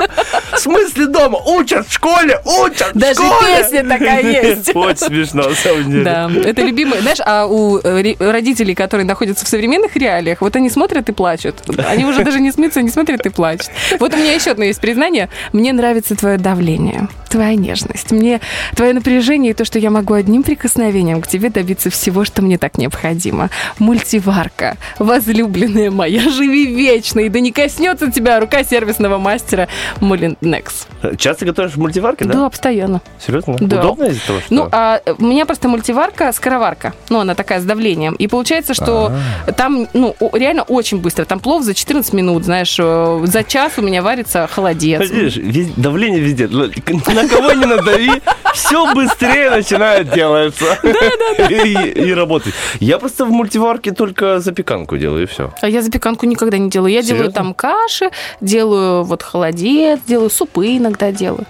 [0.53, 1.39] В смысле дома?
[1.45, 3.57] Учат в школе, учат в Даже школе.
[3.57, 4.75] песня такая есть.
[4.75, 6.03] Очень смешно, на самом деле.
[6.03, 7.01] Да, это любимое.
[7.01, 11.55] Знаешь, а у родителей, которые находятся в современных реалиях, вот они смотрят и плачут.
[11.87, 13.69] Они уже даже не смеются, они смотрят и плачут.
[13.99, 15.29] Вот у меня еще одно есть признание.
[15.51, 18.11] Мне нравится твое давление, твоя нежность.
[18.11, 18.41] Мне
[18.75, 22.57] твое напряжение и то, что я могу одним прикосновением к тебе добиться всего, что мне
[22.57, 23.49] так необходимо.
[23.79, 29.67] Мультиварка, возлюбленная моя, живи вечно, и да не коснется тебя рука сервисного мастера
[30.01, 30.87] Мулинекс.
[31.17, 32.33] Часто готовишь в мультиварке, да?
[32.33, 33.01] Да, постоянно.
[33.19, 33.55] Серьезно?
[33.59, 33.79] Да.
[33.79, 34.53] Удобно из-за того, что...
[34.53, 36.93] Ну, а у меня просто мультиварка, скороварка.
[37.09, 38.13] Ну, она такая с давлением.
[38.15, 39.11] И получается, что
[39.57, 41.25] там, ну, реально очень быстро.
[41.25, 45.01] Там плов за 14 минут, знаешь, э, за час у меня варится холодец.
[45.09, 46.47] Видишь, вез- давление везде.
[46.47, 48.21] На кого не надави,
[48.53, 50.77] все быстрее начинает делаться.
[51.49, 52.53] И, и работать.
[52.79, 55.53] Я просто в мультиварке только запеканку делаю, и все.
[55.61, 56.93] А я запеканку никогда не делаю.
[56.93, 58.09] Я делаю там каши,
[58.41, 59.63] делаю вот холодец,
[60.07, 61.45] делаю супы иногда делаю.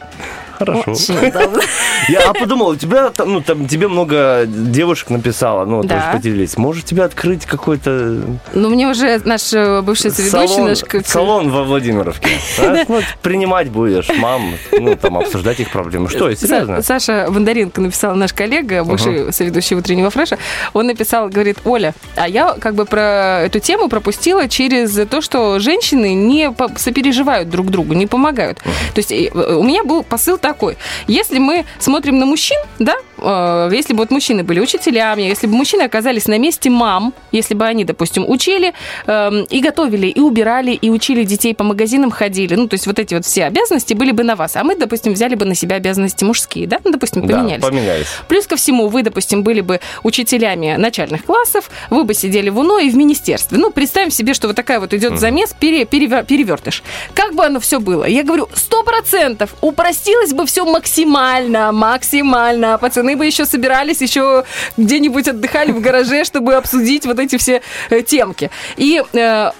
[0.57, 0.91] Хорошо.
[0.91, 1.61] Очень удобно.
[2.09, 5.95] Я а подумал, у тебя там, ну, там тебе много девушек написало, ну, Да.
[5.95, 6.57] тоже поделились.
[6.57, 8.21] Может, тебе открыть какой-то
[8.53, 12.27] Ну, мне уже наш э, бывший соведущий, салон, наш салон во Владимировке?
[12.59, 12.85] а?
[12.88, 16.09] Ну, принимать будешь мам, ну, там, обсуждать их проблемы.
[16.09, 16.81] Что, Са- серьезно?
[16.81, 20.38] Саша Бондаренко написал, наш коллега, бывший соведущий утреннего фреша,
[20.73, 25.59] он написал, говорит, Оля, а я как бы про эту тему пропустила через то, что
[25.59, 28.59] женщины не сопереживают друг другу, не помогают.
[28.59, 33.69] То есть э, у меня был посыл такой, если мы смотрим на мужчин, да, э,
[33.73, 37.65] если бы вот мужчины были учителями, если бы мужчины оказались на месте мам, если бы
[37.65, 38.73] они, допустим, учили
[39.07, 42.99] эм, и готовили, и убирали, и учили детей по магазинам ходили, ну, то есть вот
[42.99, 45.77] эти вот все обязанности были бы на вас, а мы, допустим, взяли бы на себя
[45.77, 47.61] обязанности мужские, да, ну, допустим, Да, поменялись.
[47.63, 48.07] поменялись.
[48.27, 52.79] Плюс ко всему, вы, допустим, были бы учителями начальных классов, вы бы сидели в УНО
[52.79, 53.57] и в министерстве.
[53.57, 56.83] Ну, представим себе, что вот такая вот идет замес, пере- перевер- перевертыш.
[57.13, 58.05] Как бы оно все было?
[58.05, 62.77] Я говорю, сто процентов упростилось бы все максимально, максимально.
[62.77, 64.44] Пацаны бы еще собирались, еще
[64.77, 68.49] где-нибудь отдыхали в гараже, чтобы обсудить вот эти все э, темки.
[68.77, 69.52] И э,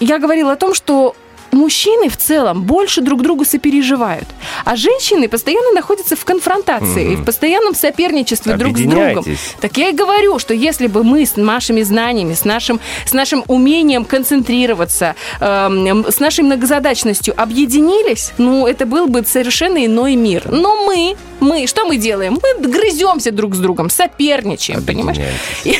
[0.00, 1.14] я говорила о том, что
[1.52, 4.26] мужчины в целом больше друг другу сопереживают,
[4.64, 7.22] а женщины постоянно находятся в конфронтации, Мгм.
[7.22, 9.24] в постоянном соперничестве друг с другом.
[9.60, 13.44] Так я и говорю, что если бы мы с нашими знаниями, с нашим, с нашим
[13.48, 20.42] умением концентрироваться, эм, с нашей многозадачностью объединились, ну, это был бы совершенно иной мир.
[20.50, 22.38] Но мы, мы, что мы делаем?
[22.42, 25.18] Мы грыземся друг с другом, соперничаем, понимаешь?
[25.64, 25.78] И-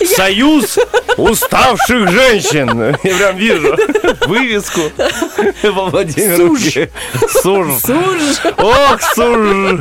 [0.04, 0.78] Союз
[1.16, 2.96] уставших женщин.
[3.02, 3.76] Я прям вижу
[4.66, 4.92] вывеску
[5.72, 6.90] во Владимировке.
[7.28, 7.66] Суж.
[7.80, 8.54] Суж.
[8.58, 9.80] Ох, суж.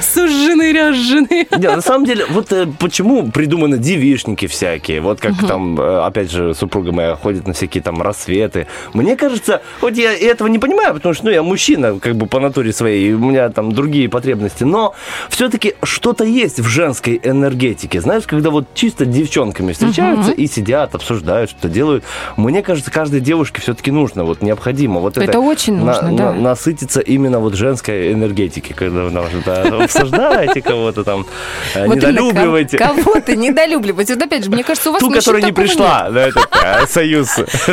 [0.00, 1.46] Сужены, ряжены.
[1.58, 6.30] Не, на самом деле, вот э, почему придуманы девишники всякие, вот как там, э, опять
[6.30, 8.66] же, супруга моя ходит на всякие там рассветы.
[8.92, 12.40] Мне кажется, хоть я этого не понимаю, потому что, ну, я мужчина, как бы по
[12.40, 14.94] натуре своей, у меня там другие потребности, но
[15.28, 18.00] все-таки что-то есть в женской энергетике.
[18.00, 22.04] Знаешь, когда вот чисто девчонками встречаются и сидят, обсуждают, что делают.
[22.36, 25.24] Мне кажется, каждой девушке все-таки нужно, вот необходимо вот это.
[25.24, 26.32] Это очень нужно, да.
[26.32, 29.10] насытиться именно вот женской энергетикой, когда вы
[29.44, 31.26] да, обсуждаете кого-то там,
[31.74, 32.78] э, Вот недолюбливаете.
[32.78, 34.10] кого- Кого-то недолюбливать.
[34.10, 37.28] Вот опять же, мне кажется, у вас Ту, которая не пришла на этот э, союз.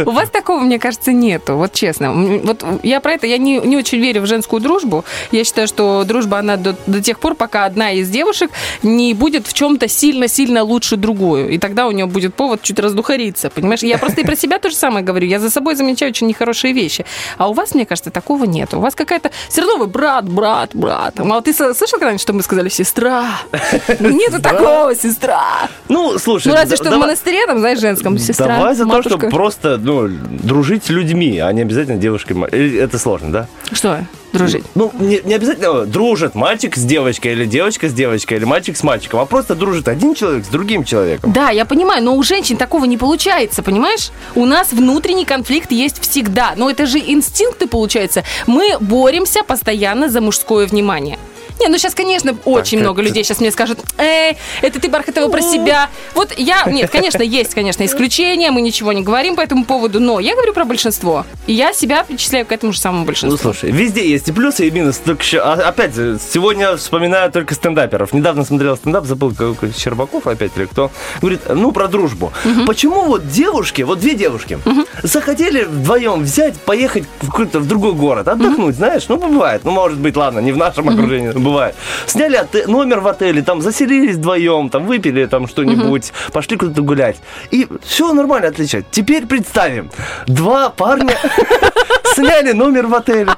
[0.05, 2.13] У вас такого, мне кажется, нету, вот честно.
[2.43, 5.05] Вот я про это, я не, не очень верю в женскую дружбу.
[5.31, 8.51] Я считаю, что дружба, она до, до тех пор, пока одна из девушек
[8.83, 11.49] не будет в чем-то сильно-сильно лильше другую.
[11.49, 13.83] И тогда у нее будет повод чуть раздухариться, понимаешь?
[13.83, 15.27] Я просто и про себя то же самое говорю.
[15.27, 17.05] Я за собой замечаю очень нехорошие вещи.
[17.37, 18.73] А у вас, мне кажется, такого нет.
[18.73, 19.31] У вас какая-то...
[19.49, 21.19] Все равно вы брат, брат, брат.
[21.19, 23.25] А вот ты слышал когда-нибудь, что мы сказали сестра?
[23.99, 25.69] Нету такого, сестра.
[25.89, 29.29] Ну, слушай, Ну, разве что в монастыре, там, знаешь, женском, сестра, Давай за то, чтобы
[29.29, 32.33] просто ну, дружить с людьми, а не обязательно девушкой.
[32.51, 33.47] Или Это сложно, да?
[33.71, 33.99] Что?
[34.37, 34.65] Дружить.
[34.75, 38.83] Ну, не, не обязательно дружит мальчик с девочкой, или девочка с девочкой, или мальчик с
[38.83, 41.31] мальчиком, а просто дружит один человек с другим человеком.
[41.31, 44.11] Да, я понимаю, но у женщин такого не получается, понимаешь?
[44.35, 46.53] У нас внутренний конфликт есть всегда.
[46.55, 48.23] Но это же инстинкты, получается.
[48.45, 51.17] Мы боремся постоянно за мужское внимание.
[51.59, 55.29] Не, ну сейчас, конечно, очень как много людей сейчас мне скажут, эй, это ты, Бархатова,
[55.29, 55.89] про себя.
[56.13, 60.19] Вот я, нет, конечно, есть, конечно, исключения, мы ничего не говорим по этому поводу, но
[60.19, 61.25] я говорю про большинство.
[61.47, 63.37] И я себя причисляю к этому же самому Ну, большинству.
[63.37, 65.01] слушай, везде есть и плюсы, и минусы.
[65.03, 68.13] Только еще, а, опять сегодня вспоминаю только стендаперов.
[68.13, 70.91] Недавно смотрел стендап, забыл, какой Щербаков опять или кто.
[71.21, 72.31] Говорит, ну, про дружбу.
[72.65, 74.59] Почему вот девушки, вот две девушки,
[75.03, 79.03] захотели вдвоем взять, поехать в какой-то в другой город, отдохнуть, знаешь?
[79.07, 79.61] Ну, бывает.
[79.63, 81.75] Ну, может быть, ладно, не в нашем окружении, но бывает.
[82.05, 87.17] Сняли оте- номер в отеле, там, заселились вдвоем, там, выпили там что-нибудь, пошли куда-то гулять.
[87.51, 88.83] И все нормально, отлично.
[88.91, 89.89] Теперь представим,
[90.27, 91.15] два парня
[92.15, 93.31] сняли номер в отеле,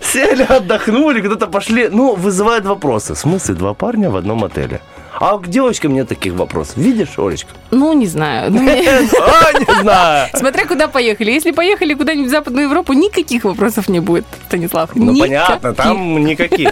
[0.00, 1.88] сели, отдохнули, куда-то пошли.
[1.90, 3.14] Ну, вызывает вопросы.
[3.14, 4.80] В смысле, два парня в одном отеле?
[5.20, 6.78] А к девочкам нет таких вопросов.
[6.78, 7.50] Видишь, Олечка?
[7.70, 8.50] Ну, не знаю.
[8.60, 10.28] Ну, А, не знаю.
[10.34, 11.30] Смотря куда поехали.
[11.30, 14.90] Если поехали куда-нибудь в Западную Европу, никаких вопросов не будет, Станислав.
[14.94, 16.70] Ну, понятно, там никаких.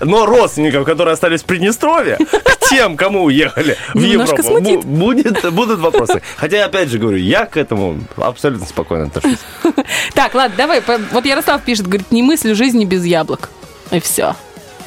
[0.00, 6.22] Но, родственников, которые остались в Приднестровье, к тем, кому уехали в Европу, будут вопросы.
[6.36, 9.38] Хотя, опять же говорю, я к этому абсолютно спокойно отношусь.
[10.14, 10.82] Так, ладно, давай.
[11.12, 13.50] Вот Ярослав пишет, говорит, не мыслю жизни без яблок.
[13.90, 14.34] И все.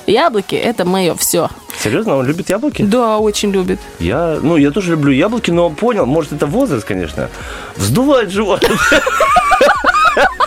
[0.07, 1.49] Яблоки– это мое все.
[1.77, 2.81] Серьезно, он любит яблоки?
[2.81, 3.79] Да, очень любит.
[3.99, 7.29] Я, ну, я тоже люблю яблоки, но понял, может, это возраст, конечно.
[7.75, 8.63] Вздувает живот.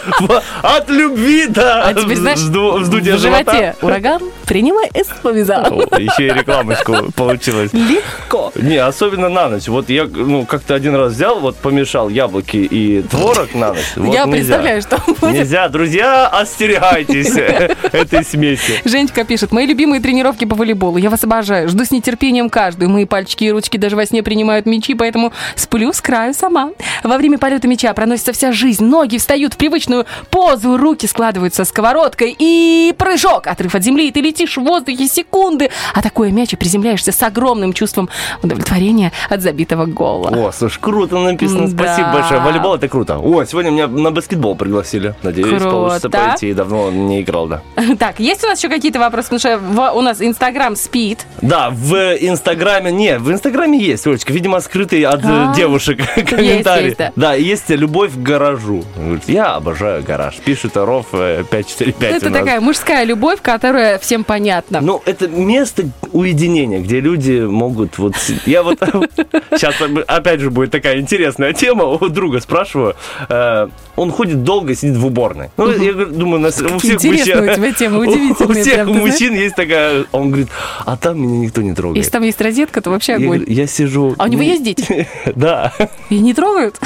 [0.63, 5.65] От любви до А теперь, знаешь, взду- вздутия в животе ураган, принимай эспомизан.
[5.99, 7.73] Еще и рекламочку получилось.
[7.73, 8.53] Легко.
[8.55, 9.69] Не, особенно на ночь.
[9.69, 13.93] Вот я, ну, как-то один раз взял, вот помешал яблоки и творог на ночь.
[13.97, 14.31] Вот Я нельзя.
[14.31, 15.33] представляю, что будет.
[15.35, 17.35] Нельзя, друзья, остерегайтесь
[17.93, 18.81] этой смеси.
[18.85, 20.97] Женечка пишет, мои любимые тренировки по волейболу.
[20.99, 21.69] Я вас обожаю.
[21.69, 22.91] Жду с нетерпением каждую.
[22.91, 26.71] Мои пальчики и ручки даже во сне принимают мячи, поэтому сплю с краю сама.
[27.03, 28.85] Во время полета мяча проносится вся жизнь.
[28.85, 29.90] Ноги встают в привычную
[30.31, 33.47] позу, руки складываются сковородкой и прыжок.
[33.47, 35.71] Отрыв от земли, и ты летишь в воздухе секунды.
[35.95, 38.09] А такое мяч и приземляешься с огромным чувством
[38.43, 40.29] удовлетворения от забитого гола.
[40.31, 41.69] О, слушай, круто написано.
[41.69, 41.85] Да.
[41.85, 42.41] Спасибо большое.
[42.41, 43.19] Волейбол это круто.
[43.19, 45.15] О, сегодня меня на баскетбол пригласили.
[45.23, 45.71] Надеюсь, Круто.
[45.71, 46.53] получится пойти.
[46.53, 47.63] Давно не играл, да.
[47.99, 49.29] Так, есть у нас еще какие-то вопросы?
[49.31, 51.27] Потому что у нас Инстаграм спит.
[51.43, 55.55] Да, в Инстаграме, не, в Инстаграме есть, Олечка, видимо, скрытый от э, А.
[55.55, 56.97] девушек комментарий.
[57.17, 57.35] да.
[57.35, 58.85] Есть любовь к гаражу.
[59.27, 60.37] Я обожаю гараж.
[60.45, 62.39] Пишет Оров э, 545 Это у нас.
[62.39, 64.81] такая мужская любовь, которая всем понятна.
[64.81, 68.15] Ну, это место уединения, где люди могут вот...
[68.47, 68.79] Я вот
[69.53, 69.75] сейчас
[70.07, 71.85] опять же будет такая интересная тема.
[71.85, 72.95] У друга спрашиваю.
[73.29, 75.51] э, Он ходит долго, сидит в уборной.
[75.57, 76.97] Ну, я думаю, у всех мужчин...
[76.97, 80.05] у тебя тема, у- У удивительная всех мужчин есть такая...
[80.13, 80.49] Он говорит,
[80.85, 81.99] а там меня никто не трогает.
[81.99, 83.45] Если там есть розетка, то вообще огонь.
[83.47, 84.15] я сижу...
[84.19, 85.09] А у него ну, есть дети?
[85.35, 85.73] Да,
[86.09, 86.79] И не трогают?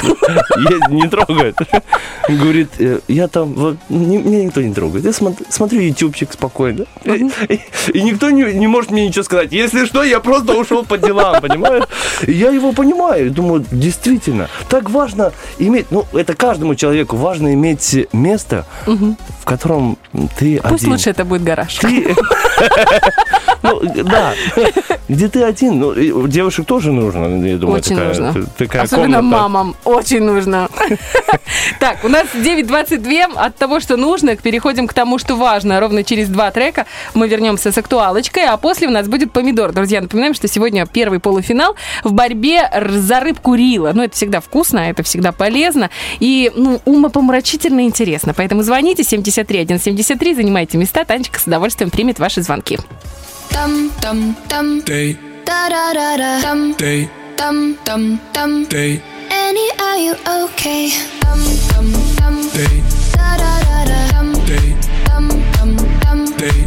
[0.90, 1.56] не трогает.
[2.28, 5.04] Говорит, э, я там, меня никто не трогает.
[5.04, 6.84] Я смотр- смотрю ютубчик спокойно.
[7.04, 7.60] И, и-
[7.92, 9.52] и никто не, не может мне ничего сказать.
[9.52, 11.84] Если что, я просто ушел по делам, понимаешь?
[12.26, 13.30] Я его понимаю.
[13.30, 19.98] Думаю, действительно, так важно иметь, ну, это каждому человеку важно иметь место, в котором
[20.38, 20.92] ты Пусть один.
[20.92, 21.74] лучше это будет гараж.
[21.76, 22.14] Ты-
[23.64, 24.34] Ну, да.
[25.08, 28.46] Где ты один, ну, девушек тоже нужно, я думаю, Очень такая, нужно.
[28.56, 29.36] такая Особенно комната.
[29.36, 29.76] мамам.
[29.84, 30.68] Очень нужно.
[31.80, 33.34] Так, у нас 9.22.
[33.36, 35.80] От того, что нужно, переходим к тому, что важно.
[35.80, 39.72] Ровно через два трека мы вернемся с актуалочкой, а после у нас будет помидор.
[39.72, 43.92] Друзья, напоминаем, что сегодня первый полуфинал в борьбе за рыбку Рила.
[43.94, 48.34] Ну, это всегда вкусно, это всегда полезно и, ну, умопомрачительно интересно.
[48.34, 51.04] Поэтому звоните 73 173, занимайте места.
[51.04, 52.78] Танечка с удовольствием примет ваши звонки.
[53.52, 54.80] dum dum dum.
[54.84, 58.64] Day da da da da dum day dum dum dum.
[58.68, 60.90] Day Annie are you okay?
[61.22, 61.40] Dum
[61.70, 61.88] dum
[62.18, 62.36] dum.
[62.56, 62.74] Day
[63.16, 64.68] da da da da dum day
[65.06, 65.70] dum dum
[66.02, 66.20] dum.
[66.40, 66.58] Day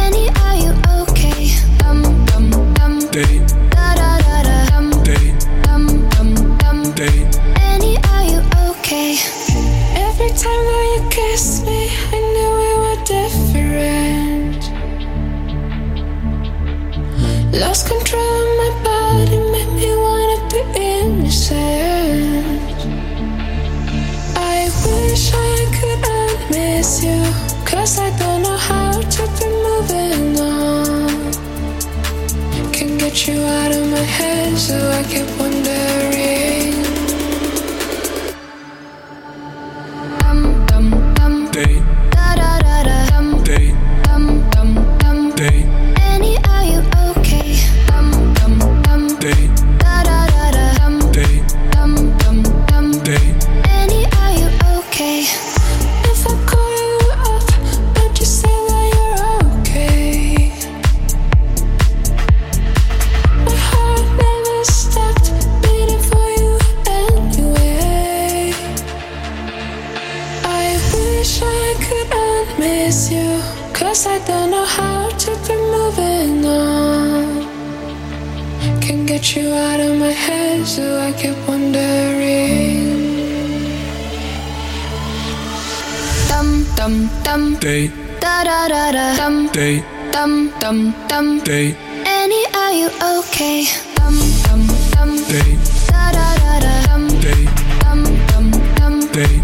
[0.00, 1.42] Annie are you okay?
[1.80, 2.94] Dum dum dum.
[3.16, 3.34] Day
[3.74, 5.26] da da da da dum day
[5.64, 6.30] dum dum
[6.60, 6.78] dum.
[7.00, 7.18] Day
[7.70, 9.16] Annie are you okay?
[10.06, 11.80] Every time you kiss me
[12.12, 14.63] I knew we were different.
[17.60, 21.54] Lost control of my body, made me wanna be innocent.
[24.34, 27.22] I wish I could miss you,
[27.64, 31.32] cause I don't know how to be moving on.
[32.72, 36.74] Can't get you out of my head, so I keep wondering.
[40.18, 41.93] Dum dum dum
[72.94, 77.42] Cause I don't know how to be moving on.
[78.80, 82.86] Can't get you out of my head, so I keep wondering.
[86.28, 87.56] Dum dum dum.
[87.58, 87.90] Day,
[88.20, 89.16] Da da da da.
[89.16, 91.40] Dum day, dum dum dum.
[91.40, 91.74] day,
[92.06, 93.66] Annie, are you okay?
[93.96, 94.14] Dum
[94.46, 94.62] dum
[94.94, 95.10] dum.
[95.26, 95.58] day,
[95.90, 96.74] Da da da da.
[96.86, 97.42] Dum day,
[97.82, 98.00] dum
[98.30, 98.46] dum
[98.78, 98.94] dum.
[99.10, 99.42] day,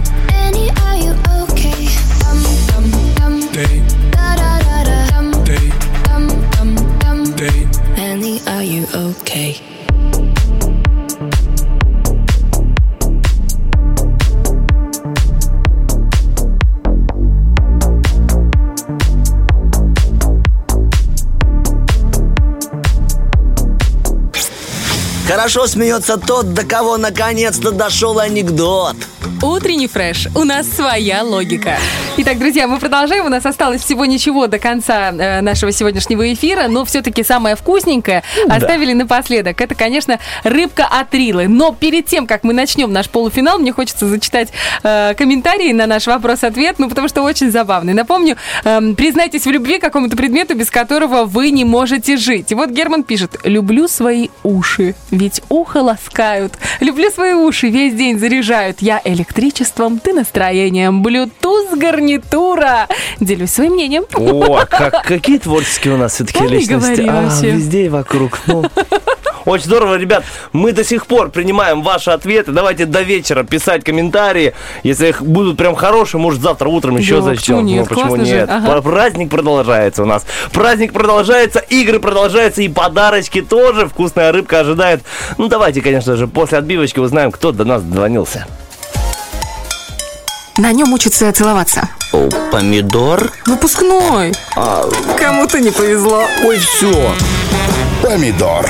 [25.26, 28.96] Хорошо смеется тот, до кого наконец-то дошел анекдот.
[29.42, 30.28] Утренний фреш.
[30.34, 31.76] У нас своя логика.
[32.18, 33.24] Итак, друзья, мы продолжаем.
[33.24, 38.22] У нас осталось всего ничего до конца э, нашего сегодняшнего эфира, но все-таки самое вкусненькое
[38.48, 39.60] оставили напоследок.
[39.60, 41.48] Это, конечно, рыбка от Рилы.
[41.48, 44.50] Но перед тем, как мы начнем наш полуфинал, мне хочется зачитать
[44.82, 47.94] э, комментарии на наш вопрос-ответ, ну, потому что очень забавный.
[47.94, 52.52] Напомню, эм, признайтесь в любви какому-то предмету, без которого вы не можете жить.
[52.52, 56.58] И вот Герман пишет, люблю свои уши, ведь ухо ласкают.
[56.80, 58.82] Люблю свои уши, весь день заряжают.
[58.82, 61.02] Я электричеством, ты настроением.
[61.04, 62.88] Bluetooth гарнитура.
[63.20, 64.04] Делюсь своим мнением.
[64.14, 67.06] О, как, какие творческие у нас все-таки личности.
[67.08, 67.50] А, вообще.
[67.50, 68.38] везде и вокруг.
[68.46, 68.64] Ну.
[69.46, 70.22] Очень здорово, ребят.
[70.52, 72.52] Мы до сих пор принимаем ваши ответы.
[72.52, 74.52] Давайте до вечера писать комментарии.
[74.82, 77.56] Если их будут прям хорошие, может, завтра утром еще Да, зачтем.
[77.56, 77.80] почему нет?
[77.80, 78.32] Ну, почему Классно же.
[78.34, 78.50] нет?
[78.50, 78.66] Ага.
[78.70, 80.26] Пра- Праздник продолжается у нас.
[80.52, 83.88] Праздник продолжается, игры продолжаются и подарочки тоже.
[83.88, 85.02] Вкусная рыбка ожидает.
[85.38, 88.46] Ну, давайте, конечно же, после отбивочки узнаем, кто до нас дозвонился.
[90.58, 91.88] На нем учатся целоваться.
[92.12, 93.30] О, помидор?
[93.46, 94.32] Выпускной.
[95.18, 96.24] Кому-то не повезло.
[96.44, 97.12] Ой, все.
[98.02, 98.66] Помидор.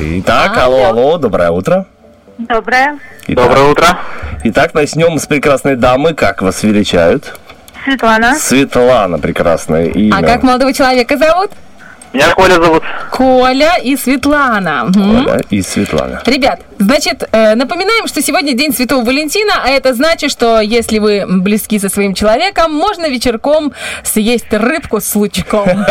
[0.00, 1.86] Итак, алло, алло, доброе утро.
[2.38, 2.98] Доброе.
[3.28, 3.98] Доброе утро.
[4.44, 6.14] Итак, начнем с прекрасной дамы.
[6.14, 7.38] Как вас величают?
[7.84, 8.34] Светлана.
[8.36, 10.16] Светлана, прекрасное имя.
[10.16, 11.50] А как молодого человека зовут?
[12.12, 12.82] Меня Коля зовут.
[13.10, 14.86] Коля и Светлана.
[14.94, 16.22] Коля и Светлана.
[16.26, 21.24] Ребят, значит, э, напоминаем, что сегодня день Святого Валентина, а это значит, что если вы
[21.26, 23.72] близки со своим человеком, можно вечерком
[24.04, 25.66] съесть рыбку с лучком.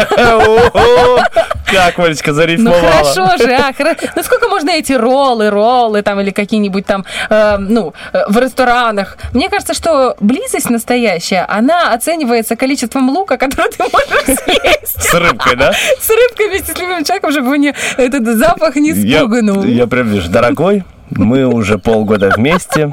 [1.74, 2.82] Как Олечка Ну зарифмовала.
[2.82, 3.74] хорошо же, а,
[4.16, 9.18] Ну сколько можно эти роллы, роллы там или какие-нибудь там, э, ну, э, в ресторанах?
[9.34, 15.02] Мне кажется, что близость настоящая, она оценивается количеством лука, который ты можешь съесть.
[15.04, 15.74] С рыбкой, да?
[15.74, 19.64] С рыбкой вместе с любимым человеком, чтобы его не, этот запах не спугнул.
[19.64, 20.83] я прям вижу, дорогой,
[21.18, 22.92] мы уже полгода вместе.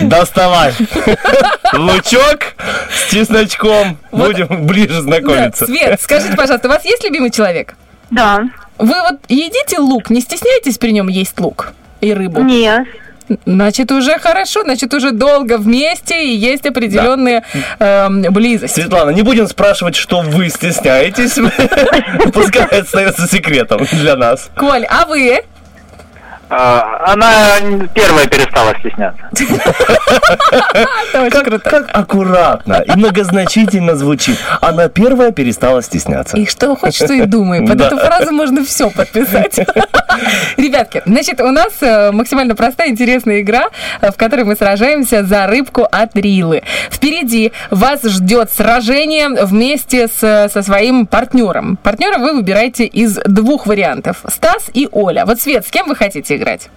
[0.00, 0.72] Доставай
[1.72, 2.54] лучок
[2.90, 3.98] с чесночком.
[4.10, 5.66] Будем ближе Да, знакомиться.
[5.66, 7.74] Свет, скажите, пожалуйста, у вас есть любимый человек?
[8.10, 8.44] Да.
[8.78, 12.42] Вы вот едите лук, не стесняетесь при нем есть лук и рыбу?
[12.42, 12.86] Нет.
[13.46, 17.44] Значит, уже хорошо, значит, уже долго вместе и есть определенные
[17.78, 18.80] эм, близости.
[18.80, 21.34] Светлана, не будем спрашивать, что вы стесняетесь.
[22.34, 24.50] Пускай остается секретом для нас.
[24.56, 25.40] Коль, а вы?
[26.52, 27.32] Она
[27.94, 29.22] первая перестала стесняться.
[31.64, 34.38] Как аккуратно и многозначительно звучит.
[34.60, 36.36] Она первая перестала стесняться.
[36.36, 37.66] И что хочешь, что и думай.
[37.66, 37.86] Под Да.
[37.86, 39.58] эту фразу можно все подписать.
[40.56, 43.68] Ребятки, значит, у нас э, максимально простая, интересная игра,
[44.00, 46.62] э, в которой мы сражаемся за рыбку от Рилы.
[46.90, 51.76] Впереди вас ждет сражение вместе с, со своим партнером.
[51.82, 54.18] Партнера вы выбираете из двух вариантов.
[54.28, 55.24] Стас и Оля.
[55.24, 56.68] Вот, Свет, с кем вы хотите играть?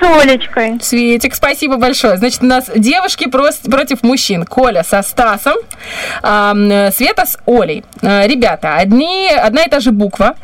[0.00, 0.78] С Олечкой.
[0.82, 2.16] Светик, спасибо большое.
[2.16, 4.44] Значит, у нас девушки прос- против мужчин.
[4.44, 5.54] Коля со Стасом,
[6.24, 7.84] э, Света с Олей.
[8.00, 10.34] Э, Ребята, одни, одна и та же буква.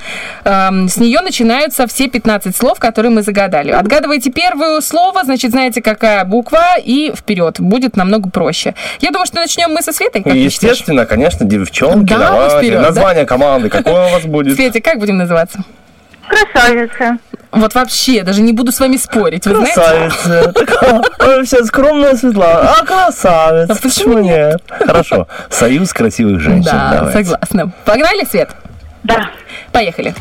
[0.45, 3.73] С нее начинаются все 15 слов, которые мы загадали.
[3.73, 7.59] Отгадывайте первое слово, значит, знаете, какая буква, и вперед.
[7.59, 8.75] Будет намного проще.
[9.01, 10.23] Я думаю, что начнем мы со Светой.
[10.23, 10.35] как?
[10.35, 12.11] Естественно, конечно, девчонки.
[12.13, 12.59] Да, давайте.
[12.59, 12.87] вперед, да?
[12.89, 14.55] Название команды какое у вас будет?
[14.55, 15.65] Светик, как будем называться?
[16.29, 17.19] Красавица.
[17.51, 19.75] Вот вообще, даже не буду с вами спорить, вы знаете?
[19.75, 20.53] Красавица.
[20.53, 22.75] Такая, ой, Вся скромная Светлана.
[22.79, 23.73] А красавица.
[23.73, 24.61] А почему нет?
[24.69, 25.27] Хорошо.
[25.49, 26.71] Союз красивых женщин.
[26.71, 27.25] Да, Давайте.
[27.25, 27.73] согласна.
[27.87, 28.51] Погнали, Свет?
[29.05, 29.31] Да.
[29.73, 30.15] Поехали.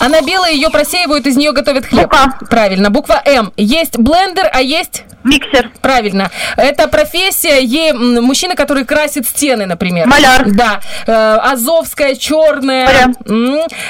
[0.00, 2.12] Она белая, ее просеивают, из нее готовят хлеб.
[2.48, 2.90] Правильно.
[2.90, 3.52] Буква М.
[3.56, 5.04] Есть блендер, а есть...
[5.24, 5.70] Миксер.
[5.80, 6.30] Правильно.
[6.56, 7.90] Это профессия е...
[7.90, 10.06] м, мужчина, который красит стены, например.
[10.06, 10.50] Маляр.
[10.50, 10.80] Да.
[11.06, 13.14] Э, азовская, черная.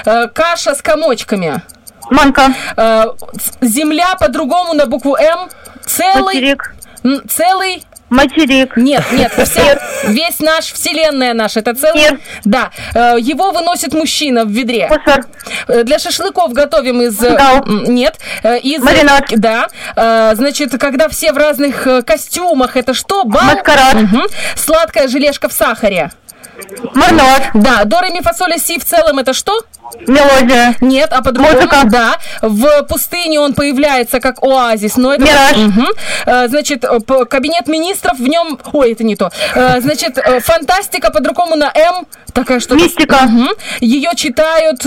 [0.05, 1.63] Э, каша с комочками.
[2.11, 2.53] Манка.
[2.77, 3.05] Э,
[3.61, 5.49] земля по-другому на букву М.
[5.87, 6.23] Целый...
[6.35, 6.75] Материк.
[7.29, 7.85] Целый...
[8.13, 8.77] Материк.
[8.77, 12.01] Нет, нет, вся- весь наш, вселенная наша, это целый...
[12.01, 12.21] Нет.
[12.45, 14.89] Да, э, его выносит мужчина в ведре.
[15.69, 17.21] Э, Для шашлыков готовим из...
[17.23, 17.29] э,
[17.67, 18.19] м, Нет.
[18.63, 18.83] Из...
[18.83, 19.25] Маринад.
[19.37, 19.67] Да.
[20.35, 23.25] Значит, когда все в разных костюмах, это что?
[23.25, 23.43] Бал?
[23.43, 23.95] Маскарад.
[23.95, 24.23] Мгм.
[24.57, 26.11] Сладкая желешка в сахаре.
[26.95, 27.43] Мармелад.
[27.55, 29.53] Да, до, ре, ми, фа, соль, си в целом это что?
[30.07, 30.75] Мелодия.
[30.81, 31.55] Нет, а по-другому?
[31.55, 31.83] Музыка.
[31.85, 32.17] Да.
[32.41, 35.25] В пустыне он появляется как оазис, но это...
[35.25, 35.57] Мираж.
[36.27, 38.59] Э, Значит, э, кабинет министров в нем...
[38.73, 39.31] Ой, это не то.
[39.55, 42.07] Э, Значит, фантастика по-другому на М.
[42.33, 43.29] Такая что Мистика.
[43.81, 44.85] Ее читают...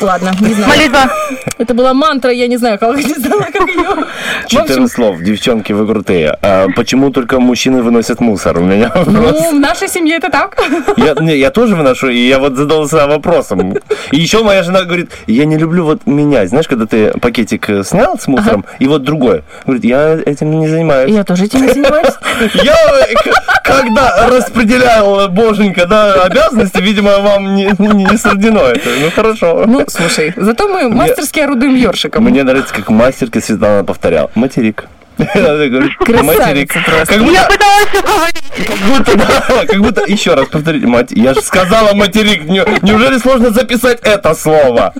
[0.00, 0.68] Ладно, не знаю.
[0.68, 1.10] Молитва.
[1.58, 4.06] Это была мантра, я не знаю, как, не знала, как ее.
[4.50, 5.20] 14 слов.
[5.22, 6.36] Девчонки, вы крутые.
[6.42, 8.58] А почему только мужчины выносят мусор?
[8.58, 9.40] У меня вопрос.
[9.40, 10.60] ну, в нашей семье это так.
[10.96, 13.76] Я, не, я тоже выношу, и я вот задался вопросом.
[14.10, 16.48] И еще моя жена говорит, я не люблю вот менять.
[16.48, 19.42] Знаешь, когда ты пакетик э, снял с мусором, и вот другой.
[19.64, 21.12] Говорит, я этим не занимаюсь.
[21.12, 22.14] Я тоже этим не занимаюсь.
[22.54, 23.14] Я, э,
[23.62, 28.88] когда распределял, боженька, да, обязанности, видимо, вам не, не суждено это.
[29.00, 29.64] Ну, хорошо.
[29.66, 32.24] Ну, слушай, зато мы мастерски орудуем ёршиком.
[32.24, 34.30] Мне нравится, как мастерка Светлана повторял.
[34.40, 34.86] Материк.
[35.18, 36.72] Материк.
[36.72, 38.66] Как будто, Я пыталась уговорить.
[38.66, 43.18] как будто, да, как будто, еще раз повторите, мать, я же сказала материк, Не- неужели
[43.18, 44.94] сложно записать это слово?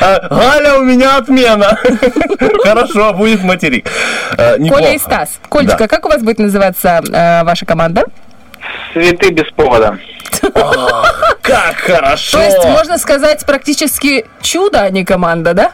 [0.00, 1.76] А, Галя, у меня отмена.
[2.62, 3.88] Хорошо, будет материк.
[4.38, 4.56] А.
[4.58, 5.40] Коля и Стас.
[5.48, 5.88] Колечка, Да.
[5.88, 8.04] как у вас будет называться э, ваша команда?
[8.92, 9.98] Цветы без повода.
[11.42, 12.38] Как хорошо.
[12.38, 15.72] То есть, можно сказать, практически чудо, а не команда, да?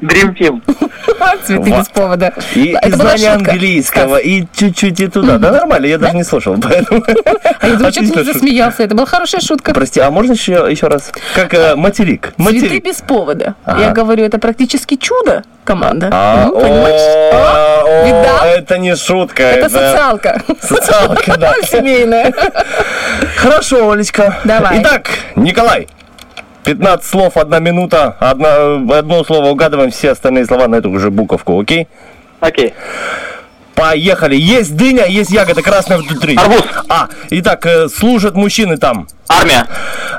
[0.00, 0.62] Dream Team.
[1.44, 2.32] Цветы без повода.
[2.54, 5.38] И, Это и знание английского, и чуть-чуть и туда.
[5.38, 7.02] Да, нормально, я даже не слушал, поэтому...
[7.60, 8.82] А я Отлично не засмеялся.
[8.82, 9.72] Это была хорошая шутка.
[9.72, 11.10] Прости, а можно еще, еще раз?
[11.34, 12.32] Как э, материк?
[12.36, 13.54] Цветы без повода.
[13.66, 16.10] Я говорю, это практически чудо, команда.
[16.12, 17.00] А, Ну, понимаешь?
[17.32, 18.44] о, о, видал?
[18.46, 19.42] Это не шутка.
[19.42, 20.42] Это социалка.
[20.60, 21.54] Социалка, да.
[21.62, 22.32] Семейная.
[23.36, 24.38] Хорошо, Олечка.
[24.44, 24.80] Давай.
[24.82, 25.88] Итак, Николай.
[26.66, 31.60] 15 слов, одна минута, одна, одно слово угадываем, все остальные слова на эту же буковку,
[31.60, 31.86] окей?
[32.40, 32.74] Окей.
[33.76, 34.34] Поехали.
[34.34, 36.34] Есть дыня, есть ягода красная внутри.
[36.36, 36.62] Арбуз.
[36.88, 39.06] А, итак, э, служат мужчины там.
[39.28, 39.66] Армия.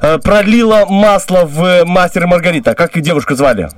[0.02, 2.76] Э, Пролила масло в э, «Мастер и Маргарита».
[2.76, 3.70] Как их девушку звали?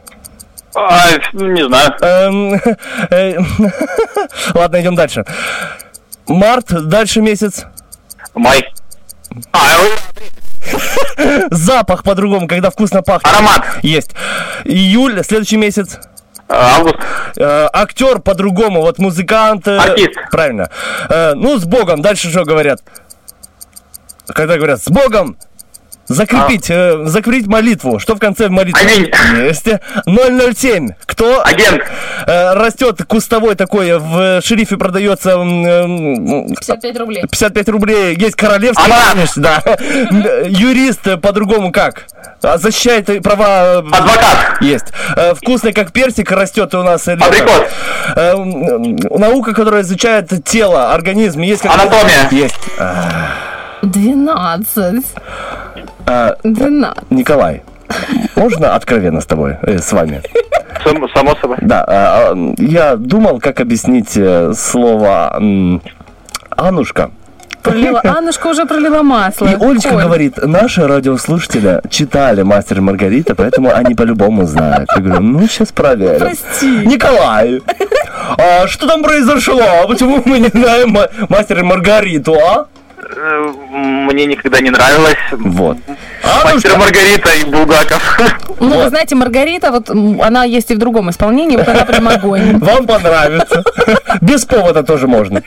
[0.76, 1.96] А, не знаю.
[2.02, 2.62] Эм,
[4.54, 5.26] Ладно, идем дальше.
[6.28, 7.66] Март, дальше месяц.
[8.36, 8.68] Май.
[9.54, 9.60] А,
[11.52, 13.34] Запах по-другому, когда вкусно пахнет.
[13.34, 13.64] Аромат.
[13.82, 14.12] Есть.
[14.66, 16.00] Июль, следующий месяц.
[16.48, 16.98] август.
[17.38, 19.68] Э, актер по-другому, вот музыкант.
[19.68, 20.12] э, Артист.
[20.32, 20.70] Правильно.
[21.10, 22.02] Э, ну, с Богом.
[22.02, 22.82] Дальше что говорят?
[24.28, 25.38] Когда говорят с Богом,
[26.10, 28.00] закрепить, э, закрепить молитву.
[28.00, 28.82] Что в конце молитвы?
[28.82, 29.12] Аминь.
[29.46, 29.68] Есть.
[30.06, 30.90] 007.
[31.06, 31.42] Кто?
[31.46, 31.82] Агент.
[32.28, 37.22] Э, растет кустовой такой, в шерифе продается м, 55 рублей.
[37.22, 38.16] 55 рублей.
[38.20, 39.62] Есть королевский, конечно, да.
[40.46, 42.06] Юрист э, по-другому как?
[42.42, 43.76] А, Защищает э, права...
[43.76, 44.62] э, Адвокат.
[44.62, 44.86] Есть.
[45.16, 47.08] Э, Вкусный, как персик, растет у нас...
[47.08, 47.14] э.
[47.14, 47.62] Абрикос.
[48.16, 51.42] Э, Наука, которая изучает тело, организм.
[51.42, 52.28] Есть как- Анатомия.
[52.32, 52.56] Есть.
[53.82, 55.06] 12.
[56.06, 57.12] А, 12.
[57.12, 57.64] Николай,
[58.36, 60.22] можно откровенно с тобой, э, с вами?
[60.84, 61.58] Сам- Само собой.
[61.62, 65.82] Да, а, а, я думал, как объяснить э, слово м,
[66.50, 67.12] «Анушка».
[67.62, 69.46] Пролила, Аннушка уже пролила масло.
[69.48, 70.04] И Олечка Коль.
[70.04, 74.90] говорит, наши радиослушатели читали «Мастер и Маргарита», поэтому они по-любому знают.
[74.96, 76.20] Я говорю, ну, сейчас проверим.
[76.20, 76.86] Прости.
[76.88, 77.62] Николай,
[78.38, 79.62] а что там произошло?
[79.88, 82.68] Почему мы не знаем ма- «Мастер и Маргариту», а?
[83.16, 85.18] Мне никогда не нравилось.
[85.32, 85.78] Вот.
[86.44, 88.20] Мастер Маргарита и Булгаков.
[88.60, 92.58] Ну, вы знаете, Маргарита, вот она есть и в другом исполнении, вот она прям огонь.
[92.60, 93.64] Вам понравится.
[94.22, 95.42] Без повода тоже можно.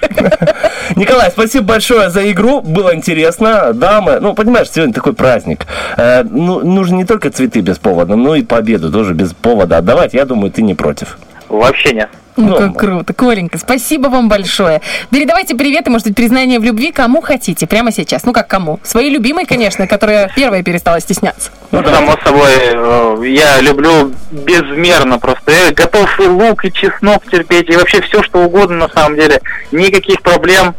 [0.96, 2.60] Николай, спасибо большое за игру.
[2.60, 3.72] Было интересно.
[3.72, 5.66] Дамы, ну, понимаешь, сегодня такой праздник.
[5.96, 10.14] Э, ну, нужно не только цветы без повода, но и победу тоже без повода отдавать.
[10.14, 11.18] Я думаю, ты не против.
[11.48, 12.08] Вообще нет.
[12.36, 13.12] Ну, как круто.
[13.12, 14.80] Коленька, спасибо вам большое.
[15.10, 18.24] Передавайте привет и, может быть, признание в любви кому хотите прямо сейчас.
[18.24, 18.80] Ну, как кому?
[18.82, 21.50] Своей любимой, конечно, которая первая перестала стесняться.
[21.70, 25.52] Ну, само собой, э, я люблю безмерно просто.
[25.52, 29.40] Я готов и лук, и чеснок терпеть, и вообще все, что угодно на самом деле.
[29.70, 30.74] Никаких проблем.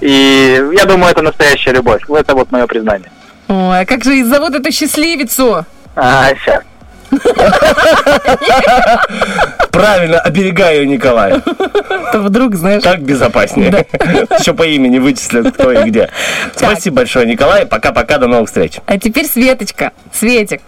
[0.00, 2.02] И я думаю, это настоящая любовь.
[2.08, 3.10] Это вот мое признание.
[3.48, 5.64] Ой, а как же и зовут эту счастливицу?
[5.96, 6.62] А, сейчас.
[9.78, 11.40] Правильно, оберегаю Николая.
[12.12, 12.82] То вдруг, знаешь...
[12.82, 13.86] Так безопаснее.
[14.38, 16.10] Еще по имени вычислят, кто и где.
[16.52, 17.64] Спасибо большое, Николай.
[17.64, 18.78] Пока-пока, до новых встреч.
[18.86, 19.92] А теперь Светочка.
[20.12, 20.62] Светик.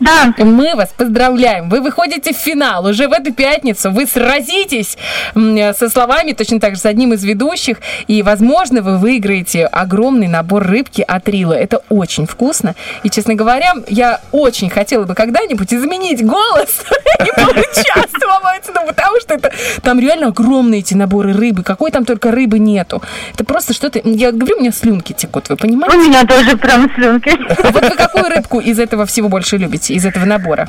[0.00, 0.34] Да.
[0.38, 1.68] Мы вас поздравляем.
[1.68, 3.90] Вы выходите в финал уже в эту пятницу.
[3.90, 4.96] Вы сразитесь
[5.34, 7.78] со словами точно так же с одним из ведущих.
[8.06, 11.52] И, возможно, вы выиграете огромный набор рыбки от Рила.
[11.52, 12.74] Это очень вкусно.
[13.02, 16.82] И, честно говоря, я очень хотела бы когда-нибудь изменить голос
[17.20, 18.70] и поучаствовать.
[18.74, 19.52] Ну, потому что это
[19.82, 21.62] там реально огромные эти наборы рыбы.
[21.62, 23.02] Какой там только рыбы нету.
[23.34, 24.00] Это просто что-то...
[24.04, 25.96] Я говорю, у меня слюнки текут, вы понимаете?
[25.96, 27.30] У меня тоже прям слюнки.
[27.62, 30.68] А вот вы какую рыбку из этого всего больше любите, из этого набора?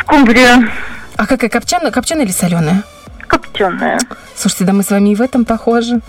[0.00, 0.70] Скумбрия.
[1.16, 2.82] А какая, копченая, копченая или соленая?
[3.26, 3.98] Копченая.
[4.34, 6.00] Слушайте, да мы с вами и в этом похожи.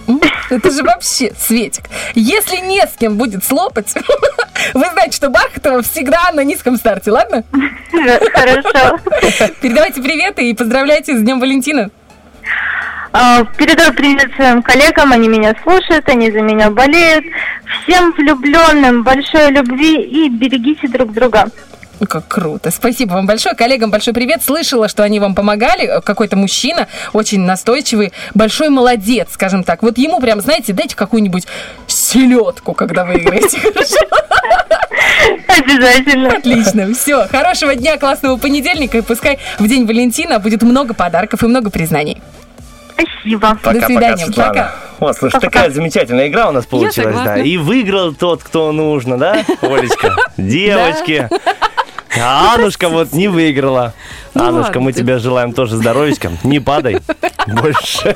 [0.50, 1.86] Это же вообще, Светик,
[2.16, 3.94] если не с кем будет слопать,
[4.74, 7.44] вы знаете, что Бархатова всегда на низком старте, ладно?
[7.92, 8.98] Хорошо.
[9.62, 11.90] Передавайте приветы и поздравляйте с Днем Валентина.
[13.14, 17.26] А, Передаю привет своим коллегам, они меня слушают, они за меня болеют.
[17.84, 21.50] Всем влюбленным большой любви и берегите друг друга.
[22.07, 22.72] Как круто.
[22.72, 23.56] Спасибо вам большое.
[23.56, 24.44] Коллегам большой привет.
[24.44, 26.02] Слышала, что они вам помогали.
[26.03, 29.84] Какой-то мужчина, очень настойчивый, большой молодец, скажем так.
[29.84, 31.45] Вот ему прям, знаете, дайте какую-нибудь
[31.88, 33.60] селедку, когда вы играете.
[33.73, 33.98] Хорошо?
[35.48, 36.38] Обязательно.
[36.38, 36.94] Отлично.
[36.94, 37.28] Все.
[37.28, 38.98] Хорошего дня, классного понедельника.
[38.98, 42.22] И пускай в День Валентина будет много подарков и много признаний.
[43.22, 43.57] Спасибо.
[43.64, 44.26] До свидания.
[44.26, 44.49] Светлана.
[44.49, 44.76] Пока.
[44.99, 47.38] О, слушай, такая замечательная игра у нас получилась, да.
[47.38, 50.15] И выиграл тот, кто нужно, да, Олечка?
[50.38, 51.28] Девочки.
[52.20, 53.94] А Анушка вот не выиграла.
[54.34, 55.00] Ну Анушка, ладно мы ты.
[55.00, 56.32] тебе желаем тоже здоровечка.
[56.44, 57.00] Не падай
[57.48, 58.16] больше.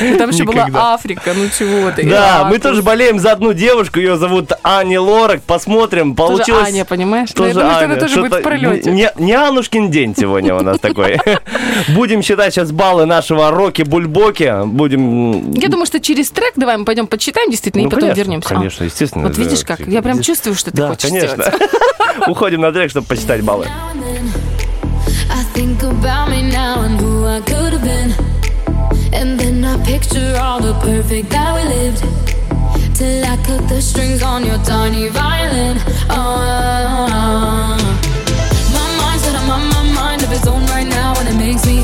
[0.00, 0.68] Ну, Там еще была.
[0.94, 2.08] Африка, ну чего ты.
[2.08, 5.42] Да, мы тоже болеем за одну девушку, ее зовут Аня Лорак.
[5.42, 6.68] Посмотрим, Тоже получилось...
[6.68, 7.30] Аня, понимаешь?
[7.34, 7.84] Ну, Тоже Аня.
[7.86, 8.90] она тоже будет в пролете.
[8.90, 11.18] Не, Анушкин день сегодня у нас такой.
[11.88, 14.66] Будем считать сейчас баллы нашего Роки-Бульбоки.
[14.66, 15.52] Будем...
[15.52, 18.48] Я думаю, что через трек давай мы пойдем почитааем действительно Ну, и потом вернемся.
[18.48, 19.80] конечно, естественно, Вот видишь как?
[19.86, 21.42] Я прям чувствую, что ты хочешь конечно.
[21.42, 21.70] сделать.
[22.28, 23.67] Уходим на трек, чтобы посчитать баллы.
[25.29, 28.13] I think about me now and who I could have been.
[29.13, 32.03] And then I picture all the perfect that we lived.
[32.95, 35.77] Till I cut the strings on your tiny violin.
[36.09, 37.77] Oh,
[38.73, 41.65] my mind's out of my, my mind of its own right now, and it makes
[41.65, 41.83] me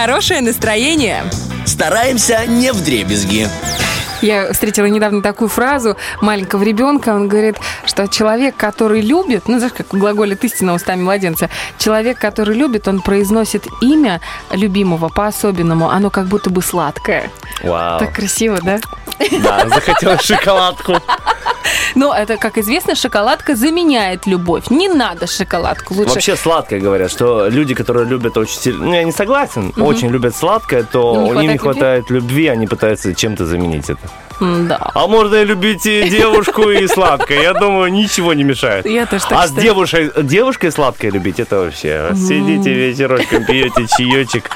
[0.00, 1.24] Хорошее настроение.
[1.66, 3.46] Стараемся не в дребезги.
[4.22, 7.10] Я встретила недавно такую фразу маленького ребенка.
[7.10, 12.56] Он говорит, что человек, который любит, ну, знаешь, как глаголит истина устами младенца, человек, который
[12.56, 15.90] любит, он произносит имя любимого по-особенному.
[15.90, 17.30] Оно как будто бы сладкое.
[17.62, 17.98] Вау.
[17.98, 18.80] Так красиво, да?
[19.42, 20.94] Да, захотелось шоколадку.
[22.00, 24.70] Но это, как известно, шоколадка заменяет любовь.
[24.70, 25.92] Не надо шоколадку.
[25.92, 28.86] Лучше Вообще сладкое говорят, что люди, которые любят очень сильно...
[28.86, 29.66] Ну, я не согласен.
[29.76, 29.82] Мгм.
[29.82, 33.44] Очень любят сладкое, то Им не у них не хватает хватает любви, они пытаются чем-то
[33.44, 34.00] заменить это.
[34.40, 34.90] Да.
[34.94, 37.42] А можно и любить и девушку и сладкое.
[37.42, 38.86] Я думаю, ничего не мешает.
[38.86, 39.62] Я тоже так А с считаю.
[39.62, 42.06] девушкой, девушкой сладкое любить, это вообще.
[42.12, 42.16] Мгм.
[42.16, 44.48] Сидите вечерочком, пьете чаечек.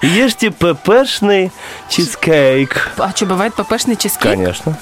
[0.00, 1.52] Ешьте ппшный
[1.90, 2.92] чизкейк.
[2.96, 4.32] А что, бывает ППшный чизкейк?
[4.32, 4.78] Конечно.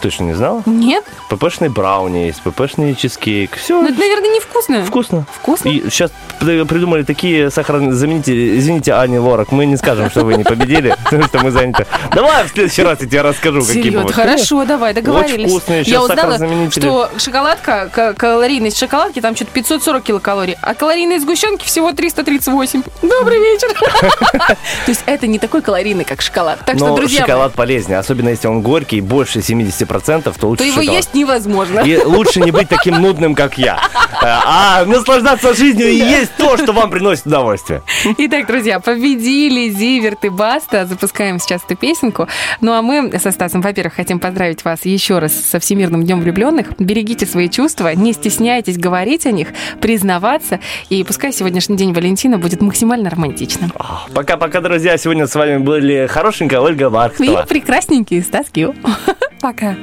[0.00, 0.62] Ты что, не знала?
[0.66, 1.04] Нет?
[1.30, 3.56] ППшный брауни есть, ППшный чизкейк.
[3.56, 3.80] Все.
[3.80, 4.84] Ну, это, наверное, невкусно.
[4.84, 5.26] Вкусно.
[5.32, 5.68] Вкусно?
[5.68, 8.58] И сейчас придумали такие сахарозаменители.
[8.58, 11.86] Извините, Аня Лорак, мы не скажем, что вы не победили, потому что мы заняты.
[12.12, 14.12] Давай в следующий раз я тебе расскажу, какие бывают.
[14.12, 15.46] хорошо, давай, договорились.
[15.46, 16.38] Очень вкусные Я узнала,
[16.70, 22.82] что шоколадка, калорийность шоколадки, там что-то 540 килокалорий, а калорийность сгущенки всего 338.
[23.02, 23.68] Добрый вечер.
[24.56, 24.56] То
[24.88, 26.60] есть это не такой калорийный, как шоколад.
[26.64, 30.80] Так что, друзья, шоколад полезнее, особенно если он горький, больше 70%, то лучше то его
[30.80, 30.96] шоколад.
[30.96, 31.80] есть невозможно.
[31.80, 33.78] И лучше не быть таким нудным, как я.
[34.22, 37.82] А наслаждаться жизнью и есть то, что вам приносит удовольствие.
[38.18, 40.86] Итак, друзья, победили Зиверт и Баста.
[40.86, 42.28] Запускаем сейчас эту песенку.
[42.60, 46.68] Ну а мы со Стасом, во-первых, хотим поздравить вас еще раз со Всемирным днем влюбленных.
[46.78, 49.48] Берегите свои чувства, не стесняйтесь говорить о них,
[49.80, 50.60] признаваться.
[50.88, 53.72] И пускай сегодняшний день Валентина будет максимально романтичным.
[54.14, 54.96] Пока-пока, друзья.
[54.96, 57.46] Сегодня с вами были хорошенькая Ольга И Бархтова.
[57.48, 58.74] прекрасненький Стас Кио.
[59.44, 59.76] Пока.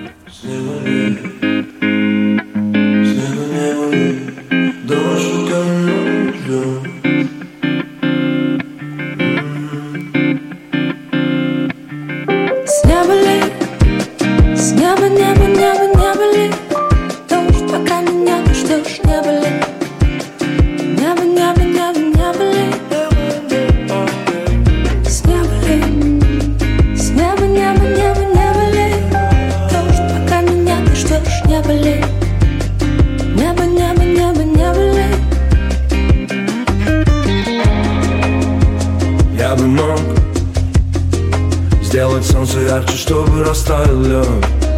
[41.91, 44.70] Сделать солнце ярче, чтобы растаял лед